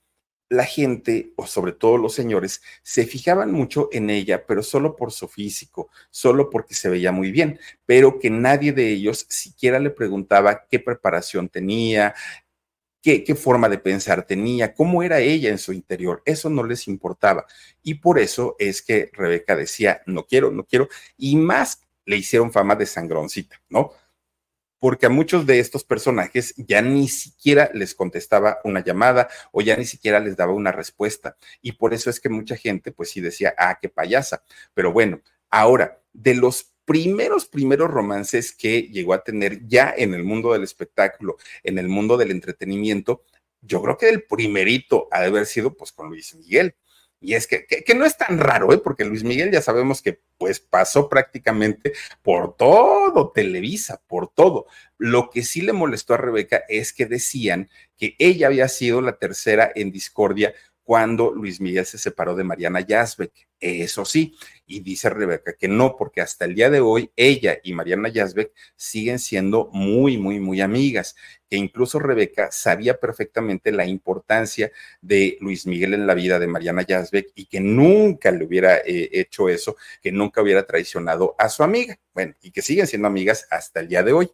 la 0.50 0.66
gente, 0.66 1.32
o 1.36 1.46
sobre 1.46 1.74
todo 1.74 1.98
los 1.98 2.14
señores, 2.14 2.62
se 2.82 3.06
fijaban 3.06 3.52
mucho 3.52 3.88
en 3.92 4.10
ella, 4.10 4.46
pero 4.46 4.64
solo 4.64 4.96
por 4.96 5.12
su 5.12 5.28
físico, 5.28 5.90
solo 6.10 6.50
porque 6.50 6.74
se 6.74 6.90
veía 6.90 7.12
muy 7.12 7.32
bien, 7.32 7.60
pero 7.86 8.20
que 8.20 8.32
nadie 8.32 8.74
de 8.74 8.90
ellos 8.90 9.28
siquiera 9.30 9.80
le 9.80 9.92
preguntaba 9.92 10.66
qué 10.68 10.80
preparación 10.80 11.50
tenía, 11.50 12.16
qué, 13.02 13.24
qué 13.24 13.36
forma 13.36 13.70
de 13.70 13.78
pensar 13.78 14.26
tenía, 14.26 14.74
cómo 14.74 15.04
era 15.04 15.20
ella 15.20 15.50
en 15.50 15.60
su 15.60 15.72
interior. 15.72 16.22
Eso 16.26 16.50
no 16.50 16.64
les 16.64 16.88
importaba. 16.88 17.46
Y 17.84 17.96
por 17.96 18.20
eso 18.20 18.56
es 18.60 18.82
que 18.82 19.12
Rebeca 19.14 19.56
decía, 19.56 20.02
no 20.08 20.26
quiero, 20.26 20.52
no 20.52 20.66
quiero, 20.66 20.90
y 21.16 21.36
más 21.36 21.84
le 22.06 22.18
hicieron 22.18 22.52
fama 22.52 22.76
de 22.76 22.88
sangroncita, 22.88 23.62
¿no? 23.70 23.92
Porque 24.80 25.06
a 25.06 25.10
muchos 25.10 25.46
de 25.46 25.60
estos 25.60 25.84
personajes 25.84 26.54
ya 26.58 26.82
ni 26.82 27.08
siquiera 27.08 27.70
les 27.74 27.94
contestaba 27.94 28.60
una 28.64 28.84
llamada 28.84 29.30
o 29.52 29.62
ya 29.62 29.76
ni 29.76 29.86
siquiera 29.86 30.20
les 30.20 30.38
daba 30.38 30.54
una 30.54 30.72
respuesta. 30.72 31.38
Y 31.62 31.74
por 31.74 31.94
eso 31.94 32.10
es 32.10 32.20
que 32.20 32.30
mucha 32.30 32.56
gente 32.56 32.92
pues 32.92 33.12
sí 33.12 33.22
decía, 33.22 33.54
ah, 33.58 33.78
qué 33.82 33.90
payasa. 33.90 34.44
Pero 34.74 34.92
bueno, 34.92 35.22
ahora, 35.50 36.02
de 36.14 36.36
los 36.36 36.74
primeros, 36.86 37.46
primeros 37.46 37.92
romances 37.92 38.52
que 38.52 38.84
llegó 38.84 39.14
a 39.14 39.24
tener 39.24 39.68
ya 39.68 39.94
en 39.96 40.14
el 40.14 40.24
mundo 40.24 40.54
del 40.54 40.64
espectáculo, 40.64 41.38
en 41.64 41.78
el 41.78 41.88
mundo 41.88 42.18
del 42.18 42.32
entretenimiento, 42.32 43.24
yo 43.62 43.82
creo 43.82 43.98
que 43.98 44.10
el 44.10 44.24
primerito 44.24 45.08
ha 45.12 45.22
de 45.22 45.28
haber 45.28 45.46
sido 45.46 45.76
pues 45.76 45.92
con 45.92 46.10
Luis 46.10 46.34
Miguel. 46.36 46.76
Y 47.22 47.34
es 47.34 47.48
que, 47.48 47.66
que, 47.66 47.96
no 47.96 48.06
es 48.06 48.16
tan 48.18 48.40
raro, 48.40 48.72
¿eh? 48.72 48.78
porque 48.78 49.04
Luis 49.04 49.26
Miguel 49.26 49.52
ya 49.52 49.62
sabemos 49.62 50.02
que 50.02 50.22
pues 50.38 50.62
pasó 50.62 51.10
prácticamente 51.10 51.92
por 52.22 52.56
todo 52.56 53.32
Televisa, 53.32 54.02
por 54.08 54.30
todo. 54.30 54.68
Lo 54.98 55.30
que 55.30 55.44
sí 55.44 55.62
le 55.62 55.74
molestó 55.74 56.14
a 56.14 56.18
Rebeca 56.18 56.64
es 56.70 56.94
que 56.94 57.06
decían 57.06 57.70
que 57.98 58.16
ella 58.20 58.48
había 58.48 58.70
sido 58.70 59.02
la 59.02 59.18
tercera 59.18 59.70
en 59.76 59.92
discordia 59.92 60.54
cuando 60.90 61.32
Luis 61.32 61.62
Miguel 61.62 61.86
se 61.86 62.00
separó 62.00 62.36
de 62.36 62.44
Mariana 62.44 62.80
Yazbek. 62.80 63.32
Eso 63.60 64.06
sí, 64.06 64.36
y 64.66 64.80
dice 64.80 65.12
Rebeca 65.12 65.54
que 65.54 65.68
no, 65.68 65.96
porque 65.96 66.20
hasta 66.20 66.46
el 66.46 66.56
día 66.56 66.72
de 66.72 66.80
hoy 66.80 67.12
ella 67.16 67.60
y 67.62 67.74
Mariana 67.74 68.10
Yazbek 68.10 68.52
siguen 68.76 69.20
siendo 69.20 69.70
muy, 69.72 70.18
muy, 70.18 70.40
muy 70.40 70.62
amigas, 70.62 71.16
que 71.48 71.58
incluso 71.58 72.00
Rebeca 72.00 72.52
sabía 72.52 73.00
perfectamente 73.00 73.72
la 73.72 73.86
importancia 73.86 74.72
de 75.00 75.38
Luis 75.42 75.68
Miguel 75.68 75.94
en 75.94 76.08
la 76.08 76.16
vida 76.16 76.40
de 76.40 76.48
Mariana 76.48 76.82
Yazbek 76.82 77.34
y 77.36 77.46
que 77.46 77.60
nunca 77.60 78.32
le 78.32 78.46
hubiera 78.46 78.78
eh, 78.78 79.10
hecho 79.12 79.48
eso, 79.48 79.78
que 80.02 80.12
nunca 80.12 80.42
hubiera 80.42 80.66
traicionado 80.66 81.36
a 81.38 81.50
su 81.50 81.62
amiga. 81.62 82.00
Bueno, 82.16 82.34
y 82.42 82.50
que 82.50 82.64
siguen 82.64 82.88
siendo 82.88 83.08
amigas 83.08 83.46
hasta 83.52 83.80
el 83.80 83.90
día 83.90 84.02
de 84.02 84.14
hoy. 84.14 84.32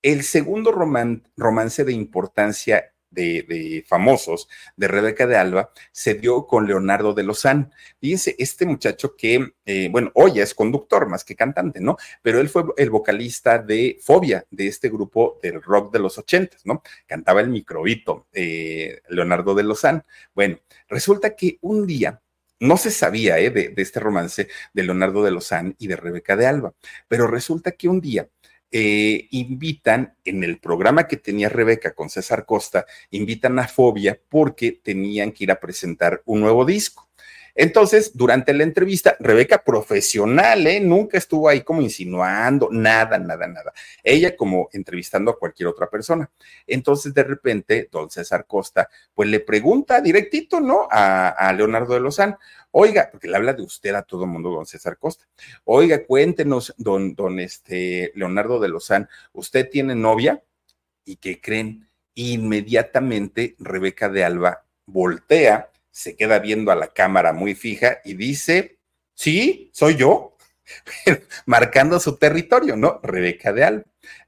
El 0.00 0.22
segundo 0.22 0.70
romance 0.70 1.84
de 1.84 1.92
importancia 1.92 2.91
de, 3.12 3.84
famosos 3.86 4.48
de 4.76 4.88
Rebeca 4.88 5.26
de 5.26 5.36
Alba 5.36 5.70
se 5.90 6.14
dio 6.14 6.46
con 6.46 6.66
Leonardo 6.66 7.14
de 7.14 7.22
Lozán. 7.22 7.72
Fíjense, 8.00 8.34
este 8.38 8.66
muchacho 8.66 9.16
que, 9.16 9.52
eh, 9.64 9.88
bueno, 9.90 10.10
hoy 10.14 10.40
es 10.40 10.54
conductor 10.54 11.08
más 11.08 11.24
que 11.24 11.36
cantante, 11.36 11.80
¿no? 11.80 11.96
Pero 12.22 12.40
él 12.40 12.48
fue 12.48 12.64
el 12.76 12.90
vocalista 12.90 13.58
de 13.58 13.98
Fobia, 14.00 14.46
de 14.50 14.66
este 14.66 14.88
grupo 14.88 15.38
del 15.42 15.62
rock 15.62 15.92
de 15.92 15.98
los 15.98 16.18
ochentas, 16.18 16.64
¿no? 16.64 16.82
Cantaba 17.06 17.40
el 17.40 17.48
microbito, 17.48 18.26
eh, 18.32 19.00
Leonardo 19.08 19.54
de 19.54 19.62
Lozán. 19.62 20.04
Bueno, 20.34 20.58
resulta 20.88 21.36
que 21.36 21.58
un 21.60 21.86
día 21.86 22.20
no 22.60 22.76
se 22.76 22.90
sabía 22.92 23.38
eh, 23.38 23.50
de, 23.50 23.70
de, 23.70 23.82
este 23.82 23.98
romance 23.98 24.48
de 24.72 24.82
Leonardo 24.84 25.24
de 25.24 25.32
Lozán 25.32 25.74
y 25.78 25.88
de 25.88 25.96
Rebeca 25.96 26.36
de 26.36 26.46
Alba, 26.46 26.74
pero 27.08 27.26
resulta 27.26 27.72
que 27.72 27.88
un 27.88 28.00
día 28.00 28.28
eh, 28.72 29.28
invitan 29.30 30.16
en 30.24 30.42
el 30.42 30.58
programa 30.58 31.06
que 31.06 31.18
tenía 31.18 31.50
Rebeca 31.50 31.94
con 31.94 32.08
César 32.08 32.46
Costa, 32.46 32.86
invitan 33.10 33.58
a 33.58 33.68
Fobia 33.68 34.18
porque 34.28 34.72
tenían 34.72 35.32
que 35.32 35.44
ir 35.44 35.50
a 35.52 35.60
presentar 35.60 36.22
un 36.24 36.40
nuevo 36.40 36.64
disco. 36.64 37.11
Entonces, 37.54 38.16
durante 38.16 38.54
la 38.54 38.62
entrevista, 38.62 39.16
Rebeca 39.20 39.62
profesional, 39.62 40.66
¿eh? 40.66 40.80
nunca 40.80 41.18
estuvo 41.18 41.48
ahí 41.48 41.60
como 41.62 41.82
insinuando, 41.82 42.68
nada, 42.70 43.18
nada, 43.18 43.46
nada. 43.46 43.72
Ella 44.02 44.36
como 44.36 44.68
entrevistando 44.72 45.30
a 45.30 45.38
cualquier 45.38 45.68
otra 45.68 45.88
persona. 45.90 46.30
Entonces, 46.66 47.12
de 47.12 47.24
repente, 47.24 47.88
don 47.90 48.10
César 48.10 48.46
Costa, 48.46 48.88
pues 49.14 49.28
le 49.28 49.40
pregunta 49.40 50.00
directito, 50.00 50.60
¿no? 50.60 50.88
A, 50.90 51.52
Leonardo 51.52 51.94
de 51.94 52.00
Lozán, 52.00 52.38
oiga, 52.70 53.08
porque 53.10 53.28
le 53.28 53.36
habla 53.36 53.52
de 53.52 53.62
usted 53.62 53.94
a 53.94 54.02
todo 54.02 54.26
mundo, 54.26 54.50
don 54.50 54.64
César 54.64 54.96
Costa. 54.96 55.26
Oiga, 55.64 56.04
cuéntenos, 56.04 56.74
don, 56.78 57.14
don 57.14 57.38
este 57.38 58.12
Leonardo 58.14 58.58
de 58.60 58.68
Lozán, 58.68 59.08
¿usted 59.32 59.68
tiene 59.68 59.94
novia? 59.94 60.42
¿Y 61.04 61.16
qué 61.16 61.40
creen? 61.40 61.88
Inmediatamente 62.14 63.56
Rebeca 63.58 64.08
de 64.08 64.24
Alba 64.24 64.64
voltea 64.86 65.71
se 65.92 66.16
queda 66.16 66.40
viendo 66.40 66.72
a 66.72 66.76
la 66.76 66.88
cámara 66.88 67.32
muy 67.32 67.54
fija 67.54 67.98
y 68.04 68.14
dice, 68.14 68.78
sí, 69.14 69.70
soy 69.72 69.96
yo, 69.96 70.36
marcando 71.46 72.00
su 72.00 72.16
territorio, 72.16 72.76
¿no? 72.76 72.98
Rebeca 73.02 73.52
de 73.52 73.64
Alba. 73.64 73.84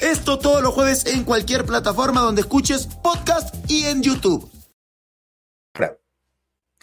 Esto 0.00 0.38
todos 0.38 0.62
los 0.62 0.74
jueves 0.74 1.06
en 1.06 1.24
cualquier 1.24 1.64
plataforma 1.64 2.20
donde 2.20 2.42
escuches 2.42 2.86
podcast 3.02 3.54
y 3.70 3.84
en 3.86 4.02
YouTube. 4.02 4.50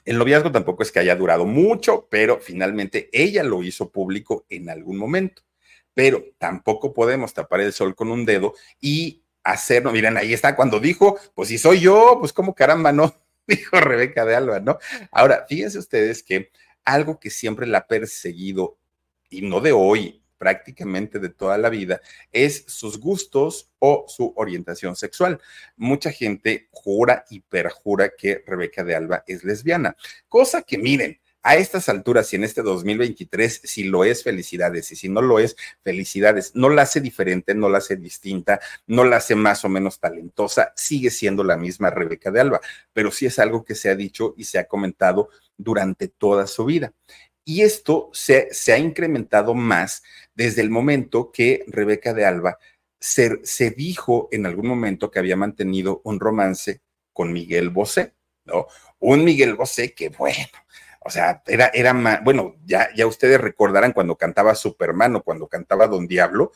El 0.05 0.17
noviazgo 0.17 0.51
tampoco 0.51 0.83
es 0.83 0.91
que 0.91 0.99
haya 0.99 1.15
durado 1.15 1.45
mucho, 1.45 2.07
pero 2.09 2.39
finalmente 2.39 3.09
ella 3.13 3.43
lo 3.43 3.63
hizo 3.63 3.89
público 3.89 4.45
en 4.49 4.69
algún 4.69 4.97
momento. 4.97 5.43
Pero 5.93 6.25
tampoco 6.37 6.93
podemos 6.93 7.33
tapar 7.33 7.61
el 7.61 7.71
sol 7.71 7.95
con 7.95 8.11
un 8.11 8.25
dedo 8.25 8.53
y 8.81 9.23
hacerlo. 9.43 9.91
Miren, 9.91 10.17
ahí 10.17 10.33
está 10.33 10.55
cuando 10.55 10.79
dijo, 10.79 11.17
pues 11.35 11.49
si 11.49 11.57
soy 11.57 11.79
yo, 11.79 12.17
pues 12.19 12.33
como 12.33 12.53
caramba, 12.53 12.91
no, 12.91 13.15
dijo 13.47 13.79
Rebeca 13.79 14.25
de 14.25 14.35
Alba, 14.35 14.59
¿no? 14.59 14.77
Ahora, 15.11 15.45
fíjense 15.47 15.79
ustedes 15.79 16.21
que 16.21 16.51
algo 16.83 17.19
que 17.19 17.29
siempre 17.29 17.65
la 17.65 17.79
ha 17.79 17.87
perseguido, 17.87 18.77
y 19.29 19.41
no 19.41 19.61
de 19.61 19.71
hoy, 19.71 20.22
prácticamente 20.37 21.19
de 21.19 21.29
toda 21.29 21.57
la 21.57 21.69
vida 21.69 22.01
es 22.31 22.65
sus 22.67 22.99
gustos 22.99 23.69
o 23.79 24.05
su 24.07 24.33
orientación 24.35 24.95
sexual. 24.95 25.39
Mucha 25.75 26.11
gente 26.11 26.67
jura 26.71 27.25
y 27.29 27.41
perjura 27.41 28.13
que 28.17 28.43
Rebeca 28.45 28.83
de 28.83 28.95
Alba 28.95 29.23
es 29.27 29.43
lesbiana, 29.43 29.95
cosa 30.27 30.61
que 30.61 30.77
miren, 30.77 31.19
a 31.43 31.57
estas 31.57 31.89
alturas 31.89 32.31
y 32.31 32.37
en 32.37 32.45
este 32.45 32.61
2023, 32.61 33.61
si 33.65 33.83
lo 33.83 34.05
es, 34.05 34.23
felicidades, 34.23 34.91
y 34.93 34.95
si 34.95 35.09
no 35.09 35.21
lo 35.21 35.39
es, 35.39 35.57
felicidades. 35.83 36.55
No 36.55 36.69
la 36.69 36.83
hace 36.83 37.01
diferente, 37.01 37.53
no 37.53 37.67
la 37.67 37.79
hace 37.79 37.97
distinta, 37.97 38.61
no 38.87 39.03
la 39.03 39.17
hace 39.17 39.35
más 39.35 39.65
o 39.65 39.69
menos 39.69 39.99
talentosa, 39.99 40.71
sigue 40.77 41.11
siendo 41.11 41.43
la 41.43 41.57
misma 41.57 41.89
Rebeca 41.89 42.31
de 42.31 42.39
Alba, 42.39 42.61
pero 42.93 43.11
sí 43.11 43.25
es 43.25 43.39
algo 43.39 43.65
que 43.65 43.75
se 43.75 43.89
ha 43.89 43.95
dicho 43.95 44.33
y 44.37 44.45
se 44.45 44.57
ha 44.57 44.67
comentado 44.69 45.29
durante 45.57 46.07
toda 46.07 46.47
su 46.47 46.63
vida. 46.63 46.93
Y 47.45 47.61
esto 47.61 48.09
se, 48.13 48.49
ha 48.71 48.77
incrementado 48.77 49.53
más 49.53 50.03
desde 50.33 50.61
el 50.61 50.69
momento 50.69 51.31
que 51.31 51.65
Rebeca 51.67 52.13
de 52.13 52.25
Alba 52.25 52.57
se, 52.99 53.45
se, 53.45 53.71
dijo 53.71 54.29
en 54.31 54.45
algún 54.45 54.67
momento 54.67 55.11
que 55.11 55.19
había 55.19 55.35
mantenido 55.35 56.01
un 56.05 56.19
romance 56.19 56.81
con 57.11 57.33
Miguel 57.33 57.69
Bosé, 57.69 58.13
¿no? 58.45 58.67
Un 58.99 59.25
Miguel 59.25 59.55
Bosé 59.55 59.93
que, 59.93 60.09
bueno, 60.09 60.47
o 61.01 61.09
sea, 61.09 61.43
era, 61.45 61.69
era 61.73 61.93
más, 61.93 62.23
bueno, 62.23 62.55
ya, 62.65 62.89
ya 62.95 63.05
ustedes 63.05 63.39
recordarán 63.41 63.91
cuando 63.91 64.15
cantaba 64.15 64.55
Superman 64.55 65.17
o 65.17 65.23
cuando 65.23 65.47
cantaba 65.47 65.87
Don 65.87 66.07
Diablo, 66.07 66.53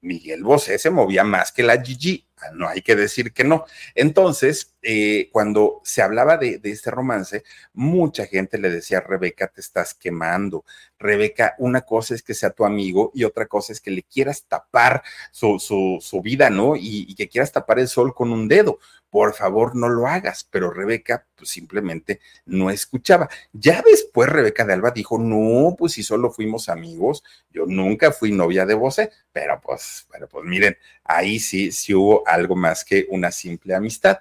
Miguel 0.00 0.42
Bosé 0.42 0.78
se 0.78 0.90
movía 0.90 1.24
más 1.24 1.52
que 1.52 1.62
la 1.62 1.80
Gigi, 1.80 2.26
no 2.52 2.68
hay 2.68 2.82
que 2.82 2.96
decir 2.96 3.32
que 3.32 3.44
no. 3.44 3.64
Entonces, 3.94 4.74
eh, 4.82 5.28
cuando 5.32 5.80
se 5.84 6.02
hablaba 6.02 6.36
de, 6.36 6.58
de, 6.58 6.70
este 6.70 6.90
romance, 6.90 7.44
mucha 7.72 8.26
gente 8.26 8.58
le 8.58 8.70
decía, 8.70 9.00
Rebeca, 9.00 9.48
te 9.48 9.60
estás 9.60 9.94
quemando. 9.94 10.64
Rebeca, 10.98 11.54
una 11.58 11.82
cosa 11.82 12.14
es 12.14 12.22
que 12.22 12.34
sea 12.34 12.50
tu 12.50 12.64
amigo 12.64 13.10
y 13.14 13.24
otra 13.24 13.46
cosa 13.46 13.72
es 13.72 13.80
que 13.80 13.90
le 13.90 14.02
quieras 14.02 14.44
tapar 14.46 15.02
su, 15.30 15.58
su, 15.58 16.22
vida, 16.22 16.50
¿no? 16.50 16.74
Y, 16.76 17.14
que 17.14 17.28
quieras 17.28 17.52
tapar 17.52 17.78
el 17.78 17.88
sol 17.88 18.14
con 18.14 18.32
un 18.32 18.48
dedo. 18.48 18.78
Por 19.10 19.34
favor, 19.34 19.76
no 19.76 19.88
lo 19.88 20.06
hagas. 20.06 20.46
Pero 20.50 20.70
Rebeca, 20.70 21.26
pues 21.36 21.50
simplemente 21.50 22.20
no 22.46 22.70
escuchaba. 22.70 23.28
Ya 23.52 23.82
después 23.82 24.28
Rebeca 24.28 24.64
de 24.64 24.72
Alba 24.72 24.90
dijo, 24.90 25.18
no, 25.18 25.74
pues 25.76 25.92
si 25.92 26.02
solo 26.02 26.30
fuimos 26.30 26.68
amigos, 26.68 27.22
yo 27.50 27.66
nunca 27.66 28.12
fui 28.12 28.32
novia 28.32 28.66
de 28.66 28.74
Bosé, 28.74 29.10
pero 29.32 29.60
pues, 29.60 30.06
pero 30.10 30.28
pues 30.28 30.44
miren, 30.44 30.76
ahí 31.04 31.38
sí, 31.38 31.72
sí 31.72 31.94
hubo 31.94 32.26
algo 32.26 32.56
más 32.56 32.84
que 32.84 33.06
una 33.10 33.30
simple 33.30 33.74
amistad. 33.74 34.18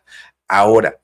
Ahora, 0.48 1.00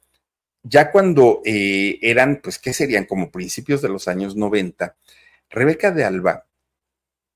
ya 0.63 0.91
cuando 0.91 1.41
eh, 1.45 1.99
eran, 2.01 2.41
pues, 2.43 2.59
¿qué 2.59 2.73
serían? 2.73 3.05
Como 3.05 3.31
principios 3.31 3.81
de 3.81 3.89
los 3.89 4.07
años 4.07 4.35
90, 4.35 4.95
Rebeca 5.49 5.91
de 5.91 6.03
Alba 6.03 6.49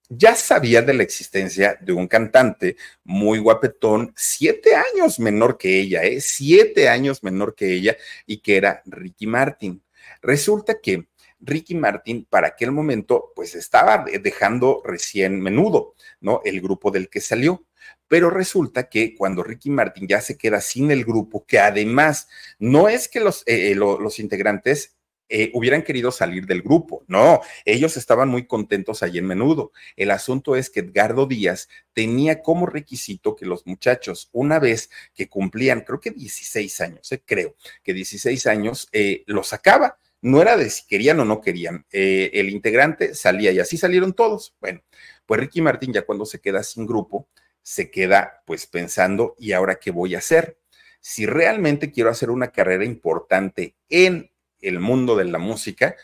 ya 0.09 0.35
sabía 0.35 0.81
de 0.81 0.93
la 0.93 1.03
existencia 1.03 1.77
de 1.81 1.93
un 1.93 2.07
cantante 2.07 2.75
muy 3.03 3.39
guapetón, 3.39 4.13
siete 4.15 4.75
años 4.75 5.19
menor 5.19 5.57
que 5.57 5.79
ella, 5.79 6.03
¿eh? 6.03 6.21
siete 6.21 6.89
años 6.89 7.23
menor 7.23 7.55
que 7.55 7.73
ella, 7.73 7.97
y 8.25 8.37
que 8.37 8.57
era 8.57 8.81
Ricky 8.85 9.27
Martin. 9.27 9.83
Resulta 10.21 10.79
que 10.81 11.07
Ricky 11.39 11.75
Martin 11.75 12.25
para 12.29 12.47
aquel 12.47 12.71
momento 12.71 13.31
pues 13.35 13.55
estaba 13.55 14.05
dejando 14.21 14.81
recién 14.85 15.41
menudo, 15.41 15.95
¿no? 16.21 16.41
El 16.45 16.61
grupo 16.61 16.91
del 16.91 17.09
que 17.09 17.19
salió. 17.19 17.65
Pero 18.07 18.29
resulta 18.29 18.89
que 18.89 19.15
cuando 19.15 19.43
Ricky 19.43 19.69
Martin 19.69 20.07
ya 20.07 20.21
se 20.21 20.37
queda 20.37 20.61
sin 20.61 20.91
el 20.91 21.03
grupo, 21.03 21.45
que 21.45 21.59
además 21.59 22.27
no 22.59 22.87
es 22.87 23.07
que 23.07 23.19
los, 23.19 23.43
eh, 23.45 23.75
los 23.75 24.19
integrantes 24.19 24.95
eh, 25.29 25.51
hubieran 25.53 25.83
querido 25.83 26.11
salir 26.11 26.45
del 26.45 26.61
grupo. 26.61 27.03
No, 27.07 27.41
ellos 27.65 27.97
estaban 27.97 28.29
muy 28.29 28.45
contentos 28.45 29.03
allí 29.03 29.19
en 29.19 29.25
menudo. 29.25 29.71
El 29.95 30.11
asunto 30.11 30.55
es 30.55 30.69
que 30.69 30.81
Edgardo 30.81 31.25
Díaz 31.25 31.69
tenía 31.93 32.41
como 32.41 32.65
requisito 32.65 33.35
que 33.35 33.45
los 33.45 33.65
muchachos, 33.65 34.29
una 34.31 34.59
vez 34.59 34.89
que 35.13 35.29
cumplían, 35.29 35.81
creo 35.81 35.99
que 35.99 36.11
16 36.11 36.81
años, 36.81 37.11
eh, 37.11 37.21
creo 37.25 37.55
que 37.83 37.93
16 37.93 38.47
años, 38.47 38.89
eh, 38.91 39.23
los 39.25 39.47
sacaba. 39.47 39.97
No 40.21 40.41
era 40.41 40.55
de 40.55 40.69
si 40.69 40.87
querían 40.87 41.19
o 41.19 41.25
no 41.25 41.41
querían. 41.41 41.85
El 41.91 42.49
integrante 42.49 43.13
salía 43.13 43.51
y 43.51 43.59
así 43.59 43.75
salieron 43.75 44.13
todos. 44.13 44.55
Bueno, 44.61 44.81
pues 45.25 45.41
Ricky 45.41 45.61
Martín 45.61 45.91
ya 45.91 46.05
cuando 46.05 46.25
se 46.25 46.39
queda 46.39 46.63
sin 46.63 46.85
grupo, 46.85 47.27
se 47.63 47.89
queda 47.89 48.43
pues 48.45 48.67
pensando, 48.67 49.35
¿y 49.39 49.53
ahora 49.53 49.75
qué 49.75 49.91
voy 49.91 50.15
a 50.15 50.19
hacer? 50.19 50.59
Si 50.99 51.25
realmente 51.25 51.91
quiero 51.91 52.09
hacer 52.09 52.29
una 52.29 52.51
carrera 52.51 52.85
importante 52.85 53.75
en 53.89 54.31
el 54.63 54.79
mundo 54.79 55.15
de 55.15 55.25
la 55.25 55.39
música, 55.39 55.95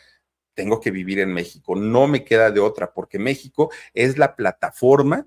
tengo 0.54 0.80
que 0.80 0.90
vivir 0.90 1.18
en 1.20 1.32
México. 1.32 1.76
No 1.76 2.06
me 2.06 2.24
queda 2.24 2.50
de 2.50 2.60
otra, 2.60 2.92
porque 2.92 3.18
México 3.18 3.70
es 3.94 4.18
la 4.18 4.36
plataforma 4.36 5.26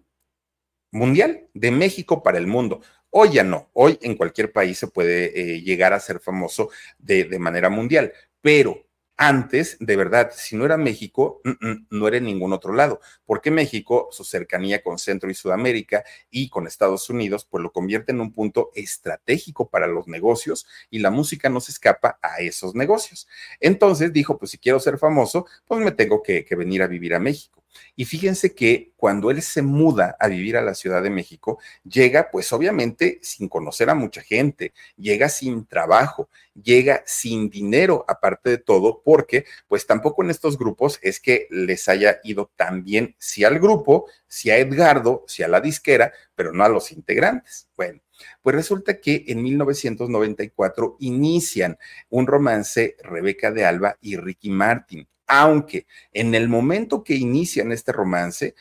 mundial 0.91 1.47
de 1.53 1.71
México 1.71 2.23
para 2.23 2.37
el 2.37 2.47
mundo. 2.47 2.81
Hoy 3.09 3.33
ya 3.33 3.43
no, 3.43 3.69
hoy 3.73 3.97
en 4.01 4.15
cualquier 4.15 4.51
país 4.51 4.77
se 4.77 4.87
puede 4.87 5.39
eh, 5.39 5.61
llegar 5.61 5.93
a 5.93 5.99
ser 5.99 6.19
famoso 6.19 6.69
de, 6.97 7.25
de 7.25 7.39
manera 7.39 7.69
mundial, 7.69 8.13
pero 8.41 8.87
antes, 9.27 9.77
de 9.79 9.95
verdad, 9.95 10.31
si 10.35 10.55
no 10.55 10.65
era 10.65 10.77
México, 10.77 11.41
no 11.89 12.07
era 12.07 12.17
en 12.17 12.25
ningún 12.25 12.53
otro 12.53 12.73
lado, 12.73 12.99
porque 13.25 13.51
México, 13.51 14.09
su 14.11 14.23
cercanía 14.23 14.83
con 14.83 14.99
Centro 14.99 15.29
y 15.29 15.33
Sudamérica 15.33 16.03
y 16.29 16.49
con 16.49 16.67
Estados 16.67 17.09
Unidos, 17.09 17.47
pues 17.49 17.63
lo 17.63 17.71
convierte 17.71 18.11
en 18.11 18.21
un 18.21 18.33
punto 18.33 18.71
estratégico 18.75 19.69
para 19.69 19.87
los 19.87 20.07
negocios 20.07 20.67
y 20.89 20.99
la 20.99 21.11
música 21.11 21.49
no 21.49 21.61
se 21.61 21.71
escapa 21.71 22.19
a 22.21 22.39
esos 22.39 22.75
negocios. 22.75 23.27
Entonces 23.59 24.11
dijo, 24.11 24.37
pues 24.37 24.51
si 24.51 24.57
quiero 24.57 24.79
ser 24.79 24.97
famoso, 24.97 25.45
pues 25.65 25.79
me 25.79 25.91
tengo 25.91 26.21
que, 26.21 26.43
que 26.43 26.55
venir 26.55 26.83
a 26.83 26.87
vivir 26.87 27.15
a 27.15 27.19
México. 27.19 27.62
Y 27.95 28.05
fíjense 28.05 28.53
que 28.53 28.93
cuando 28.95 29.31
él 29.31 29.41
se 29.41 29.61
muda 29.61 30.15
a 30.19 30.27
vivir 30.27 30.57
a 30.57 30.61
la 30.61 30.73
Ciudad 30.73 31.03
de 31.03 31.09
México, 31.09 31.59
llega 31.83 32.29
pues 32.31 32.51
obviamente 32.53 33.19
sin 33.21 33.49
conocer 33.49 33.89
a 33.89 33.95
mucha 33.95 34.21
gente, 34.21 34.73
llega 34.97 35.29
sin 35.29 35.65
trabajo, 35.65 36.29
llega 36.53 37.03
sin 37.05 37.49
dinero 37.49 38.05
aparte 38.07 38.49
de 38.49 38.57
todo, 38.57 39.01
porque 39.03 39.45
pues 39.67 39.85
tampoco 39.85 40.23
en 40.23 40.29
estos 40.29 40.57
grupos 40.57 40.99
es 41.01 41.19
que 41.19 41.47
les 41.49 41.87
haya 41.89 42.19
ido 42.23 42.51
tan 42.55 42.83
bien, 42.83 43.15
si 43.19 43.43
al 43.43 43.59
grupo, 43.59 44.05
si 44.27 44.49
a 44.49 44.57
Edgardo, 44.57 45.23
si 45.27 45.43
a 45.43 45.47
la 45.47 45.61
disquera, 45.61 46.13
pero 46.35 46.53
no 46.53 46.63
a 46.63 46.69
los 46.69 46.91
integrantes. 46.91 47.69
Bueno. 47.75 48.01
Pues 48.41 48.55
resulta 48.55 49.01
que 49.01 49.25
en 49.27 49.43
1994 49.43 50.97
inician 50.99 51.77
un 52.09 52.27
romance 52.27 52.95
Rebeca 53.03 53.51
de 53.51 53.65
Alba 53.65 53.97
y 54.01 54.15
Ricky 54.15 54.49
Martin 54.49 55.07
aunque 55.27 55.87
en 56.11 56.35
el 56.35 56.49
momento 56.49 57.03
que 57.03 57.15
inician 57.15 57.71
este 57.71 57.91
romance, 57.91 58.55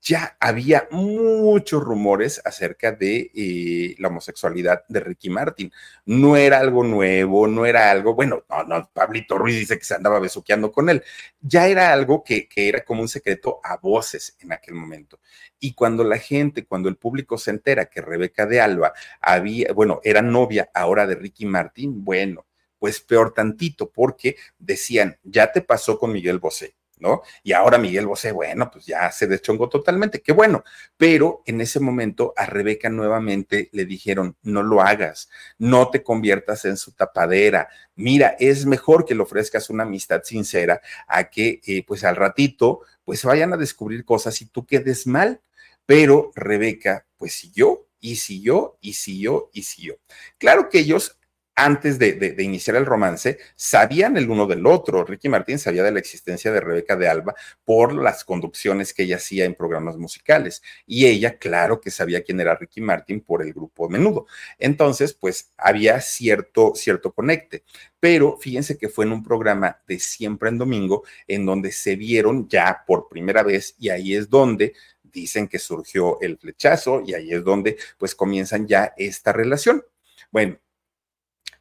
ya 0.00 0.36
había 0.40 0.88
muchos 0.90 1.82
rumores 1.82 2.42
acerca 2.44 2.90
de 2.92 3.30
eh, 3.34 3.94
la 3.98 4.08
homosexualidad 4.08 4.84
de 4.88 5.00
Ricky 5.00 5.30
Martin. 5.30 5.72
No 6.04 6.36
era 6.36 6.58
algo 6.58 6.82
nuevo, 6.82 7.46
no 7.46 7.66
era 7.66 7.90
algo, 7.90 8.14
bueno, 8.14 8.44
no, 8.48 8.64
no, 8.64 8.90
Pablito 8.92 9.38
Ruiz 9.38 9.56
dice 9.56 9.78
que 9.78 9.84
se 9.84 9.94
andaba 9.94 10.18
besuqueando 10.18 10.72
con 10.72 10.90
él. 10.90 11.04
Ya 11.40 11.68
era 11.68 11.92
algo 11.92 12.24
que, 12.24 12.48
que 12.48 12.68
era 12.68 12.84
como 12.84 13.02
un 13.02 13.08
secreto 13.08 13.60
a 13.62 13.76
voces 13.76 14.36
en 14.40 14.52
aquel 14.52 14.74
momento. 14.74 15.20
Y 15.60 15.74
cuando 15.74 16.02
la 16.02 16.18
gente, 16.18 16.66
cuando 16.66 16.88
el 16.88 16.96
público 16.96 17.38
se 17.38 17.52
entera 17.52 17.86
que 17.86 18.00
Rebeca 18.00 18.46
de 18.46 18.60
Alba 18.60 18.92
había, 19.20 19.72
bueno, 19.72 20.00
era 20.02 20.20
novia 20.20 20.68
ahora 20.74 21.06
de 21.06 21.14
Ricky 21.14 21.46
Martin, 21.46 22.04
bueno, 22.04 22.46
pues 22.86 23.00
peor 23.00 23.34
tantito, 23.34 23.90
porque 23.90 24.36
decían, 24.60 25.18
ya 25.24 25.50
te 25.50 25.60
pasó 25.60 25.98
con 25.98 26.12
Miguel 26.12 26.38
Bosé, 26.38 26.76
¿no? 27.00 27.22
Y 27.42 27.52
ahora 27.52 27.78
Miguel 27.78 28.06
Bosé, 28.06 28.30
bueno, 28.30 28.70
pues 28.70 28.86
ya 28.86 29.10
se 29.10 29.26
deschongó 29.26 29.68
totalmente, 29.68 30.22
qué 30.22 30.30
bueno. 30.30 30.62
Pero 30.96 31.42
en 31.46 31.60
ese 31.60 31.80
momento 31.80 32.32
a 32.36 32.46
Rebeca 32.46 32.88
nuevamente 32.88 33.70
le 33.72 33.86
dijeron, 33.86 34.36
no 34.42 34.62
lo 34.62 34.82
hagas, 34.82 35.28
no 35.58 35.90
te 35.90 36.04
conviertas 36.04 36.64
en 36.64 36.76
su 36.76 36.92
tapadera. 36.92 37.68
Mira, 37.96 38.36
es 38.38 38.66
mejor 38.66 39.04
que 39.04 39.16
le 39.16 39.22
ofrezcas 39.22 39.68
una 39.68 39.82
amistad 39.82 40.22
sincera 40.22 40.80
a 41.08 41.28
que, 41.28 41.60
eh, 41.66 41.84
pues 41.84 42.04
al 42.04 42.14
ratito, 42.14 42.82
pues 43.04 43.24
vayan 43.24 43.52
a 43.52 43.56
descubrir 43.56 44.04
cosas 44.04 44.40
y 44.42 44.46
tú 44.46 44.64
quedes 44.64 45.08
mal. 45.08 45.40
Pero 45.86 46.30
Rebeca, 46.36 47.04
pues 47.16 47.32
siguió 47.32 47.88
y 47.98 48.14
siguió 48.14 48.78
y 48.80 48.92
siguió 48.92 49.50
y 49.52 49.64
siguió. 49.64 49.98
Claro 50.38 50.68
que 50.68 50.78
ellos 50.78 51.18
antes 51.56 51.98
de, 51.98 52.36
iniciar 52.38 52.76
el 52.76 52.84
romance, 52.84 53.38
sabían 53.56 54.18
el 54.18 54.28
uno 54.28 54.46
del 54.46 54.66
otro. 54.66 55.04
Ricky 55.04 55.30
Martín 55.30 55.58
sabía 55.58 55.82
de 55.82 55.90
la 55.90 55.98
existencia 55.98 56.52
de 56.52 56.60
Rebeca 56.60 56.96
de 56.96 57.08
Alba 57.08 57.34
por 57.64 57.94
las 57.94 58.24
conducciones 58.24 58.92
que 58.92 59.04
ella 59.04 59.16
hacía 59.16 59.46
en 59.46 59.54
programas 59.54 59.96
musicales. 59.96 60.62
Y 60.86 61.06
ella, 61.06 61.38
claro 61.38 61.80
que 61.80 61.90
sabía 61.90 62.22
quién 62.22 62.40
era 62.40 62.56
Ricky 62.56 62.82
Martin 62.82 63.22
por 63.22 63.42
el 63.42 63.54
grupo 63.54 63.88
Menudo. 63.88 64.26
Entonces, 64.58 65.14
pues 65.14 65.54
había 65.56 65.98
cierto, 66.02 66.74
cierto 66.74 67.12
conecte. 67.12 67.64
Pero 67.98 68.36
fíjense 68.36 68.76
que 68.76 68.90
fue 68.90 69.06
en 69.06 69.12
un 69.12 69.22
programa 69.24 69.80
de 69.88 69.98
Siempre 69.98 70.50
en 70.50 70.58
Domingo, 70.58 71.04
en 71.26 71.46
donde 71.46 71.72
se 71.72 71.96
vieron 71.96 72.48
ya 72.48 72.84
por 72.86 73.08
primera 73.08 73.42
vez, 73.42 73.74
y 73.78 73.88
ahí 73.88 74.14
es 74.14 74.28
donde 74.28 74.74
dicen 75.02 75.48
que 75.48 75.58
surgió 75.58 76.20
el 76.20 76.36
flechazo, 76.36 77.02
y 77.06 77.14
ahí 77.14 77.32
es 77.32 77.42
donde 77.42 77.78
pues 77.96 78.14
comienzan 78.14 78.66
ya 78.66 78.92
esta 78.98 79.32
relación. 79.32 79.82
Bueno, 80.30 80.58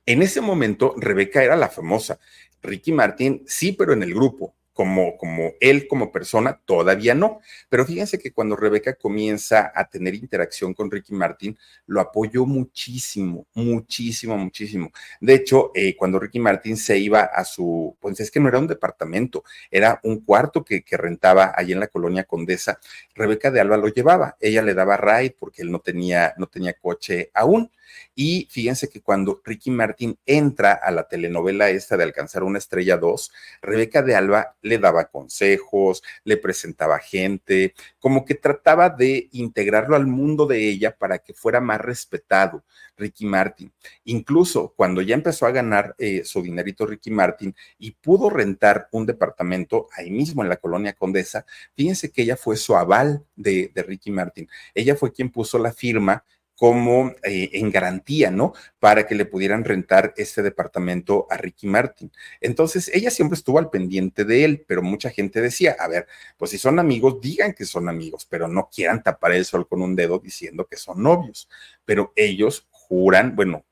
en 0.06 0.22
ese 0.22 0.41
momento, 0.41 0.93
Rebeca 0.97 1.43
era 1.43 1.56
la 1.56 1.70
famosa. 1.70 2.20
Ricky 2.62 2.91
Martin, 2.91 3.43
sí, 3.47 3.74
pero 3.74 3.93
en 3.93 4.03
el 4.03 4.14
grupo 4.14 4.56
como, 4.76 5.16
como 5.16 5.53
él 5.62 5.88
como 5.88 6.12
persona, 6.12 6.60
todavía 6.66 7.16
no. 7.16 7.39
Pero 7.70 7.86
fíjense 7.86 8.20
que 8.20 8.34
cuando 8.34 8.58
Rebeca 8.58 8.95
comienza 8.95 9.72
a 9.74 9.88
tener 9.89 10.14
interacción 10.16 10.74
con 10.74 10.91
Ricky 10.91 11.14
Martin, 11.14 11.58
lo 11.88 12.01
apoyó 12.01 12.45
muchísimo, 12.45 13.47
muchísimo, 13.53 14.38
muchísimo. 14.38 14.91
De 15.22 15.36
hecho, 15.36 15.72
eh, 15.74 15.95
cuando 15.95 16.20
Ricky 16.20 16.39
Martin 16.39 16.76
se 16.76 16.97
iba 16.97 17.22
a 17.22 17.45
su, 17.45 17.95
pues 18.01 18.20
es 18.20 18.30
que 18.30 18.41
no 18.41 18.49
era 18.49 18.60
un 18.60 18.68
departamento, 18.68 19.45
era 19.72 20.01
un 20.03 20.20
cuarto 20.20 20.66
que, 20.66 20.84
que 20.84 20.97
rentaba 20.97 21.53
allí 21.56 21.72
en 21.72 21.80
la 21.80 21.88
colonia 21.88 22.26
Condesa, 22.26 22.78
Rebeca 23.16 23.51
de 23.51 23.62
Alba 23.62 23.78
lo 23.78 23.88
llevaba. 23.88 24.36
Ella 24.41 24.62
le 24.62 24.74
daba 24.74 24.97
ride 24.97 25.38
porque 25.39 25.62
él 25.62 25.72
no 25.72 25.80
tenía, 25.80 26.34
no 26.38 26.47
tenía 26.47 26.74
coche 26.74 27.32
aún. 27.34 27.72
Y 28.13 28.47
fíjense 28.49 28.89
que 28.89 29.01
cuando 29.01 29.41
Ricky 29.43 29.71
Martin 29.71 30.17
entra 30.25 30.73
a 30.73 30.91
la 30.91 31.07
telenovela 31.07 31.69
esta 31.69 31.97
de 31.97 32.03
Alcanzar 32.03 32.43
una 32.43 32.57
estrella 32.57 32.97
2, 32.97 33.31
Rebeca 33.61 34.01
de 34.01 34.15
Alba 34.15 34.55
le 34.61 34.77
daba 34.77 35.05
consejos, 35.05 36.03
le 36.23 36.38
presentaba 36.38 36.99
gente, 36.99 37.73
como 37.99 38.25
que 38.25 38.36
trataba 38.36 38.89
de 38.89 39.29
integrarlo 39.31 39.95
al 39.95 40.07
mundo 40.07 40.45
de 40.45 40.67
ella 40.67 40.95
para 40.95 41.19
que 41.19 41.33
fuera 41.33 41.61
más 41.61 41.81
respetado 41.81 42.63
Ricky 42.97 43.25
Martin. 43.25 43.71
Incluso 44.05 44.73
cuando 44.75 45.01
ya 45.01 45.15
empezó 45.15 45.45
a 45.45 45.51
ganar 45.51 45.95
eh, 45.97 46.23
su 46.23 46.41
dinerito 46.41 46.86
Ricky 46.86 47.11
Martin 47.11 47.55
y 47.77 47.91
pudo 47.91 48.29
rentar 48.29 48.88
un 48.91 49.05
departamento 49.05 49.88
ahí 49.95 50.11
mismo 50.11 50.43
en 50.43 50.49
la 50.49 50.57
colonia 50.57 50.93
Condesa, 50.93 51.45
fíjense 51.75 52.11
que 52.11 52.23
ella 52.23 52.38
fue 52.38 52.57
su 52.57 52.75
aval 52.75 53.25
de, 53.36 53.71
de 53.73 53.83
Ricky 53.83 54.11
Martin. 54.11 54.47
Ella 54.73 54.95
fue 54.95 55.11
quien 55.11 55.29
puso 55.29 55.57
la 55.57 55.73
firma 55.73 56.23
como 56.56 57.14
eh, 57.24 57.49
en 57.53 57.70
garantía, 57.72 58.32
¿no? 58.32 58.53
Para 58.80 59.06
que 59.08 59.16
le 59.16 59.26
pudieran 59.26 59.64
rentar 59.64 60.14
este 60.18 60.41
departamento 60.41 61.28
a 61.30 61.38
Ricky 61.38 61.68
Martin. 61.68 62.12
Entonces, 62.41 62.89
ella 62.93 63.12
siempre 63.12 63.36
estuvo 63.36 63.60
al 63.60 63.70
pendiente 63.70 64.24
de 64.26 64.45
él, 64.45 64.66
pero 64.68 64.82
mucha 64.82 65.10
gente 65.10 65.41
decía, 65.41 65.76
a 65.80 65.88
ver, 65.88 66.08
pues 66.38 66.51
si 66.51 66.58
son 66.58 66.80
amigos, 66.80 67.20
digan 67.22 67.53
que 67.53 67.66
son 67.66 67.89
amigos, 67.89 68.26
pero 68.30 68.47
no 68.47 68.70
quieran 68.74 69.03
tapar 69.03 69.34
el 69.34 69.45
sol 69.45 69.68
con 69.68 69.82
un 69.82 69.95
dedo 69.95 70.20
diciendo 70.20 70.66
que 70.66 70.78
son 70.78 71.03
novios. 71.03 71.49
Pero 71.84 72.14
ellos 72.16 72.68
juran, 72.72 73.36
bueno, 73.36 73.66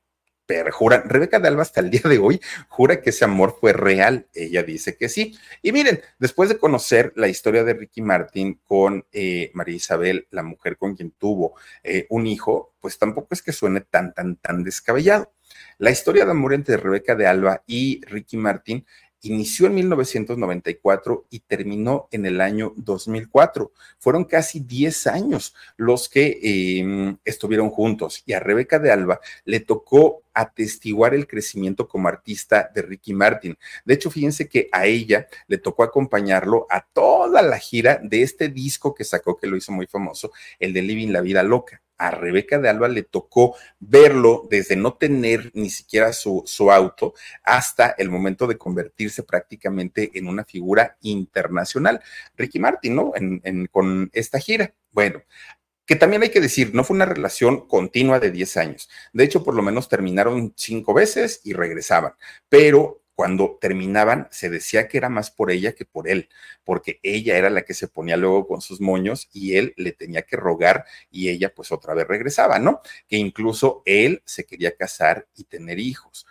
jura, 0.72 1.04
Rebeca 1.06 1.40
de 1.40 1.48
Alba 1.48 1.62
hasta 1.62 1.82
el 1.82 1.90
día 1.90 2.02
de 2.04 2.20
hoy 2.20 2.40
jura 2.68 3.02
que 3.02 3.10
ese 3.10 3.26
amor 3.26 3.58
fue 3.60 3.74
real. 3.74 4.28
Ella 4.34 4.64
dice 4.64 4.98
que 4.98 5.10
sí. 5.10 5.38
Y 5.62 5.72
miren, 5.72 6.02
después 6.20 6.50
de 6.50 6.58
conocer 6.58 7.14
la 7.16 7.28
historia 7.28 7.64
de 7.64 7.74
Ricky 7.74 8.02
Martin 8.02 8.60
con 8.64 9.06
eh, 9.12 9.52
María 9.54 9.76
Isabel, 9.76 10.28
la 10.32 10.44
mujer 10.44 10.78
con 10.78 10.96
quien 10.96 11.12
tuvo 11.12 11.56
eh, 11.84 12.06
un 12.10 12.28
hijo, 12.28 12.74
pues 12.80 12.98
tampoco 12.98 13.30
es 13.32 13.42
que 13.42 13.52
suene 13.52 13.82
tan, 13.82 14.14
tan, 14.14 14.36
tan 14.38 14.64
descabellado. 14.64 15.32
La 15.78 15.92
historia 15.92 16.26
de 16.26 16.32
amor 16.32 16.54
entre 16.54 16.78
Rebeca 16.78 17.16
de 17.16 17.28
Alba 17.28 17.64
y 17.68 18.02
Ricky 18.06 18.38
Martin 18.38 18.86
inició 19.24 19.68
en 19.68 19.76
1994 19.76 21.26
y 21.30 21.40
terminó 21.40 22.08
en 22.12 22.26
el 22.26 22.42
año 22.42 22.74
2004. 22.76 23.72
Fueron 23.98 24.26
casi 24.26 24.60
10 24.60 25.08
años 25.08 25.56
los 25.78 26.10
que 26.10 26.40
em, 26.80 27.18
estuvieron 27.26 27.70
juntos 27.70 28.24
y 28.26 28.34
a 28.34 28.40
Rebeca 28.40 28.80
de 28.80 28.92
Alba 28.92 29.20
le 29.46 29.60
tocó 29.62 30.24
atestiguar 30.34 31.14
el 31.14 31.28
crecimiento 31.28 31.88
como 31.88 32.08
artista 32.08 32.70
de 32.74 32.82
Ricky 32.82 33.14
Martin. 33.14 33.58
De 33.86 33.94
hecho, 33.94 34.12
fíjense 34.12 34.50
que 34.50 34.68
a 34.72 34.86
ella 34.86 35.28
le 35.48 35.58
tocó 35.58 35.84
acompañarlo 35.84 36.68
a 36.70 36.82
toda 36.82 37.42
la 37.42 37.60
gira 37.60 38.00
de 38.04 38.24
este 38.24 38.50
disco 38.50 38.94
que 38.94 39.04
sacó, 39.04 39.38
que 39.38 39.48
lo 39.48 39.56
hizo 39.56 39.72
muy 39.72 39.88
famoso, 39.88 40.32
el 40.60 40.74
de 40.74 40.82
Living 40.82 41.10
la 41.10 41.22
Vida 41.22 41.44
Loca 41.44 41.83
a 42.04 42.12
Rebeca 42.12 42.60
de 42.60 42.68
Alba 42.68 42.90
le 42.90 43.04
tocó 43.04 43.56
verlo 43.80 44.46
desde 44.50 44.76
no 44.76 44.96
tener 44.96 45.52
ni 45.54 45.70
siquiera 45.70 46.12
su, 46.12 46.44
su, 46.46 46.70
auto 46.70 47.14
hasta 47.44 47.96
el 47.98 48.10
momento 48.10 48.46
de 48.46 48.58
convertirse 48.58 49.24
prácticamente 49.24 50.12
en 50.14 50.28
una 50.28 50.44
figura 50.44 50.98
internacional. 51.02 52.02
Ricky 52.36 52.60
Martin, 52.60 52.96
¿no? 52.96 53.14
En, 53.16 53.68
con 53.68 54.10
esta 54.14 54.40
gira. 54.40 54.74
Bueno, 54.92 55.22
que 55.86 55.96
también 55.96 56.24
hay 56.24 56.30
que 56.30 56.42
decir, 56.42 56.76
no 56.76 56.84
fue 56.84 56.96
una 56.96 57.06
relación 57.06 57.68
continua 57.68 58.20
de 58.20 58.32
10 58.32 58.58
años. 58.58 58.90
De 59.14 59.24
hecho, 59.24 59.44
por 59.44 59.56
lo 59.56 59.62
menos 59.62 59.88
terminaron 59.88 60.54
cinco 60.58 60.94
veces 60.94 61.40
y 61.44 61.54
regresaban, 61.54 62.14
pero 62.50 63.03
cuando 63.16 63.58
terminaban 63.62 64.28
se 64.32 64.50
decía 64.50 64.88
que 64.88 64.98
era 64.98 65.10
más 65.10 65.32
por 65.32 65.52
ella 65.52 65.74
que 65.74 65.86
por 65.86 66.10
él, 66.10 66.30
porque 66.64 67.00
ella 67.04 67.38
era 67.38 67.50
la 67.50 67.64
que 67.64 67.74
se 67.74 67.88
ponía 67.88 68.18
luego 68.18 68.48
con 68.48 68.62
sus 68.62 68.82
moños 68.82 69.30
y 69.34 69.56
él 69.58 69.74
le 69.78 69.92
tenía 69.92 70.24
que 70.24 70.36
rogar 70.38 70.86
y 71.12 71.30
ella 71.30 71.54
pues 71.54 71.72
otra 71.72 71.94
vez 71.94 72.08
regresaba, 72.08 72.60
¿no? 72.60 72.82
Que 73.08 73.18
incluso 73.18 73.84
él 73.86 74.22
se 74.26 74.46
quería 74.46 74.76
casar 74.76 75.28
y 75.36 75.44
tener 75.46 75.80
hijos. 75.80 76.26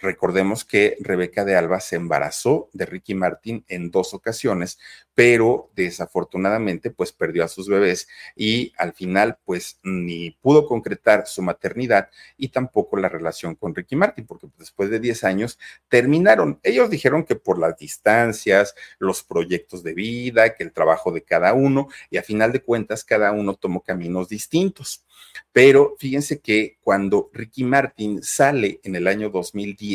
Recordemos 0.00 0.64
que 0.64 0.96
Rebeca 1.00 1.44
de 1.44 1.56
Alba 1.56 1.78
se 1.78 1.96
embarazó 1.96 2.70
de 2.72 2.86
Ricky 2.86 3.14
Martin 3.14 3.64
en 3.68 3.90
dos 3.90 4.14
ocasiones, 4.14 4.78
pero 5.14 5.70
desafortunadamente 5.76 6.90
pues 6.90 7.12
perdió 7.12 7.44
a 7.44 7.48
sus 7.48 7.68
bebés 7.68 8.08
y 8.34 8.72
al 8.78 8.94
final 8.94 9.36
pues 9.44 9.78
ni 9.82 10.30
pudo 10.40 10.66
concretar 10.66 11.26
su 11.26 11.42
maternidad 11.42 12.08
y 12.38 12.48
tampoco 12.48 12.96
la 12.96 13.10
relación 13.10 13.54
con 13.54 13.74
Ricky 13.74 13.94
Martin, 13.94 14.26
porque 14.26 14.48
después 14.56 14.88
de 14.88 15.00
10 15.00 15.24
años 15.24 15.58
terminaron. 15.88 16.58
Ellos 16.62 16.88
dijeron 16.88 17.24
que 17.24 17.36
por 17.36 17.58
las 17.58 17.76
distancias, 17.76 18.74
los 18.98 19.22
proyectos 19.22 19.82
de 19.82 19.92
vida, 19.92 20.54
que 20.54 20.64
el 20.64 20.72
trabajo 20.72 21.12
de 21.12 21.24
cada 21.24 21.52
uno 21.52 21.88
y 22.08 22.16
a 22.16 22.22
final 22.22 22.52
de 22.52 22.62
cuentas 22.62 23.04
cada 23.04 23.32
uno 23.32 23.54
tomó 23.54 23.82
caminos 23.82 24.30
distintos. 24.30 25.04
Pero 25.52 25.96
fíjense 25.98 26.40
que 26.40 26.78
cuando 26.80 27.30
Ricky 27.32 27.64
Martin 27.64 28.22
sale 28.22 28.80
en 28.82 28.96
el 28.96 29.06
año 29.06 29.30
2010 29.30 29.89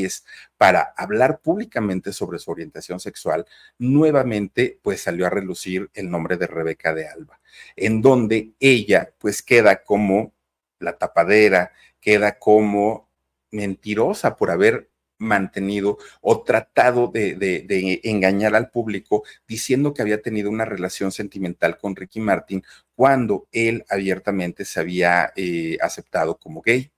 para 0.57 0.93
hablar 0.97 1.39
públicamente 1.41 2.13
sobre 2.13 2.39
su 2.39 2.51
orientación 2.51 2.99
sexual, 2.99 3.45
nuevamente 3.77 4.79
pues 4.81 5.01
salió 5.01 5.25
a 5.25 5.29
relucir 5.29 5.89
el 5.93 6.09
nombre 6.09 6.37
de 6.37 6.47
Rebeca 6.47 6.93
de 6.93 7.07
Alba, 7.07 7.39
en 7.75 8.01
donde 8.01 8.53
ella 8.59 9.13
pues 9.19 9.41
queda 9.41 9.83
como 9.83 10.33
la 10.79 10.97
tapadera, 10.97 11.71
queda 11.99 12.37
como 12.37 13.09
mentirosa 13.51 14.35
por 14.35 14.51
haber 14.51 14.89
mantenido 15.17 15.97
o 16.21 16.43
tratado 16.43 17.07
de, 17.07 18.01
engañar 18.03 18.55
al 18.55 18.69
público 18.69 19.23
diciendo 19.47 19.93
que 19.93 20.01
había 20.01 20.21
tenido 20.21 20.49
una 20.49 20.65
relación 20.65 21.11
sentimental 21.11 21.77
con 21.77 21.95
Ricky 21.95 22.19
Martin 22.19 22.63
cuando 22.95 23.47
él 23.51 23.85
abiertamente 23.89 24.65
se 24.65 24.79
había 24.79 25.31
eh, 25.35 25.77
aceptado 25.81 26.37
como 26.37 26.61
gay. 26.61 26.91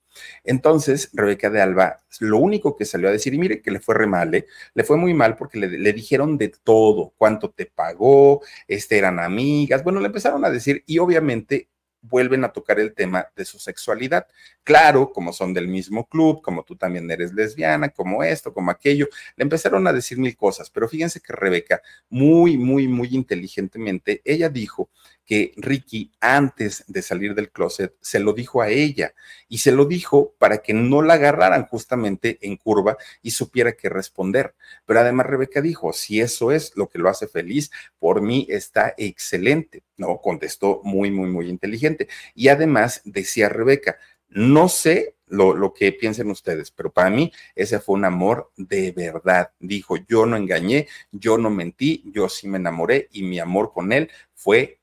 Entonces, 0.44 1.10
Rebeca 1.14 1.50
de 1.50 1.62
Alba, 1.62 2.02
lo 2.20 2.38
único 2.38 2.76
que 2.76 2.86
salió 2.86 3.10
a 3.10 3.12
decir, 3.12 3.34
y 3.34 3.38
mire 3.38 3.62
que 3.62 3.72
le 3.72 3.80
fue 3.80 3.96
re 3.96 4.08
mal, 4.08 4.34
¿eh? 4.36 4.46
le 4.74 4.84
fue 4.84 4.98
muy 4.98 5.14
mal 5.14 5.36
porque 5.36 5.60
le, 5.60 5.68
le, 5.68 5.94
dijeron 5.94 6.38
de 6.38 6.50
todo, 6.50 7.14
cuánto 7.18 7.52
te 7.52 7.66
pagó, 7.66 8.42
este, 8.68 8.98
eran 8.98 9.20
amigas, 9.20 9.84
bueno, 9.84 10.00
le 10.00 10.08
empezaron 10.08 10.46
a 10.46 10.50
decir, 10.50 10.84
y 10.86 11.00
obviamente 11.00 11.70
vuelven 12.02 12.44
a 12.44 12.54
tocar 12.54 12.80
el 12.80 12.94
tema 12.94 13.28
de 13.36 13.46
su 13.46 13.60
sexualidad. 13.60 14.28
Claro, 14.64 15.12
como 15.12 15.34
son 15.34 15.54
del 15.54 15.68
mismo 15.68 16.08
club, 16.08 16.42
como 16.42 16.64
tú 16.64 16.76
también 16.76 17.10
eres 17.10 17.34
lesbiana, 17.34 17.90
como 17.90 18.24
esto, 18.24 18.54
como 18.54 18.72
aquello, 18.72 19.08
le 19.36 19.44
empezaron 19.44 19.88
a 19.88 19.94
decir 19.94 20.18
mil 20.18 20.36
cosas, 20.36 20.70
pero 20.70 20.88
fíjense 20.88 21.22
que 21.22 21.34
Rebeca, 21.34 21.82
muy, 22.10 22.58
muy, 22.58 22.88
muy 22.88 23.10
inteligentemente, 23.12 24.22
ella 24.26 24.50
dijo 24.50 24.90
que 25.28 25.54
Ricky, 25.58 26.10
antes 26.22 26.86
de 26.88 27.02
salir 27.02 27.36
del 27.36 27.52
closet, 27.52 27.94
se 28.00 28.20
lo 28.20 28.32
dijo 28.32 28.62
a 28.62 28.70
ella 28.70 29.14
y 29.50 29.58
se 29.58 29.74
lo 29.74 29.86
dijo 29.86 30.34
para 30.40 30.60
que 30.60 30.74
no 30.74 31.02
la 31.02 31.16
agarraran 31.16 31.68
justamente 31.68 32.40
en 32.42 32.56
curva 32.56 32.98
y 33.22 33.32
supiera 33.32 33.74
qué 33.74 33.90
responder. 33.90 34.56
Pero 34.86 35.02
además 35.02 35.26
Rebeca 35.28 35.62
dijo, 35.62 35.92
si 35.92 36.22
eso 36.22 36.54
es 36.54 36.72
lo 36.78 36.88
que 36.88 36.98
lo 36.98 37.10
hace 37.10 37.28
feliz, 37.28 37.72
por 38.00 38.22
mí 38.22 38.48
está 38.50 38.96
excelente. 38.98 39.84
No, 39.98 40.22
contestó 40.22 40.80
muy, 40.86 41.12
muy, 41.12 41.30
muy 41.30 41.50
inteligente. 41.50 42.08
Y 42.34 42.48
además 42.48 43.02
decía 43.04 43.50
Rebeca, 43.50 43.98
no 44.30 44.70
sé 44.70 45.16
lo, 45.28 45.54
lo, 45.54 45.74
que 45.74 45.92
piensen 45.92 46.32
ustedes, 46.32 46.72
pero 46.72 46.90
para 46.90 47.10
mí 47.10 47.34
ese 47.54 47.82
fue 47.82 47.96
un 47.96 48.06
amor 48.06 48.52
de 48.56 48.94
verdad. 48.94 49.52
Dijo, 49.60 49.98
yo 50.08 50.26
no 50.26 50.38
engañé, 50.38 50.88
yo 51.12 51.38
no 51.38 51.50
mentí, 51.50 52.02
yo 52.14 52.30
sí 52.30 52.48
me 52.48 52.58
enamoré 52.58 53.10
y 53.12 53.24
mi 53.24 53.40
amor 53.40 53.74
con 53.74 53.92
él 53.92 54.10
fue 54.34 54.77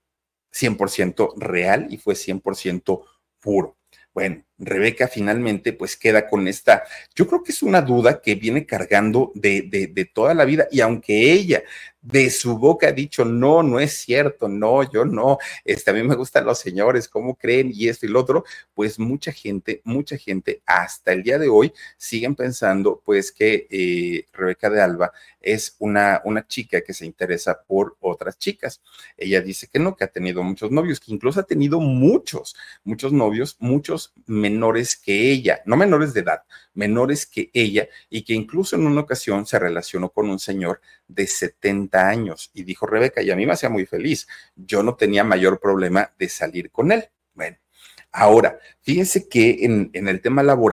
100% 0.54 1.34
real 1.36 1.88
y 1.90 1.96
fue 1.98 2.14
100% 2.14 3.04
puro. 3.40 3.76
Bueno, 4.12 4.44
Rebeca 4.58 5.08
finalmente 5.08 5.72
pues 5.72 5.96
queda 5.96 6.28
con 6.28 6.46
esta, 6.46 6.84
yo 7.14 7.26
creo 7.26 7.42
que 7.42 7.52
es 7.52 7.62
una 7.62 7.82
duda 7.82 8.20
que 8.20 8.36
viene 8.36 8.66
cargando 8.66 9.32
de, 9.34 9.62
de, 9.62 10.04
toda 10.04 10.34
la 10.34 10.44
vida 10.44 10.68
y 10.70 10.80
aunque 10.80 11.32
ella 11.32 11.64
de 12.04 12.28
su 12.30 12.58
boca 12.58 12.88
ha 12.88 12.92
dicho, 12.92 13.24
no, 13.24 13.62
no 13.62 13.80
es 13.80 13.94
cierto, 13.94 14.46
no, 14.46 14.82
yo 14.92 15.06
no, 15.06 15.38
este, 15.64 15.90
a 15.90 15.94
mí 15.94 16.02
me 16.02 16.14
gustan 16.14 16.44
los 16.44 16.58
señores, 16.58 17.08
¿cómo 17.08 17.34
creen? 17.34 17.70
Y 17.72 17.88
esto 17.88 18.04
y 18.04 18.10
lo 18.10 18.20
otro, 18.20 18.44
pues 18.74 18.98
mucha 18.98 19.32
gente, 19.32 19.80
mucha 19.84 20.18
gente 20.18 20.62
hasta 20.66 21.12
el 21.12 21.22
día 21.22 21.38
de 21.38 21.48
hoy 21.48 21.72
siguen 21.96 22.34
pensando 22.34 23.02
pues 23.04 23.32
que 23.32 23.66
eh, 23.70 24.26
Rebeca 24.34 24.68
de 24.68 24.82
Alba 24.82 25.12
es 25.40 25.76
una, 25.78 26.20
una 26.24 26.46
chica 26.46 26.82
que 26.82 26.92
se 26.92 27.06
interesa 27.06 27.62
por 27.66 27.96
otras 28.00 28.38
chicas. 28.38 28.82
Ella 29.16 29.40
dice 29.40 29.68
que 29.68 29.78
no, 29.78 29.96
que 29.96 30.04
ha 30.04 30.08
tenido 30.08 30.42
muchos 30.42 30.70
novios, 30.70 31.00
que 31.00 31.12
incluso 31.12 31.40
ha 31.40 31.44
tenido 31.44 31.80
muchos, 31.80 32.54
muchos 32.84 33.12
novios, 33.12 33.56
muchos 33.60 34.12
menores 34.26 34.53
que 35.02 35.30
ella, 35.30 35.62
no 35.66 35.76
menores 35.76 36.14
de 36.14 36.20
edad, 36.20 36.42
menores 36.74 37.26
que 37.26 37.50
ella, 37.52 37.88
y 38.10 38.22
que 38.22 38.34
incluso 38.34 38.76
en 38.76 38.86
una 38.86 39.00
ocasión 39.02 39.46
se 39.46 39.58
relacionó 39.58 40.10
con 40.10 40.28
un 40.28 40.38
señor 40.38 40.80
de 41.08 41.26
70 41.26 42.08
años. 42.08 42.50
Y 42.54 42.64
dijo 42.64 42.86
Rebeca, 42.86 43.22
y 43.22 43.30
a 43.30 43.36
mí 43.36 43.46
me 43.46 43.52
hacía 43.52 43.68
muy 43.68 43.86
feliz, 43.86 44.26
yo 44.56 44.82
no 44.82 44.94
tenía 44.94 45.24
mayor 45.24 45.60
problema 45.60 46.12
de 46.18 46.28
salir 46.28 46.70
con 46.70 46.92
él. 46.92 47.04
Bueno, 47.34 47.56
ahora, 48.12 48.58
fíjense 48.82 49.28
que 49.28 49.64
en, 49.64 49.90
en 49.92 50.08
el 50.08 50.20
tema 50.20 50.42
laboral, 50.42 50.72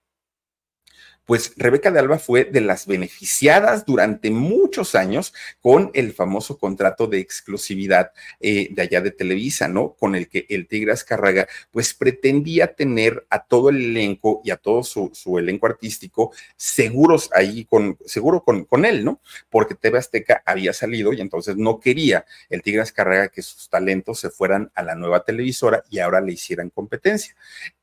Pues 1.25 1.53
Rebeca 1.55 1.91
de 1.91 1.99
Alba 1.99 2.19
fue 2.19 2.45
de 2.45 2.61
las 2.61 2.87
beneficiadas 2.87 3.85
durante 3.85 4.31
muchos 4.31 4.95
años 4.95 5.33
con 5.61 5.91
el 5.93 6.13
famoso 6.13 6.57
contrato 6.57 7.07
de 7.07 7.19
exclusividad 7.19 8.11
eh, 8.39 8.69
de 8.71 8.81
allá 8.81 9.01
de 9.01 9.11
Televisa, 9.11 9.67
¿no? 9.67 9.93
Con 9.93 10.15
el 10.15 10.27
que 10.27 10.45
el 10.49 10.67
Tigre 10.67 10.91
Azcárraga, 10.91 11.47
pues 11.71 11.93
pretendía 11.93 12.73
tener 12.73 13.25
a 13.29 13.43
todo 13.43 13.69
el 13.69 13.77
elenco 13.77 14.41
y 14.43 14.51
a 14.51 14.57
todo 14.57 14.83
su, 14.83 15.11
elenco 15.37 15.67
artístico 15.67 16.33
seguros 16.57 17.29
ahí, 17.33 17.65
con, 17.65 17.97
seguro 18.05 18.43
con, 18.43 18.65
con 18.65 18.83
él, 18.85 19.05
¿no? 19.05 19.21
Porque 19.49 19.75
TV 19.75 19.99
Azteca 19.99 20.41
había 20.45 20.73
salido 20.73 21.13
y 21.13 21.21
entonces 21.21 21.55
no 21.55 21.79
quería 21.79 22.25
el 22.49 22.61
Tigre 22.61 22.81
Azcárraga 22.81 23.29
que 23.29 23.41
sus 23.41 23.69
talentos 23.69 24.19
se 24.19 24.29
fueran 24.29 24.71
a 24.75 24.83
la 24.83 24.95
nueva 24.95 25.23
televisora 25.23 25.83
y 25.89 25.99
ahora 25.99 26.19
le 26.19 26.33
hicieran 26.33 26.69
competencia. 26.69 27.35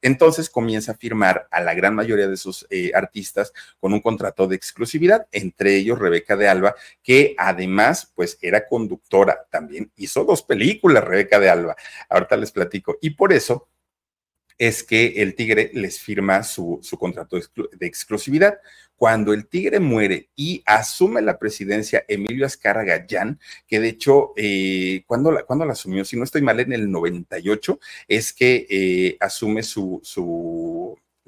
Entonces 0.02 0.50
comienza 0.50 0.92
a 0.92 0.96
firmar 0.96 1.48
a 1.50 1.60
la 1.60 1.74
gran 1.74 1.94
mayoría 1.94 2.28
de 2.28 2.36
sus 2.36 2.66
eh, 2.70 2.90
artistas 2.94 3.37
con 3.80 3.92
un 3.92 4.00
contrato 4.00 4.46
de 4.46 4.56
exclusividad, 4.56 5.26
entre 5.32 5.76
ellos 5.76 5.98
Rebeca 5.98 6.36
de 6.36 6.48
Alba, 6.48 6.74
que 7.02 7.34
además 7.38 8.12
pues 8.14 8.38
era 8.40 8.66
conductora 8.66 9.46
también, 9.50 9.90
hizo 9.96 10.24
dos 10.24 10.42
películas 10.42 11.04
Rebeca 11.04 11.38
de 11.38 11.50
Alba, 11.50 11.76
ahorita 12.08 12.36
les 12.36 12.52
platico, 12.52 12.98
y 13.00 13.10
por 13.10 13.32
eso 13.32 13.68
es 14.58 14.82
que 14.82 15.22
el 15.22 15.34
Tigre 15.36 15.70
les 15.72 16.00
firma 16.00 16.42
su, 16.42 16.80
contrato 16.98 17.38
de 17.38 17.86
exclusividad. 17.86 18.58
Cuando 18.96 19.32
el 19.32 19.46
Tigre 19.46 19.78
muere 19.78 20.30
y 20.34 20.64
asume 20.66 21.22
la 21.22 21.38
presidencia 21.38 22.04
Emilio 22.08 22.44
Azcárraga 22.44 22.98
Gallán, 22.98 23.38
que 23.68 23.78
de 23.78 23.90
hecho, 23.90 24.32
eh, 24.36 25.04
cuando, 25.06 25.30
la, 25.30 25.44
la 25.48 25.72
asumió, 25.72 26.04
si 26.04 26.16
no 26.16 26.24
estoy 26.24 26.42
mal, 26.42 26.58
en 26.58 26.72
el 26.72 26.90
98, 26.90 27.78
es 28.08 28.32
que 28.32 28.66
eh, 28.68 29.16
asume 29.20 29.62
su, 29.62 30.00
su 30.02 30.77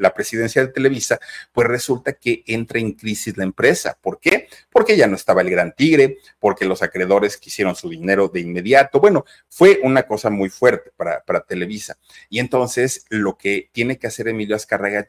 la 0.01 0.15
presidencia 0.15 0.65
de 0.65 0.73
Televisa, 0.73 1.21
pues 1.53 1.69
resulta 1.69 2.15
que 2.15 2.43
entra 2.47 2.81
en 2.81 2.93
crisis 2.93 3.37
la 3.37 3.45
empresa. 3.45 3.99
¿Por 4.01 4.19
qué? 4.19 4.49
Porque 4.71 4.97
ya 4.97 5.07
no 5.07 5.17
estaba 5.17 5.43
el 5.43 5.51
gran 5.51 5.75
tigre, 5.75 6.19
porque 6.39 6.65
los 6.65 6.83
acreedores 6.83 7.37
quisieron 7.37 7.77
su 7.77 7.89
dinero 7.89 8.29
de 8.29 8.41
inmediato. 8.41 9.01
Bueno, 9.01 9.25
fue 9.49 9.81
una 9.83 10.05
cosa 10.05 10.31
muy 10.31 10.49
fuerte 10.49 10.91
para, 10.97 11.23
para 11.25 11.41
Televisa. 11.41 11.99
Y 12.29 12.39
entonces 12.39 13.05
lo 13.11 13.37
que 13.37 13.69
tiene 13.73 13.99
que 13.99 14.07
hacer 14.07 14.29
Emilio 14.29 14.57
Azcárraga 14.57 15.07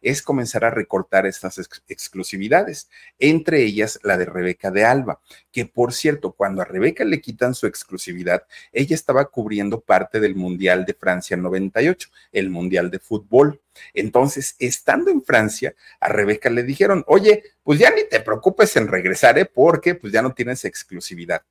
es 0.00 0.22
comenzar 0.22 0.64
a 0.64 0.70
recortar 0.70 1.26
estas 1.26 1.58
exclusividades, 1.88 2.88
entre 3.18 3.62
ellas 3.62 3.98
la 4.02 4.16
de 4.16 4.24
Rebeca 4.24 4.70
de 4.70 4.84
Alba, 4.84 5.20
que 5.50 5.66
por 5.66 5.92
cierto, 5.92 6.32
cuando 6.32 6.62
a 6.62 6.64
Rebeca 6.64 7.04
le 7.04 7.20
quitan 7.20 7.54
su 7.54 7.66
exclusividad, 7.66 8.44
ella 8.72 8.94
estaba 8.94 9.24
cubriendo 9.26 9.80
parte 9.80 10.20
del 10.20 10.34
Mundial 10.34 10.84
de 10.84 10.94
Francia 10.94 11.36
98, 11.36 12.08
el 12.32 12.50
Mundial 12.50 12.90
de 12.90 12.98
Fútbol. 12.98 13.60
Entonces, 13.94 14.56
estando 14.58 15.10
en 15.10 15.22
Francia, 15.22 15.74
a 16.00 16.08
Rebeca 16.08 16.50
le 16.50 16.62
dijeron, 16.62 17.04
oye, 17.06 17.42
pues 17.62 17.78
ya 17.78 17.90
ni 17.90 18.04
te 18.08 18.20
preocupes 18.20 18.76
en 18.76 18.88
regresar, 18.88 19.38
¿eh? 19.38 19.46
porque 19.46 19.94
pues 19.94 20.12
ya 20.12 20.22
no 20.22 20.32
tienes 20.34 20.64
exclusividad. 20.64 21.42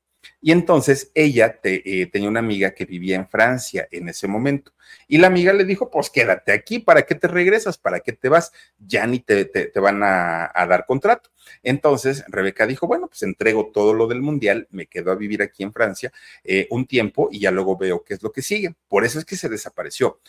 Y 0.41 0.51
entonces 0.51 1.11
ella 1.15 1.59
eh, 1.63 2.07
tenía 2.11 2.29
una 2.29 2.39
amiga 2.39 2.71
que 2.71 2.85
vivía 2.85 3.15
en 3.15 3.27
Francia 3.27 3.87
en 3.91 4.09
ese 4.09 4.27
momento. 4.27 4.71
Y 5.07 5.17
la 5.17 5.27
amiga 5.27 5.53
le 5.53 5.65
dijo, 5.65 5.89
pues 5.89 6.09
quédate 6.09 6.51
aquí, 6.51 6.79
¿para 6.79 7.03
qué 7.03 7.15
te 7.15 7.27
regresas? 7.27 7.77
¿Para 7.77 7.99
qué 7.99 8.13
te 8.13 8.29
vas? 8.29 8.51
Ya 8.79 9.05
ni 9.05 9.19
te, 9.19 9.45
te, 9.45 9.79
van 9.79 10.01
a, 10.03 10.51
dar 10.67 10.85
contrato. 10.85 11.29
Entonces 11.63 12.23
Rebeca 12.27 12.65
dijo, 12.65 12.87
bueno, 12.87 13.07
pues 13.07 13.23
entrego 13.23 13.71
todo 13.73 13.93
lo 13.93 14.07
del 14.07 14.21
mundial, 14.21 14.67
me 14.71 14.87
quedo 14.87 15.11
a 15.11 15.15
vivir 15.15 15.41
aquí 15.41 15.63
en 15.63 15.73
Francia 15.73 16.11
eh, 16.43 16.67
un 16.69 16.85
tiempo 16.85 17.29
y 17.31 17.39
ya 17.39 17.51
luego 17.51 17.77
veo 17.77 18.03
qué 18.03 18.13
es 18.13 18.23
lo 18.23 18.31
que 18.31 18.41
sigue. 18.41 18.75
Por 18.87 19.05
eso 19.05 19.19
es 19.19 19.25
que 19.25 19.35
se 19.35 19.49
desapareció. 19.49 20.19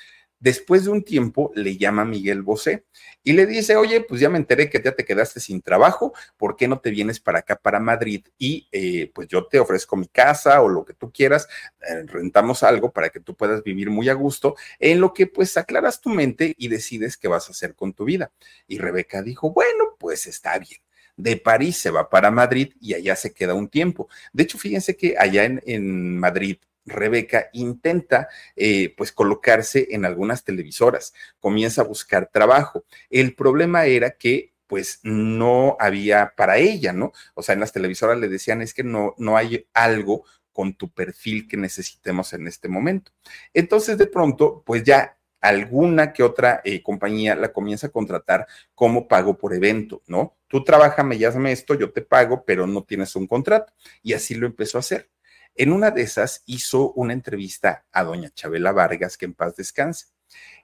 Después 0.41 0.85
de 0.85 0.91
un 0.91 1.05
tiempo 1.05 1.53
le 1.55 1.77
llama 1.77 2.07
Miguel 2.07 2.41
Bosé 2.41 2.87
y 3.23 3.35
le 3.35 3.45
dice, 3.45 3.77
oye, 3.77 4.01
pues 4.01 4.23
ya 4.23 4.31
me 4.31 4.39
enteré 4.39 4.71
que 4.71 4.81
ya 4.83 4.93
te 4.93 5.05
quedaste 5.05 5.39
sin 5.39 5.61
trabajo, 5.61 6.15
¿por 6.39 6.57
qué 6.57 6.67
no 6.67 6.81
te 6.81 6.91
vienes 6.91 7.21
para 7.21 7.41
acá, 7.41 7.57
para 7.57 7.79
Madrid? 7.79 8.27
Y 8.39 8.67
eh, 8.73 9.11
pues 9.15 9.29
yo 9.29 9.47
te 9.47 9.61
ofrezco 9.61 9.97
mi 9.97 10.09
casa 10.09 10.63
o 10.63 10.69
lo 10.69 10.87
que 10.87 10.95
tú 10.95 11.13
quieras, 11.13 11.47
eh, 11.87 12.05
rentamos 12.07 12.63
algo 12.63 12.91
para 12.91 13.11
que 13.11 13.21
tú 13.21 13.37
puedas 13.37 13.63
vivir 13.63 13.91
muy 13.91 14.09
a 14.09 14.15
gusto, 14.15 14.57
en 14.79 14.99
lo 15.01 15.13
que 15.13 15.27
pues 15.27 15.57
aclaras 15.59 16.01
tu 16.01 16.09
mente 16.09 16.55
y 16.57 16.69
decides 16.69 17.19
qué 17.19 17.29
vas 17.29 17.49
a 17.49 17.53
hacer 17.53 17.75
con 17.75 17.93
tu 17.93 18.05
vida. 18.05 18.33
Y 18.67 18.79
Rebeca 18.79 19.23
dijo, 19.23 19.53
bueno, 19.53 19.97
pues 19.99 20.27
está 20.27 20.59
bien 20.59 20.81
de 21.17 21.37
París 21.37 21.77
se 21.77 21.91
va 21.91 22.09
para 22.09 22.31
Madrid 22.31 22.73
y 22.81 22.95
allá 22.95 23.15
se 23.15 23.35
queda 23.35 23.53
un 23.53 23.69
tiempo. 23.69 24.09
De 24.33 24.45
hecho, 24.45 24.57
fíjense 24.57 24.97
que 24.97 25.17
allá 25.19 25.45
en, 25.45 25.61
en 25.67 26.19
Madrid 26.19 26.57
Rebeca 26.91 27.49
intenta 27.53 28.29
eh, 28.57 28.95
pues 28.97 29.13
colocarse 29.13 29.89
en 29.91 30.05
algunas 30.05 30.45
televisoras, 30.45 31.15
comienza 31.39 31.83
a 31.83 31.85
buscar 31.85 32.31
trabajo. 32.33 32.85
El 33.09 33.35
problema 33.35 33.87
era 33.87 34.11
que 34.11 34.53
pues 34.67 35.01
no 35.03 35.77
había 35.81 36.35
para 36.37 36.59
ella, 36.59 36.93
¿no? 36.93 37.13
O 37.35 37.43
sea, 37.43 37.55
en 37.55 37.61
las 37.61 37.73
televisoras 37.73 38.19
le 38.19 38.29
decían 38.29 38.63
es 38.63 38.73
que 38.73 38.85
no, 38.85 39.15
no 39.19 39.37
hay 39.37 39.67
algo 39.75 40.25
con 40.53 40.75
tu 40.75 40.91
perfil 40.93 41.49
que 41.49 41.57
necesitemos 41.57 42.33
en 42.35 42.47
este 42.47 42.69
momento. 42.69 43.11
Entonces, 43.53 43.99
de 43.99 44.07
pronto, 44.07 44.63
pues 44.65 44.85
ya 44.85 45.19
alguna 45.41 46.13
que 46.13 46.23
otra 46.23 46.61
eh, 46.65 46.83
compañía 46.83 47.35
la 47.35 47.53
comienza 47.53 47.89
a 47.89 47.91
contratar 47.91 48.47
como 48.75 49.09
pago 49.09 49.37
por 49.37 49.55
evento, 49.55 50.03
¿no? 50.07 50.37
Tú 50.47 50.63
trabaja, 50.65 51.03
me 51.03 51.19
llame 51.19 51.53
esto, 51.53 51.75
yo 51.75 51.93
te 51.93 52.03
pago, 52.03 52.45
pero 52.45 52.67
no 52.67 52.85
tienes 52.85 53.17
un 53.17 53.27
contrato. 53.27 53.73
Y 54.03 54.13
así 54.13 54.35
lo 54.35 54.47
empezó 54.47 54.79
a 54.79 54.81
hacer. 54.81 55.10
En 55.55 55.73
una 55.73 55.91
de 55.91 56.03
esas 56.03 56.43
hizo 56.47 56.93
una 56.93 57.13
entrevista 57.13 57.85
a 57.93 58.05
doña 58.05 58.31
Chabela 58.31 58.73
Vargas, 58.73 59.17
que 59.17 59.27
en 59.27 59.35
paz 59.35 59.57
descanse. 59.57 60.07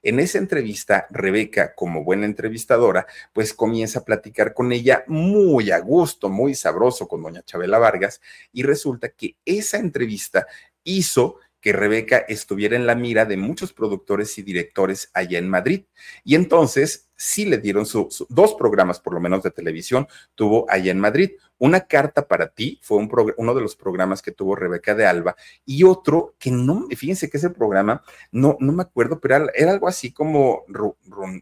En 0.02 0.20
esa 0.20 0.38
entrevista, 0.38 1.06
Rebeca, 1.10 1.74
como 1.74 2.04
buena 2.04 2.26
entrevistadora, 2.26 3.06
pues 3.32 3.52
comienza 3.52 4.00
a 4.00 4.04
platicar 4.04 4.54
con 4.54 4.72
ella 4.72 5.04
muy 5.08 5.70
a 5.70 5.80
gusto, 5.80 6.28
muy 6.28 6.54
sabroso 6.54 7.08
con 7.08 7.22
doña 7.22 7.42
Chabela 7.42 7.78
Vargas, 7.78 8.20
y 8.52 8.62
resulta 8.62 9.08
que 9.08 9.36
esa 9.44 9.78
entrevista 9.78 10.46
hizo 10.84 11.40
que 11.60 11.72
Rebeca 11.72 12.18
estuviera 12.18 12.76
en 12.76 12.86
la 12.86 12.94
mira 12.94 13.24
de 13.24 13.36
muchos 13.36 13.72
productores 13.72 14.38
y 14.38 14.42
directores 14.42 15.10
allá 15.12 15.38
en 15.38 15.48
Madrid. 15.48 15.84
Y 16.22 16.36
entonces 16.36 17.05
sí 17.16 17.46
le 17.46 17.58
dieron 17.58 17.86
sus 17.86 18.26
dos 18.28 18.54
programas, 18.54 19.00
por 19.00 19.14
lo 19.14 19.20
menos 19.20 19.42
de 19.42 19.50
televisión, 19.50 20.06
tuvo 20.34 20.66
allá 20.68 20.92
en 20.92 21.00
Madrid. 21.00 21.30
Una 21.58 21.80
carta 21.80 22.28
para 22.28 22.48
ti 22.48 22.78
fue 22.82 22.98
un 22.98 23.10
uno 23.38 23.54
de 23.54 23.60
los 23.62 23.76
programas 23.76 24.20
que 24.20 24.32
tuvo 24.32 24.56
Rebeca 24.56 24.94
de 24.94 25.06
Alba 25.06 25.36
y 25.64 25.84
otro 25.84 26.34
que 26.38 26.50
no, 26.50 26.86
fíjense 26.94 27.30
que 27.30 27.38
ese 27.38 27.48
programa, 27.48 28.02
no, 28.30 28.58
no 28.60 28.72
me 28.72 28.82
acuerdo, 28.82 29.18
pero 29.18 29.48
era, 29.54 29.72
algo 29.72 29.88
así 29.88 30.12
como 30.12 30.64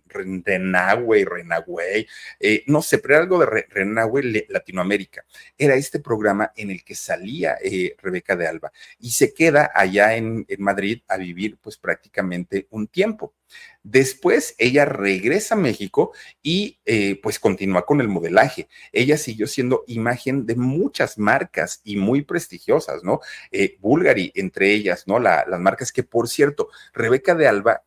Renagüe, 0.07 1.25
Renagüe, 1.25 2.07
eh, 2.39 2.63
no 2.69 2.81
sé, 2.81 2.99
pero 2.99 3.15
era 3.15 3.23
algo 3.25 3.41
de 3.41 3.67
Renagüe 3.69 4.47
Latinoamérica. 4.49 5.25
Era 5.59 5.75
este 5.75 5.99
programa 5.99 6.53
en 6.55 6.71
el 6.71 6.85
que 6.85 6.95
salía 6.95 7.57
eh, 7.61 7.97
Rebeca 8.01 8.37
de 8.37 8.47
Alba 8.47 8.71
y 9.01 9.11
se 9.11 9.35
queda 9.35 9.73
allá 9.75 10.15
en 10.15 10.47
Madrid 10.59 11.03
a 11.09 11.17
vivir 11.17 11.59
pues 11.61 11.77
prácticamente 11.77 12.69
un 12.71 12.87
tiempo. 12.87 13.35
Después 13.83 14.55
ella 14.59 14.87
regresa 14.87 15.55
a 15.55 15.59
México 15.59 16.13
y 16.43 16.79
eh, 16.87 17.21
pues 17.23 17.39
continúa 17.39 17.85
con 17.85 18.01
el 18.01 18.09
modelaje. 18.09 18.69
Ella 18.93 19.19
siguió 19.19 19.47
siendo 19.47 19.85
imagen 19.87 20.47
de 20.47 20.57
muchas 20.57 21.19
marcas 21.19 21.81
y 21.85 21.97
muy 21.97 22.23
prestigiosas, 22.23 23.05
¿no? 23.05 23.21
Eh, 23.53 23.77
Bulgari, 23.81 24.33
entre 24.35 24.73
ellas, 24.73 25.07
¿no? 25.07 25.19
las 25.19 25.61
marcas 25.61 25.93
que, 25.93 26.03
por 26.03 26.29
cierto, 26.29 26.69
Rebeca 26.95 27.35
de 27.35 27.47
Alba 27.47 27.85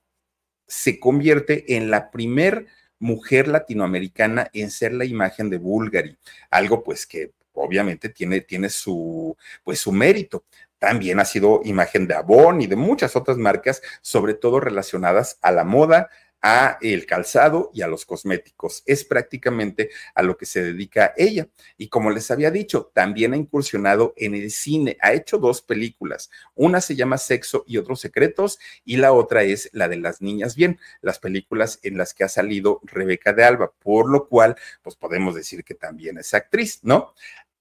se 0.68 1.00
convierte 1.00 1.76
en 1.76 1.90
la 1.90 2.12
primer 2.12 2.68
mujer 3.00 3.48
latinoamericana 3.48 4.50
en 4.54 4.72
ser 4.72 4.94
la 4.94 5.06
imagen 5.06 5.50
de 5.50 5.58
Bulgari, 5.58 6.18
algo 6.50 6.84
pues 6.84 7.06
que 7.06 7.32
obviamente 7.54 8.10
tiene, 8.10 8.42
tiene 8.42 8.70
su, 8.70 9.36
pues 9.64 9.80
su 9.80 9.92
mérito. 9.92 10.46
También 10.80 11.20
ha 11.20 11.26
sido 11.26 11.62
imagen 11.64 12.08
de 12.08 12.16
Avon 12.16 12.62
y 12.62 12.68
de 12.68 12.76
muchas 12.76 13.16
otras 13.16 13.38
marcas, 13.38 13.82
sobre 14.02 14.34
todo 14.34 14.60
relacionadas 14.60 15.40
a 15.42 15.52
la 15.52 15.64
moda, 15.64 16.10
a 16.42 16.78
el 16.82 17.06
calzado 17.06 17.72
y 17.74 17.82
a 17.82 17.88
los 17.88 18.06
cosméticos. 18.06 18.84
Es 18.86 19.04
prácticamente 19.04 19.90
a 20.14 20.22
lo 20.22 20.38
que 20.38 20.46
se 20.46 20.64
dedica 20.64 21.14
ella. 21.18 21.48
Y 21.78 21.90
como 21.90 22.12
les 22.12 22.30
había 22.32 22.52
dicho, 22.52 22.92
también 22.94 23.34
ha 23.34 23.38
incursionado 23.38 24.14
en 24.18 24.36
el 24.36 24.52
cine. 24.52 24.98
Ha 25.02 25.14
hecho 25.14 25.40
dos 25.40 25.62
películas. 25.62 26.30
Una 26.56 26.82
se 26.82 26.96
llama 26.96 27.18
Sexo 27.18 27.64
y 27.68 27.78
otros 27.78 28.00
secretos 28.00 28.60
y 28.86 28.98
la 28.98 29.14
otra 29.14 29.44
es 29.44 29.70
la 29.74 29.88
de 29.88 29.98
las 29.98 30.22
niñas 30.22 30.56
bien, 30.56 30.80
las 31.02 31.20
películas 31.20 31.80
en 31.84 31.98
las 31.98 32.14
que 32.14 32.24
ha 32.24 32.30
salido 32.30 32.82
Rebeca 32.84 33.34
de 33.34 33.44
Alba, 33.44 33.72
por 33.72 34.10
lo 34.10 34.28
cual, 34.28 34.56
pues 34.84 34.96
podemos 34.96 35.36
decir 35.36 35.64
que 35.64 35.76
también 35.76 36.18
es 36.18 36.34
actriz, 36.34 36.80
¿no? 36.84 37.14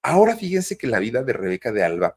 Ahora 0.02 0.36
fíjense 0.36 0.78
que 0.78 0.86
la 0.86 1.00
vida 1.00 1.24
de 1.24 1.32
Rebeca 1.32 1.72
de 1.72 1.82
Alba 1.82 2.16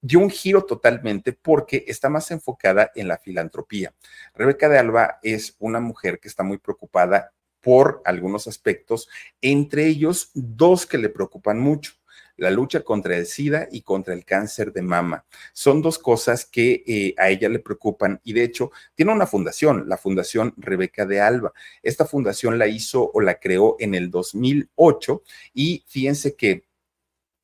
dio 0.00 0.18
un 0.18 0.30
giro 0.30 0.64
totalmente 0.64 1.32
porque 1.32 1.84
está 1.86 2.08
más 2.08 2.30
enfocada 2.30 2.90
en 2.94 3.08
la 3.08 3.18
filantropía. 3.18 3.94
Rebeca 4.34 4.68
de 4.68 4.78
Alba 4.78 5.18
es 5.22 5.56
una 5.58 5.80
mujer 5.80 6.18
que 6.20 6.28
está 6.28 6.42
muy 6.42 6.58
preocupada 6.58 7.32
por 7.60 8.00
algunos 8.04 8.46
aspectos, 8.46 9.08
entre 9.40 9.86
ellos 9.86 10.30
dos 10.34 10.86
que 10.86 10.98
le 10.98 11.08
preocupan 11.08 11.58
mucho. 11.58 11.92
la 12.36 12.50
lucha 12.50 12.80
contra 12.80 13.18
el 13.18 13.26
SIDA 13.26 13.68
y 13.70 13.82
contra 13.82 14.14
el 14.14 14.24
cáncer 14.24 14.72
de 14.72 14.80
mama. 14.80 15.26
Son 15.52 15.82
dos 15.82 15.98
cosas 15.98 16.46
que 16.46 16.82
eh, 16.86 17.14
a 17.18 17.28
ella 17.28 17.50
le 17.50 17.58
preocupan 17.58 18.18
y 18.24 18.32
de 18.32 18.44
hecho 18.44 18.70
tiene 18.94 19.12
una 19.12 19.26
fundación, 19.26 19.86
la 19.90 19.98
Fundación 19.98 20.54
Rebeca 20.56 21.04
de 21.04 21.20
Alba. 21.20 21.52
Esta 21.82 22.06
fundación 22.06 22.58
la 22.58 22.66
hizo 22.66 23.10
o 23.12 23.20
la 23.20 23.38
creó 23.38 23.76
en 23.78 23.94
el 23.94 24.10
2008 24.10 25.22
y 25.52 25.84
fíjense 25.86 26.34
que 26.34 26.64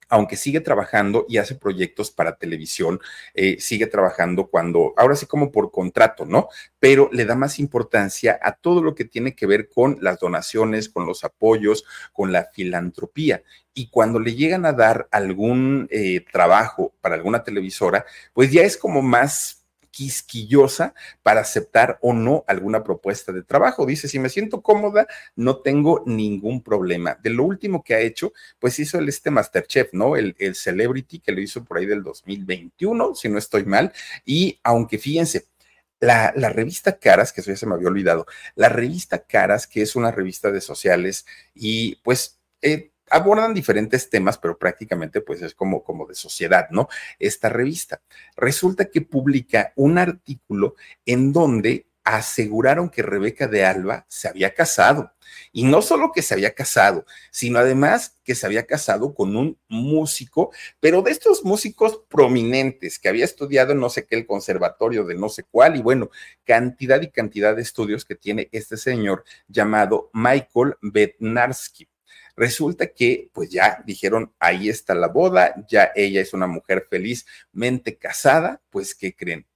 aunque 0.09 0.37
sigue 0.37 0.61
trabajando 0.61 1.27
y 1.29 1.39
hace 1.39 1.55
proyectos 1.55 2.11
para 2.11 2.37
televisión, 2.37 3.01
eh, 3.35 3.57
sigue 3.61 3.87
trabajando 3.87 4.47
cuando, 4.49 4.95
ahora 4.97 5.17
sí 5.17 5.27
como 5.27 5.51
por 5.51 5.71
contrato, 5.71 6.25
¿no? 6.25 6.49
Pero 6.79 7.09
le 7.13 7.25
da 7.25 7.35
más 7.35 7.59
importancia 7.59 8.39
a 8.43 8.53
todo 8.53 8.83
lo 8.83 8.95
que 8.95 9.05
tiene 9.05 9.35
que 9.35 9.47
ver 9.47 9.69
con 9.69 9.99
las 10.01 10.19
donaciones, 10.19 10.89
con 10.89 11.07
los 11.07 11.25
apoyos, 11.25 11.85
con 12.13 12.33
la 12.33 12.45
filantropía. 12.45 13.43
Y 13.75 13.89
cuando 13.91 14.19
le 14.19 14.35
llegan 14.35 14.65
a 14.65 14.73
dar 14.73 15.09
algún 15.11 15.89
eh, 15.91 16.25
trabajo 16.33 16.95
para 17.01 17.17
alguna 17.17 17.45
televisora, 17.45 18.07
pues 18.33 18.51
ya 18.51 18.63
es 18.63 18.77
como 18.77 19.03
más 19.03 19.66
quisquillosa 19.97 20.93
para 21.23 21.41
aceptar 21.41 21.99
o 22.03 22.13
no 22.13 22.45
alguna 22.49 22.85
propuesta 22.85 23.33
de 23.33 23.43
trabajo. 23.43 23.87
Dice, 23.87 24.09
si 24.09 24.19
me 24.19 24.29
siento 24.29 24.61
cómoda, 24.61 25.07
no 25.37 25.63
tengo 25.63 26.03
ningún 26.05 26.63
problema. 26.63 27.19
De 27.23 27.31
lo 27.31 27.45
último 27.45 27.83
que 27.83 27.95
ha 27.95 28.01
hecho, 28.01 28.35
pues 28.59 28.79
hizo 28.79 28.99
el 28.99 29.09
este 29.09 29.31
Masterchef, 29.31 29.95
¿no? 29.95 30.17
El, 30.17 30.37
el 30.39 30.55
Celebrity 30.55 31.21
que 31.21 31.33
lo 31.33 31.41
hizo 31.41 31.65
por 31.65 31.79
ahí 31.79 31.87
del 31.87 32.03
2021, 32.03 33.15
si 33.15 33.31
no 33.31 33.39
estoy 33.39 33.65
mal. 33.65 33.91
Y 34.27 34.61
aunque 34.63 34.99
fíjense, 34.99 35.47
la, 35.99 36.31
la, 36.37 36.51
revista 36.51 36.99
Caras, 36.99 37.33
que 37.33 37.41
eso 37.41 37.51
ya 37.51 37.57
se 37.57 37.65
me 37.65 37.75
había 37.75 37.89
olvidado, 37.89 38.27
la 38.55 38.69
revista 38.69 39.25
Caras, 39.25 39.67
que 39.67 39.81
es 39.81 39.97
una 39.97 40.11
revista 40.11 40.51
de 40.51 40.61
sociales 40.61 41.25
y 41.55 41.97
pues 42.03 42.39
eh, 42.61 42.91
abordan 43.11 43.55
diferentes 43.55 44.11
temas, 44.11 44.39
pero 44.39 44.59
prácticamente 44.59 45.21
pues 45.21 45.43
es 45.43 45.55
como, 45.55 45.83
como 45.83 46.07
de 46.07 46.15
sociedad, 46.15 46.69
¿no? 46.71 46.89
Esta 47.19 47.49
revista. 47.49 48.01
Resulta 48.37 48.87
que 48.87 49.03
publica 49.03 49.73
un 49.77 49.99
artículo 49.99 50.75
en 51.05 51.33
donde 51.33 51.87
aseguraron 52.07 52.89
que 52.89 53.03
Rebeca 53.03 53.49
de 53.49 53.65
Alba 53.65 54.07
se 54.09 54.29
había 54.29 54.55
casado. 54.55 55.13
Y 55.53 55.65
no 55.65 55.83
solo 55.83 56.13
que 56.13 56.23
se 56.23 56.35
había 56.35 56.55
casado, 56.55 57.05
sino 57.33 57.59
además 57.59 58.17
que 58.23 58.37
se 58.37 58.47
había 58.47 58.65
casado 58.65 59.13
con 59.13 59.37
un 59.37 59.59
músico, 59.69 60.53
pero 60.79 61.03
de 61.03 61.11
estos 61.11 61.45
músicos 61.45 62.01
prominentes 62.09 63.01
que 63.01 63.09
había 63.09 63.25
estudiado 63.25 63.73
en 63.73 63.81
no 63.81 63.91
sé 63.91 64.07
qué, 64.07 64.15
el 64.15 64.25
conservatorio 64.25 65.05
de 65.05 65.17
no 65.17 65.29
sé 65.29 65.43
cuál, 65.51 65.75
y 65.75 65.83
bueno, 65.83 66.11
cantidad 66.45 67.03
y 67.03 67.11
cantidad 67.11 67.57
de 67.57 67.63
estudios 67.63 68.05
que 68.05 68.15
tiene 68.15 68.49
este 68.53 68.77
señor 68.77 69.25
llamado 69.49 70.09
Michael 70.13 70.77
Bednarski. 70.83 71.89
Resulta 72.37 72.89
que, 72.89 73.31
pues 73.33 73.51
ya 73.51 73.83
dijeron, 73.87 74.33
ahí 74.39 74.69
está 74.69 74.95
la 74.95 75.09
boda, 75.09 75.55
ya 75.69 75.91
ella 75.95 76.21
es 76.21 76.35
una 76.35 76.47
mujer 76.47 76.87
felizmente 76.91 77.97
casada, 77.97 78.63
pues 78.71 78.95
¿qué 78.95 79.15
creen? 79.17 79.47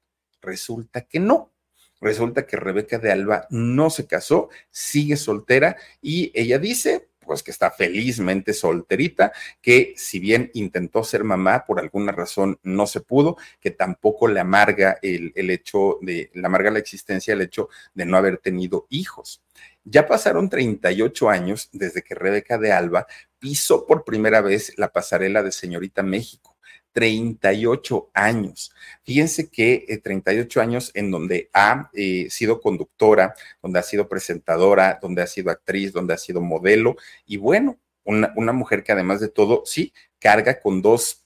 Resulta 0.41 1.03
que 1.03 1.21
no. 1.21 1.53
Resulta 2.01 2.47
que 2.47 2.57
Rebeca 2.57 2.99
de 2.99 3.13
Alba 3.13 3.47
no 3.51 3.91
se 3.91 4.07
casó, 4.07 4.49
sigue 4.71 5.17
soltera 5.17 5.77
y 6.01 6.33
ella 6.35 6.59
dice, 6.59 7.11
pues 7.31 7.43
que 7.43 7.51
está 7.51 7.71
felizmente 7.71 8.55
solterita, 8.55 9.33
que 9.61 9.93
si 9.97 10.19
bien 10.19 10.51
intentó 10.55 11.05
ser 11.05 11.23
mamá, 11.23 11.65
por 11.67 11.79
alguna 11.79 12.11
razón 12.11 12.59
no 12.63 12.87
se 12.87 13.01
pudo, 13.03 13.37
que 13.61 13.71
tampoco 13.71 14.27
le 14.27 14.41
amarga 14.41 14.99
el, 15.03 15.33
el 15.37 15.51
hecho 15.51 15.99
de, 16.01 16.31
le 16.35 16.47
amarga 16.47 16.71
la 16.71 16.79
existencia 16.79 17.35
el 17.35 17.43
hecho 17.43 17.69
de 17.95 18.07
no 18.07 18.17
haber 18.17 18.39
tenido 18.39 18.87
hijos. 18.89 19.43
Ya 19.85 20.07
pasaron 20.07 20.49
38 20.49 21.31
años 21.31 21.69
desde 21.73 22.03
que 22.03 22.15
Rebeca 22.15 22.59
de 22.59 22.73
Alba 22.73 23.07
pisó 23.39 23.87
por 23.87 24.05
primera 24.05 24.41
vez 24.41 24.75
la 24.77 24.93
pasarela 24.93 25.43
de 25.43 25.53
Señorita 25.53 26.03
México. 26.03 26.57
38 26.93 28.11
años. 28.15 28.73
Fíjense 29.05 29.49
que 29.49 30.01
38 30.03 30.61
eh, 30.61 30.63
años 30.63 30.91
en 30.95 31.11
donde 31.11 31.51
ha 31.53 31.91
eh, 31.95 32.27
sido 32.31 32.61
conductora, 32.61 33.35
donde 33.63 33.79
ha 33.79 33.83
sido 33.83 34.09
presentadora, 34.09 34.99
donde 35.01 35.23
ha 35.23 35.27
sido 35.27 35.51
actriz, 35.51 35.93
donde 35.93 36.15
ha 36.15 36.19
sido 36.19 36.41
modelo 36.41 36.97
y 37.27 37.37
bueno, 37.37 37.79
una, 38.05 38.33
una 38.37 38.53
mujer 38.53 38.83
que 38.83 38.93
además 38.93 39.21
de 39.21 39.29
todo, 39.29 39.63
sí, 39.67 39.93
carga 40.19 40.61
con 40.61 40.83
dos, 40.83 41.25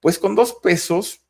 pues 0.00 0.18
con 0.18 0.34
dos 0.34 0.54
pesos 0.62 1.21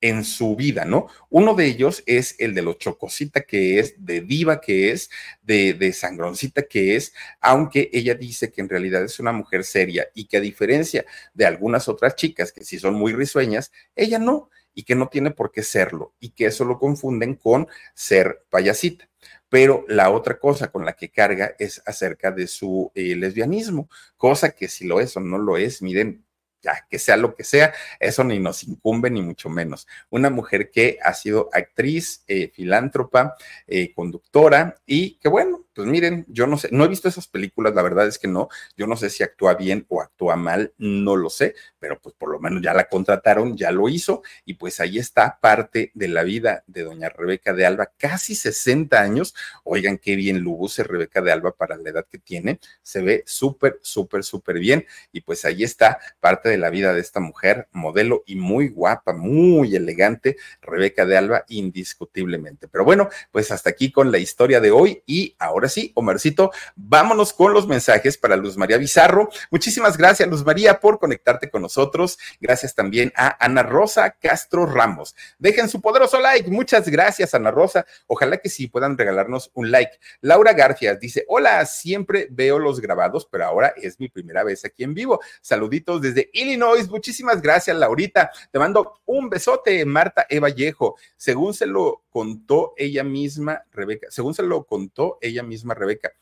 en 0.00 0.24
su 0.24 0.56
vida, 0.56 0.84
¿no? 0.84 1.08
Uno 1.30 1.54
de 1.54 1.66
ellos 1.66 2.02
es 2.06 2.36
el 2.38 2.54
de 2.54 2.62
lo 2.62 2.74
chocosita 2.74 3.42
que 3.42 3.78
es, 3.78 3.94
de 3.98 4.20
diva 4.20 4.60
que 4.60 4.92
es, 4.92 5.10
de, 5.42 5.74
de 5.74 5.92
sangroncita 5.92 6.62
que 6.62 6.96
es, 6.96 7.14
aunque 7.40 7.90
ella 7.92 8.14
dice 8.14 8.52
que 8.52 8.60
en 8.60 8.68
realidad 8.68 9.04
es 9.04 9.18
una 9.20 9.32
mujer 9.32 9.64
seria 9.64 10.08
y 10.14 10.26
que 10.26 10.36
a 10.36 10.40
diferencia 10.40 11.04
de 11.34 11.46
algunas 11.46 11.88
otras 11.88 12.16
chicas 12.16 12.52
que 12.52 12.64
sí 12.64 12.78
son 12.78 12.94
muy 12.94 13.12
risueñas, 13.12 13.72
ella 13.94 14.18
no, 14.18 14.50
y 14.74 14.84
que 14.84 14.94
no 14.94 15.08
tiene 15.08 15.30
por 15.30 15.50
qué 15.50 15.62
serlo, 15.62 16.14
y 16.20 16.30
que 16.30 16.46
eso 16.46 16.64
lo 16.66 16.78
confunden 16.78 17.34
con 17.34 17.66
ser 17.94 18.44
payasita 18.50 19.08
pero 19.48 19.84
la 19.88 20.10
otra 20.10 20.38
cosa 20.38 20.70
con 20.70 20.84
la 20.84 20.94
que 20.94 21.10
carga 21.10 21.54
es 21.58 21.82
acerca 21.86 22.30
de 22.30 22.46
su 22.46 22.90
eh, 22.94 23.14
lesbianismo, 23.16 23.88
cosa 24.16 24.50
que 24.50 24.68
si 24.68 24.86
lo 24.86 25.00
es 25.00 25.16
o 25.16 25.20
no 25.20 25.38
lo 25.38 25.56
es, 25.56 25.82
miren, 25.82 26.25
ya 26.62 26.86
que 26.88 26.98
sea 26.98 27.16
lo 27.16 27.34
que 27.34 27.44
sea, 27.44 27.72
eso 28.00 28.24
ni 28.24 28.38
nos 28.38 28.64
incumbe 28.64 29.10
ni 29.10 29.22
mucho 29.22 29.48
menos. 29.48 29.86
Una 30.10 30.30
mujer 30.30 30.70
que 30.70 30.98
ha 31.02 31.12
sido 31.14 31.48
actriz, 31.52 32.24
eh, 32.26 32.50
filántropa, 32.52 33.36
eh, 33.66 33.92
conductora 33.94 34.80
y 34.86 35.16
que 35.18 35.28
bueno, 35.28 35.65
pues 35.76 35.86
miren, 35.86 36.24
yo 36.26 36.46
no 36.46 36.56
sé, 36.56 36.70
no 36.72 36.86
he 36.86 36.88
visto 36.88 37.06
esas 37.06 37.28
películas, 37.28 37.74
la 37.74 37.82
verdad 37.82 38.06
es 38.06 38.18
que 38.18 38.28
no, 38.28 38.48
yo 38.78 38.86
no 38.86 38.96
sé 38.96 39.10
si 39.10 39.22
actúa 39.22 39.56
bien 39.56 39.84
o 39.90 40.00
actúa 40.00 40.34
mal, 40.34 40.72
no 40.78 41.16
lo 41.16 41.28
sé, 41.28 41.54
pero 41.78 42.00
pues 42.00 42.14
por 42.14 42.30
lo 42.30 42.40
menos 42.40 42.62
ya 42.62 42.72
la 42.72 42.88
contrataron, 42.88 43.58
ya 43.58 43.70
lo 43.72 43.90
hizo 43.90 44.22
y 44.46 44.54
pues 44.54 44.80
ahí 44.80 44.96
está 44.96 45.38
parte 45.38 45.92
de 45.92 46.08
la 46.08 46.22
vida 46.22 46.64
de 46.66 46.82
doña 46.82 47.10
Rebeca 47.10 47.52
de 47.52 47.66
Alba, 47.66 47.92
casi 47.98 48.34
60 48.34 48.98
años, 48.98 49.34
oigan 49.64 49.98
qué 49.98 50.16
bien 50.16 50.38
luce 50.38 50.82
Rebeca 50.82 51.20
de 51.20 51.30
Alba 51.30 51.52
para 51.52 51.76
la 51.76 51.90
edad 51.90 52.06
que 52.10 52.18
tiene, 52.18 52.58
se 52.80 53.02
ve 53.02 53.22
súper, 53.26 53.78
súper, 53.82 54.24
súper 54.24 54.58
bien 54.58 54.86
y 55.12 55.20
pues 55.20 55.44
ahí 55.44 55.62
está 55.62 55.98
parte 56.20 56.48
de 56.48 56.56
la 56.56 56.70
vida 56.70 56.94
de 56.94 57.02
esta 57.02 57.20
mujer, 57.20 57.68
modelo 57.72 58.22
y 58.24 58.36
muy 58.36 58.68
guapa, 58.68 59.12
muy 59.12 59.76
elegante, 59.76 60.38
Rebeca 60.62 61.04
de 61.04 61.18
Alba, 61.18 61.44
indiscutiblemente. 61.48 62.66
Pero 62.66 62.86
bueno, 62.86 63.10
pues 63.30 63.50
hasta 63.50 63.68
aquí 63.68 63.92
con 63.92 64.10
la 64.10 64.16
historia 64.16 64.62
de 64.62 64.70
hoy 64.70 65.02
y 65.04 65.36
ahora 65.38 65.65
sí, 65.68 65.92
Omarcito, 65.94 66.50
vámonos 66.74 67.32
con 67.32 67.52
los 67.52 67.66
mensajes 67.66 68.16
para 68.16 68.36
Luz 68.36 68.56
María 68.56 68.78
Bizarro. 68.78 69.28
Muchísimas 69.50 69.96
gracias, 69.96 70.28
Luz 70.28 70.44
María, 70.44 70.80
por 70.80 70.98
conectarte 70.98 71.50
con 71.50 71.62
nosotros. 71.62 72.18
Gracias 72.40 72.74
también 72.74 73.12
a 73.14 73.44
Ana 73.44 73.62
Rosa 73.62 74.10
Castro 74.10 74.66
Ramos. 74.66 75.14
Dejen 75.38 75.68
su 75.68 75.80
poderoso 75.80 76.20
like. 76.20 76.50
Muchas 76.50 76.88
gracias, 76.88 77.34
Ana 77.34 77.50
Rosa. 77.50 77.84
Ojalá 78.06 78.38
que 78.38 78.48
sí 78.48 78.68
puedan 78.68 78.96
regalarnos 78.96 79.50
un 79.54 79.70
like. 79.70 79.98
Laura 80.20 80.54
García 80.54 80.94
dice: 80.94 81.24
Hola, 81.28 81.64
siempre 81.66 82.28
veo 82.30 82.58
los 82.58 82.80
grabados, 82.80 83.26
pero 83.30 83.44
ahora 83.44 83.74
es 83.76 84.00
mi 84.00 84.08
primera 84.08 84.42
vez 84.42 84.64
aquí 84.64 84.84
en 84.84 84.94
vivo. 84.94 85.20
Saluditos 85.42 86.00
desde 86.00 86.30
Illinois. 86.32 86.88
Muchísimas 86.88 87.42
gracias, 87.42 87.76
Laurita. 87.76 88.30
Te 88.50 88.58
mando 88.58 89.00
un 89.04 89.28
besote, 89.28 89.84
Marta 89.84 90.26
Eva 90.28 90.46
Vallejo. 90.46 90.96
Según 91.16 91.54
se 91.54 91.66
lo 91.66 92.04
contó 92.10 92.72
ella 92.76 93.04
misma, 93.04 93.64
Rebeca, 93.72 94.06
según 94.10 94.32
se 94.32 94.42
lo 94.42 94.64
contó 94.64 95.18
ella 95.20 95.42
misma, 95.42 95.55
Rebeca. 95.64 96.12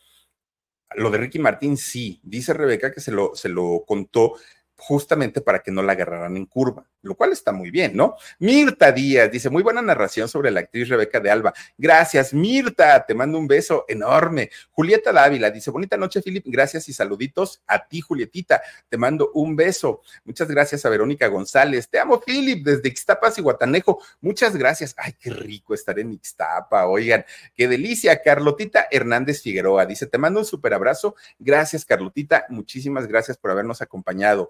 Lo 0.97 1.11
de 1.11 1.18
Ricky 1.18 1.39
Martín, 1.39 1.76
sí, 1.76 2.20
dice 2.22 2.53
Rebeca 2.53 2.93
que 2.93 3.01
se 3.01 3.11
lo, 3.11 3.35
se 3.35 3.49
lo 3.49 3.85
contó 3.87 4.35
justamente 4.76 5.41
para 5.41 5.61
que 5.61 5.70
no 5.70 5.82
la 5.82 5.93
agarraran 5.93 6.37
en 6.37 6.47
curva, 6.47 6.89
lo 7.05 7.15
cual 7.15 7.33
está 7.33 7.53
muy 7.53 7.71
bien, 7.71 7.97
¿no? 7.97 8.17
Mirta 8.39 8.91
Díaz 8.93 9.31
dice, 9.31 9.51
muy 9.51 9.63
buena 9.63 9.83
narración 9.83 10.29
sobre 10.29 10.51
la 10.51 10.61
actriz 10.61 10.89
Rebeca 10.89 11.21
de 11.21 11.31
Alba. 11.31 11.53
Gracias, 11.79 12.33
Mirta, 12.33 13.05
te 13.07 13.15
mando 13.15 13.39
un 13.39 13.47
beso 13.47 13.85
enorme. 13.89 14.51
Julieta 14.73 15.13
Dávila 15.13 15.51
dice, 15.51 15.71
bonita 15.71 15.97
noche, 15.97 16.23
Philip, 16.23 16.45
gracias 16.47 16.89
y 16.89 16.93
saluditos 16.93 17.63
a 17.67 17.87
ti, 17.87 18.01
Julietita, 18.01 18.63
te 18.89 18.97
mando 18.97 19.31
un 19.35 19.55
beso. 19.55 20.03
Muchas 20.25 20.49
gracias 20.49 20.85
a 20.85 20.89
Verónica 20.89 21.29
González, 21.29 21.89
te 21.89 21.99
amo, 21.99 22.21
Philip, 22.21 22.65
desde 22.65 22.89
Ixtapas 22.89 23.39
y 23.39 23.43
Guatanejo. 23.43 24.01
Muchas 24.21 24.57
gracias. 24.57 24.95
Ay, 24.97 25.15
qué 25.19 25.31
rico 25.31 25.75
estar 25.75 25.99
en 25.99 26.13
Ixtapa, 26.13 26.87
oigan, 26.87 27.25
qué 27.55 27.69
delicia. 27.69 28.23
Carlotita 28.23 28.87
Hernández 28.91 29.43
Figueroa 29.43 29.87
dice, 29.87 30.07
te 30.07 30.19
mando 30.19 30.41
un 30.41 30.47
súper 30.47 30.75
abrazo. 30.75 31.17
Gracias, 31.39 31.85
Carlotita, 31.85 32.47
muchísimas 32.49 33.07
gracias 33.07 33.37
por 33.37 33.51
habernos 33.51 33.83
acompañado. 33.83 34.49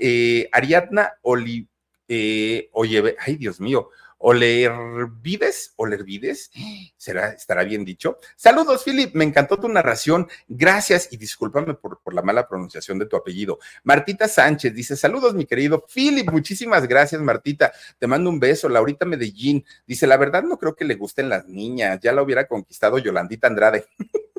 Eh, 0.00 0.48
Ariadna 0.52 1.14
Oli, 1.22 1.68
eh, 2.08 2.68
oye, 2.72 3.16
ay 3.18 3.36
Dios 3.36 3.60
mío, 3.60 3.90
Olervides, 4.26 5.74
Olervides, 5.76 6.50
¿será, 6.96 7.32
estará 7.32 7.62
bien 7.62 7.84
dicho? 7.84 8.18
Saludos, 8.36 8.82
Philip, 8.82 9.14
me 9.14 9.24
encantó 9.24 9.58
tu 9.58 9.68
narración, 9.68 10.28
gracias 10.48 11.08
y 11.12 11.18
discúlpame 11.18 11.74
por, 11.74 12.00
por, 12.00 12.14
la 12.14 12.22
mala 12.22 12.48
pronunciación 12.48 12.98
de 12.98 13.04
tu 13.04 13.16
apellido. 13.16 13.58
Martita 13.82 14.26
Sánchez 14.26 14.74
dice, 14.74 14.96
saludos, 14.96 15.34
mi 15.34 15.44
querido 15.44 15.84
Philip, 15.92 16.30
muchísimas 16.30 16.88
gracias, 16.88 17.20
Martita, 17.20 17.74
te 17.98 18.06
mando 18.06 18.30
un 18.30 18.40
beso. 18.40 18.70
Laurita 18.70 19.04
Medellín 19.04 19.62
dice, 19.86 20.06
la 20.06 20.16
verdad 20.16 20.42
no 20.42 20.58
creo 20.58 20.74
que 20.74 20.86
le 20.86 20.94
gusten 20.94 21.28
las 21.28 21.46
niñas, 21.46 22.00
ya 22.00 22.12
la 22.12 22.22
hubiera 22.22 22.46
conquistado 22.46 22.96
Yolandita 22.96 23.48
Andrade. 23.48 23.84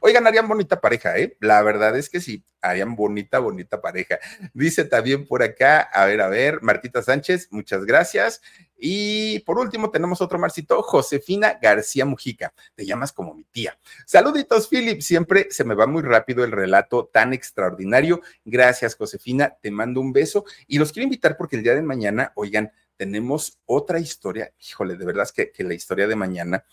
Oigan, 0.00 0.26
harían 0.26 0.48
bonita 0.48 0.80
pareja, 0.80 1.16
¿eh? 1.18 1.36
La 1.40 1.62
verdad 1.62 1.96
es 1.96 2.10
que 2.10 2.20
sí, 2.20 2.44
harían 2.60 2.96
bonita, 2.96 3.38
bonita 3.38 3.80
pareja. 3.80 4.18
Dice 4.52 4.84
también 4.84 5.26
por 5.26 5.42
acá, 5.42 5.80
a 5.80 6.04
ver, 6.06 6.20
a 6.20 6.28
ver, 6.28 6.62
Martita 6.62 7.02
Sánchez, 7.02 7.48
muchas 7.50 7.84
gracias. 7.84 8.40
Y 8.76 9.40
por 9.40 9.58
último 9.58 9.90
tenemos 9.90 10.20
otro 10.20 10.38
Marcito, 10.38 10.82
Josefina 10.82 11.58
García 11.60 12.04
Mujica. 12.06 12.52
Te 12.74 12.86
llamas 12.86 13.12
como 13.12 13.34
mi 13.34 13.44
tía. 13.44 13.78
Saluditos, 14.06 14.68
Philip. 14.68 15.02
Siempre 15.02 15.48
se 15.50 15.64
me 15.64 15.74
va 15.74 15.86
muy 15.86 16.02
rápido 16.02 16.44
el 16.44 16.52
relato 16.52 17.10
tan 17.12 17.34
extraordinario. 17.34 18.22
Gracias, 18.44 18.96
Josefina. 18.96 19.56
Te 19.60 19.70
mando 19.70 20.00
un 20.00 20.12
beso 20.12 20.44
y 20.66 20.78
los 20.78 20.92
quiero 20.92 21.04
invitar 21.04 21.36
porque 21.36 21.56
el 21.56 21.62
día 21.62 21.74
de 21.74 21.82
mañana, 21.82 22.32
oigan, 22.34 22.72
tenemos 22.96 23.58
otra 23.64 23.98
historia. 23.98 24.52
Híjole, 24.58 24.96
de 24.96 25.06
verdad 25.06 25.24
es 25.24 25.32
que, 25.32 25.64
la 25.64 25.74
historia 25.74 26.06
de 26.06 26.16
mañana. 26.16 26.64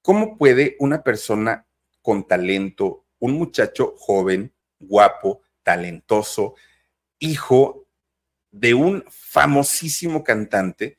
¿Cómo 0.00 0.38
puede 0.38 0.76
una 0.78 1.02
persona 1.02 1.66
con 2.02 2.26
talento, 2.26 3.06
un 3.18 3.32
muchacho 3.32 3.94
joven, 3.96 4.54
guapo, 4.78 5.42
talentoso, 5.62 6.54
hijo 7.18 7.86
de 8.50 8.74
un 8.74 9.04
famosísimo 9.08 10.24
cantante, 10.24 10.96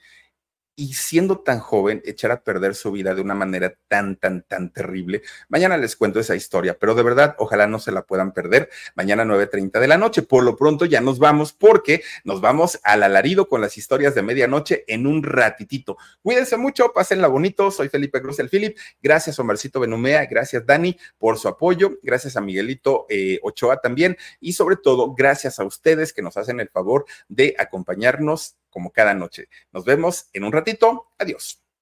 y 0.80 0.94
siendo 0.94 1.40
tan 1.40 1.60
joven, 1.60 2.02
echar 2.06 2.32
a 2.32 2.42
perder 2.42 2.74
su 2.74 2.90
vida 2.94 3.14
de 3.14 3.22
una 3.22 3.36
manera 3.36 3.76
tan, 3.90 4.16
tan, 4.16 4.44
tan 4.44 4.72
terrible. 4.72 5.24
Mañana 5.50 5.76
les 5.76 5.98
cuento 5.98 6.22
esa 6.22 6.38
historia, 6.38 6.78
pero 6.80 6.96
de 6.96 7.04
verdad, 7.04 7.36
ojalá 7.38 7.68
no 7.68 7.80
se 7.80 7.92
la 7.92 8.04
puedan 8.04 8.32
perder. 8.32 8.70
Mañana 8.96 9.26
9.30 9.26 9.78
de 9.78 9.88
la 9.90 9.98
noche. 9.98 10.22
Por 10.22 10.46
lo 10.46 10.56
pronto 10.56 10.86
ya 10.86 11.02
nos 11.02 11.20
vamos 11.20 11.52
porque 11.52 12.02
nos 12.24 12.40
vamos 12.40 12.80
al 12.84 13.04
alarido 13.04 13.50
con 13.50 13.60
las 13.60 13.78
historias 13.78 14.16
de 14.16 14.22
medianoche 14.22 14.86
en 14.88 15.06
un 15.06 15.22
ratitito. 15.22 15.98
Cuídense 16.24 16.56
mucho, 16.56 16.94
pásenla 16.94 17.28
bonito. 17.28 17.72
Soy 17.72 17.90
Felipe 17.90 18.22
Cruz 18.22 18.40
el 18.40 18.48
Philip. 18.48 18.78
Gracias, 19.04 19.38
Omarcito 19.38 19.82
Benumea. 19.82 20.28
Gracias, 20.28 20.66
Dani, 20.66 20.96
por 21.18 21.38
su 21.38 21.50
apoyo. 21.50 22.00
Gracias 22.02 22.38
a 22.38 22.42
Miguelito 22.42 23.06
eh, 23.10 23.38
Ochoa 23.44 23.82
también. 23.82 24.16
Y 24.40 24.54
sobre 24.54 24.78
todo, 24.78 25.14
gracias 25.14 25.60
a 25.60 25.66
ustedes 25.66 26.14
que 26.14 26.22
nos 26.22 26.38
hacen 26.38 26.62
el 26.62 26.70
favor 26.70 27.04
de 27.28 27.54
acompañarnos 27.60 28.56
como 28.70 28.92
cada 28.92 29.14
noche. 29.14 29.48
Nos 29.72 29.86
vemos 29.86 30.30
en 30.34 30.44
un 30.44 30.52
ratito. 30.52 31.12
Adiós. 31.18 31.64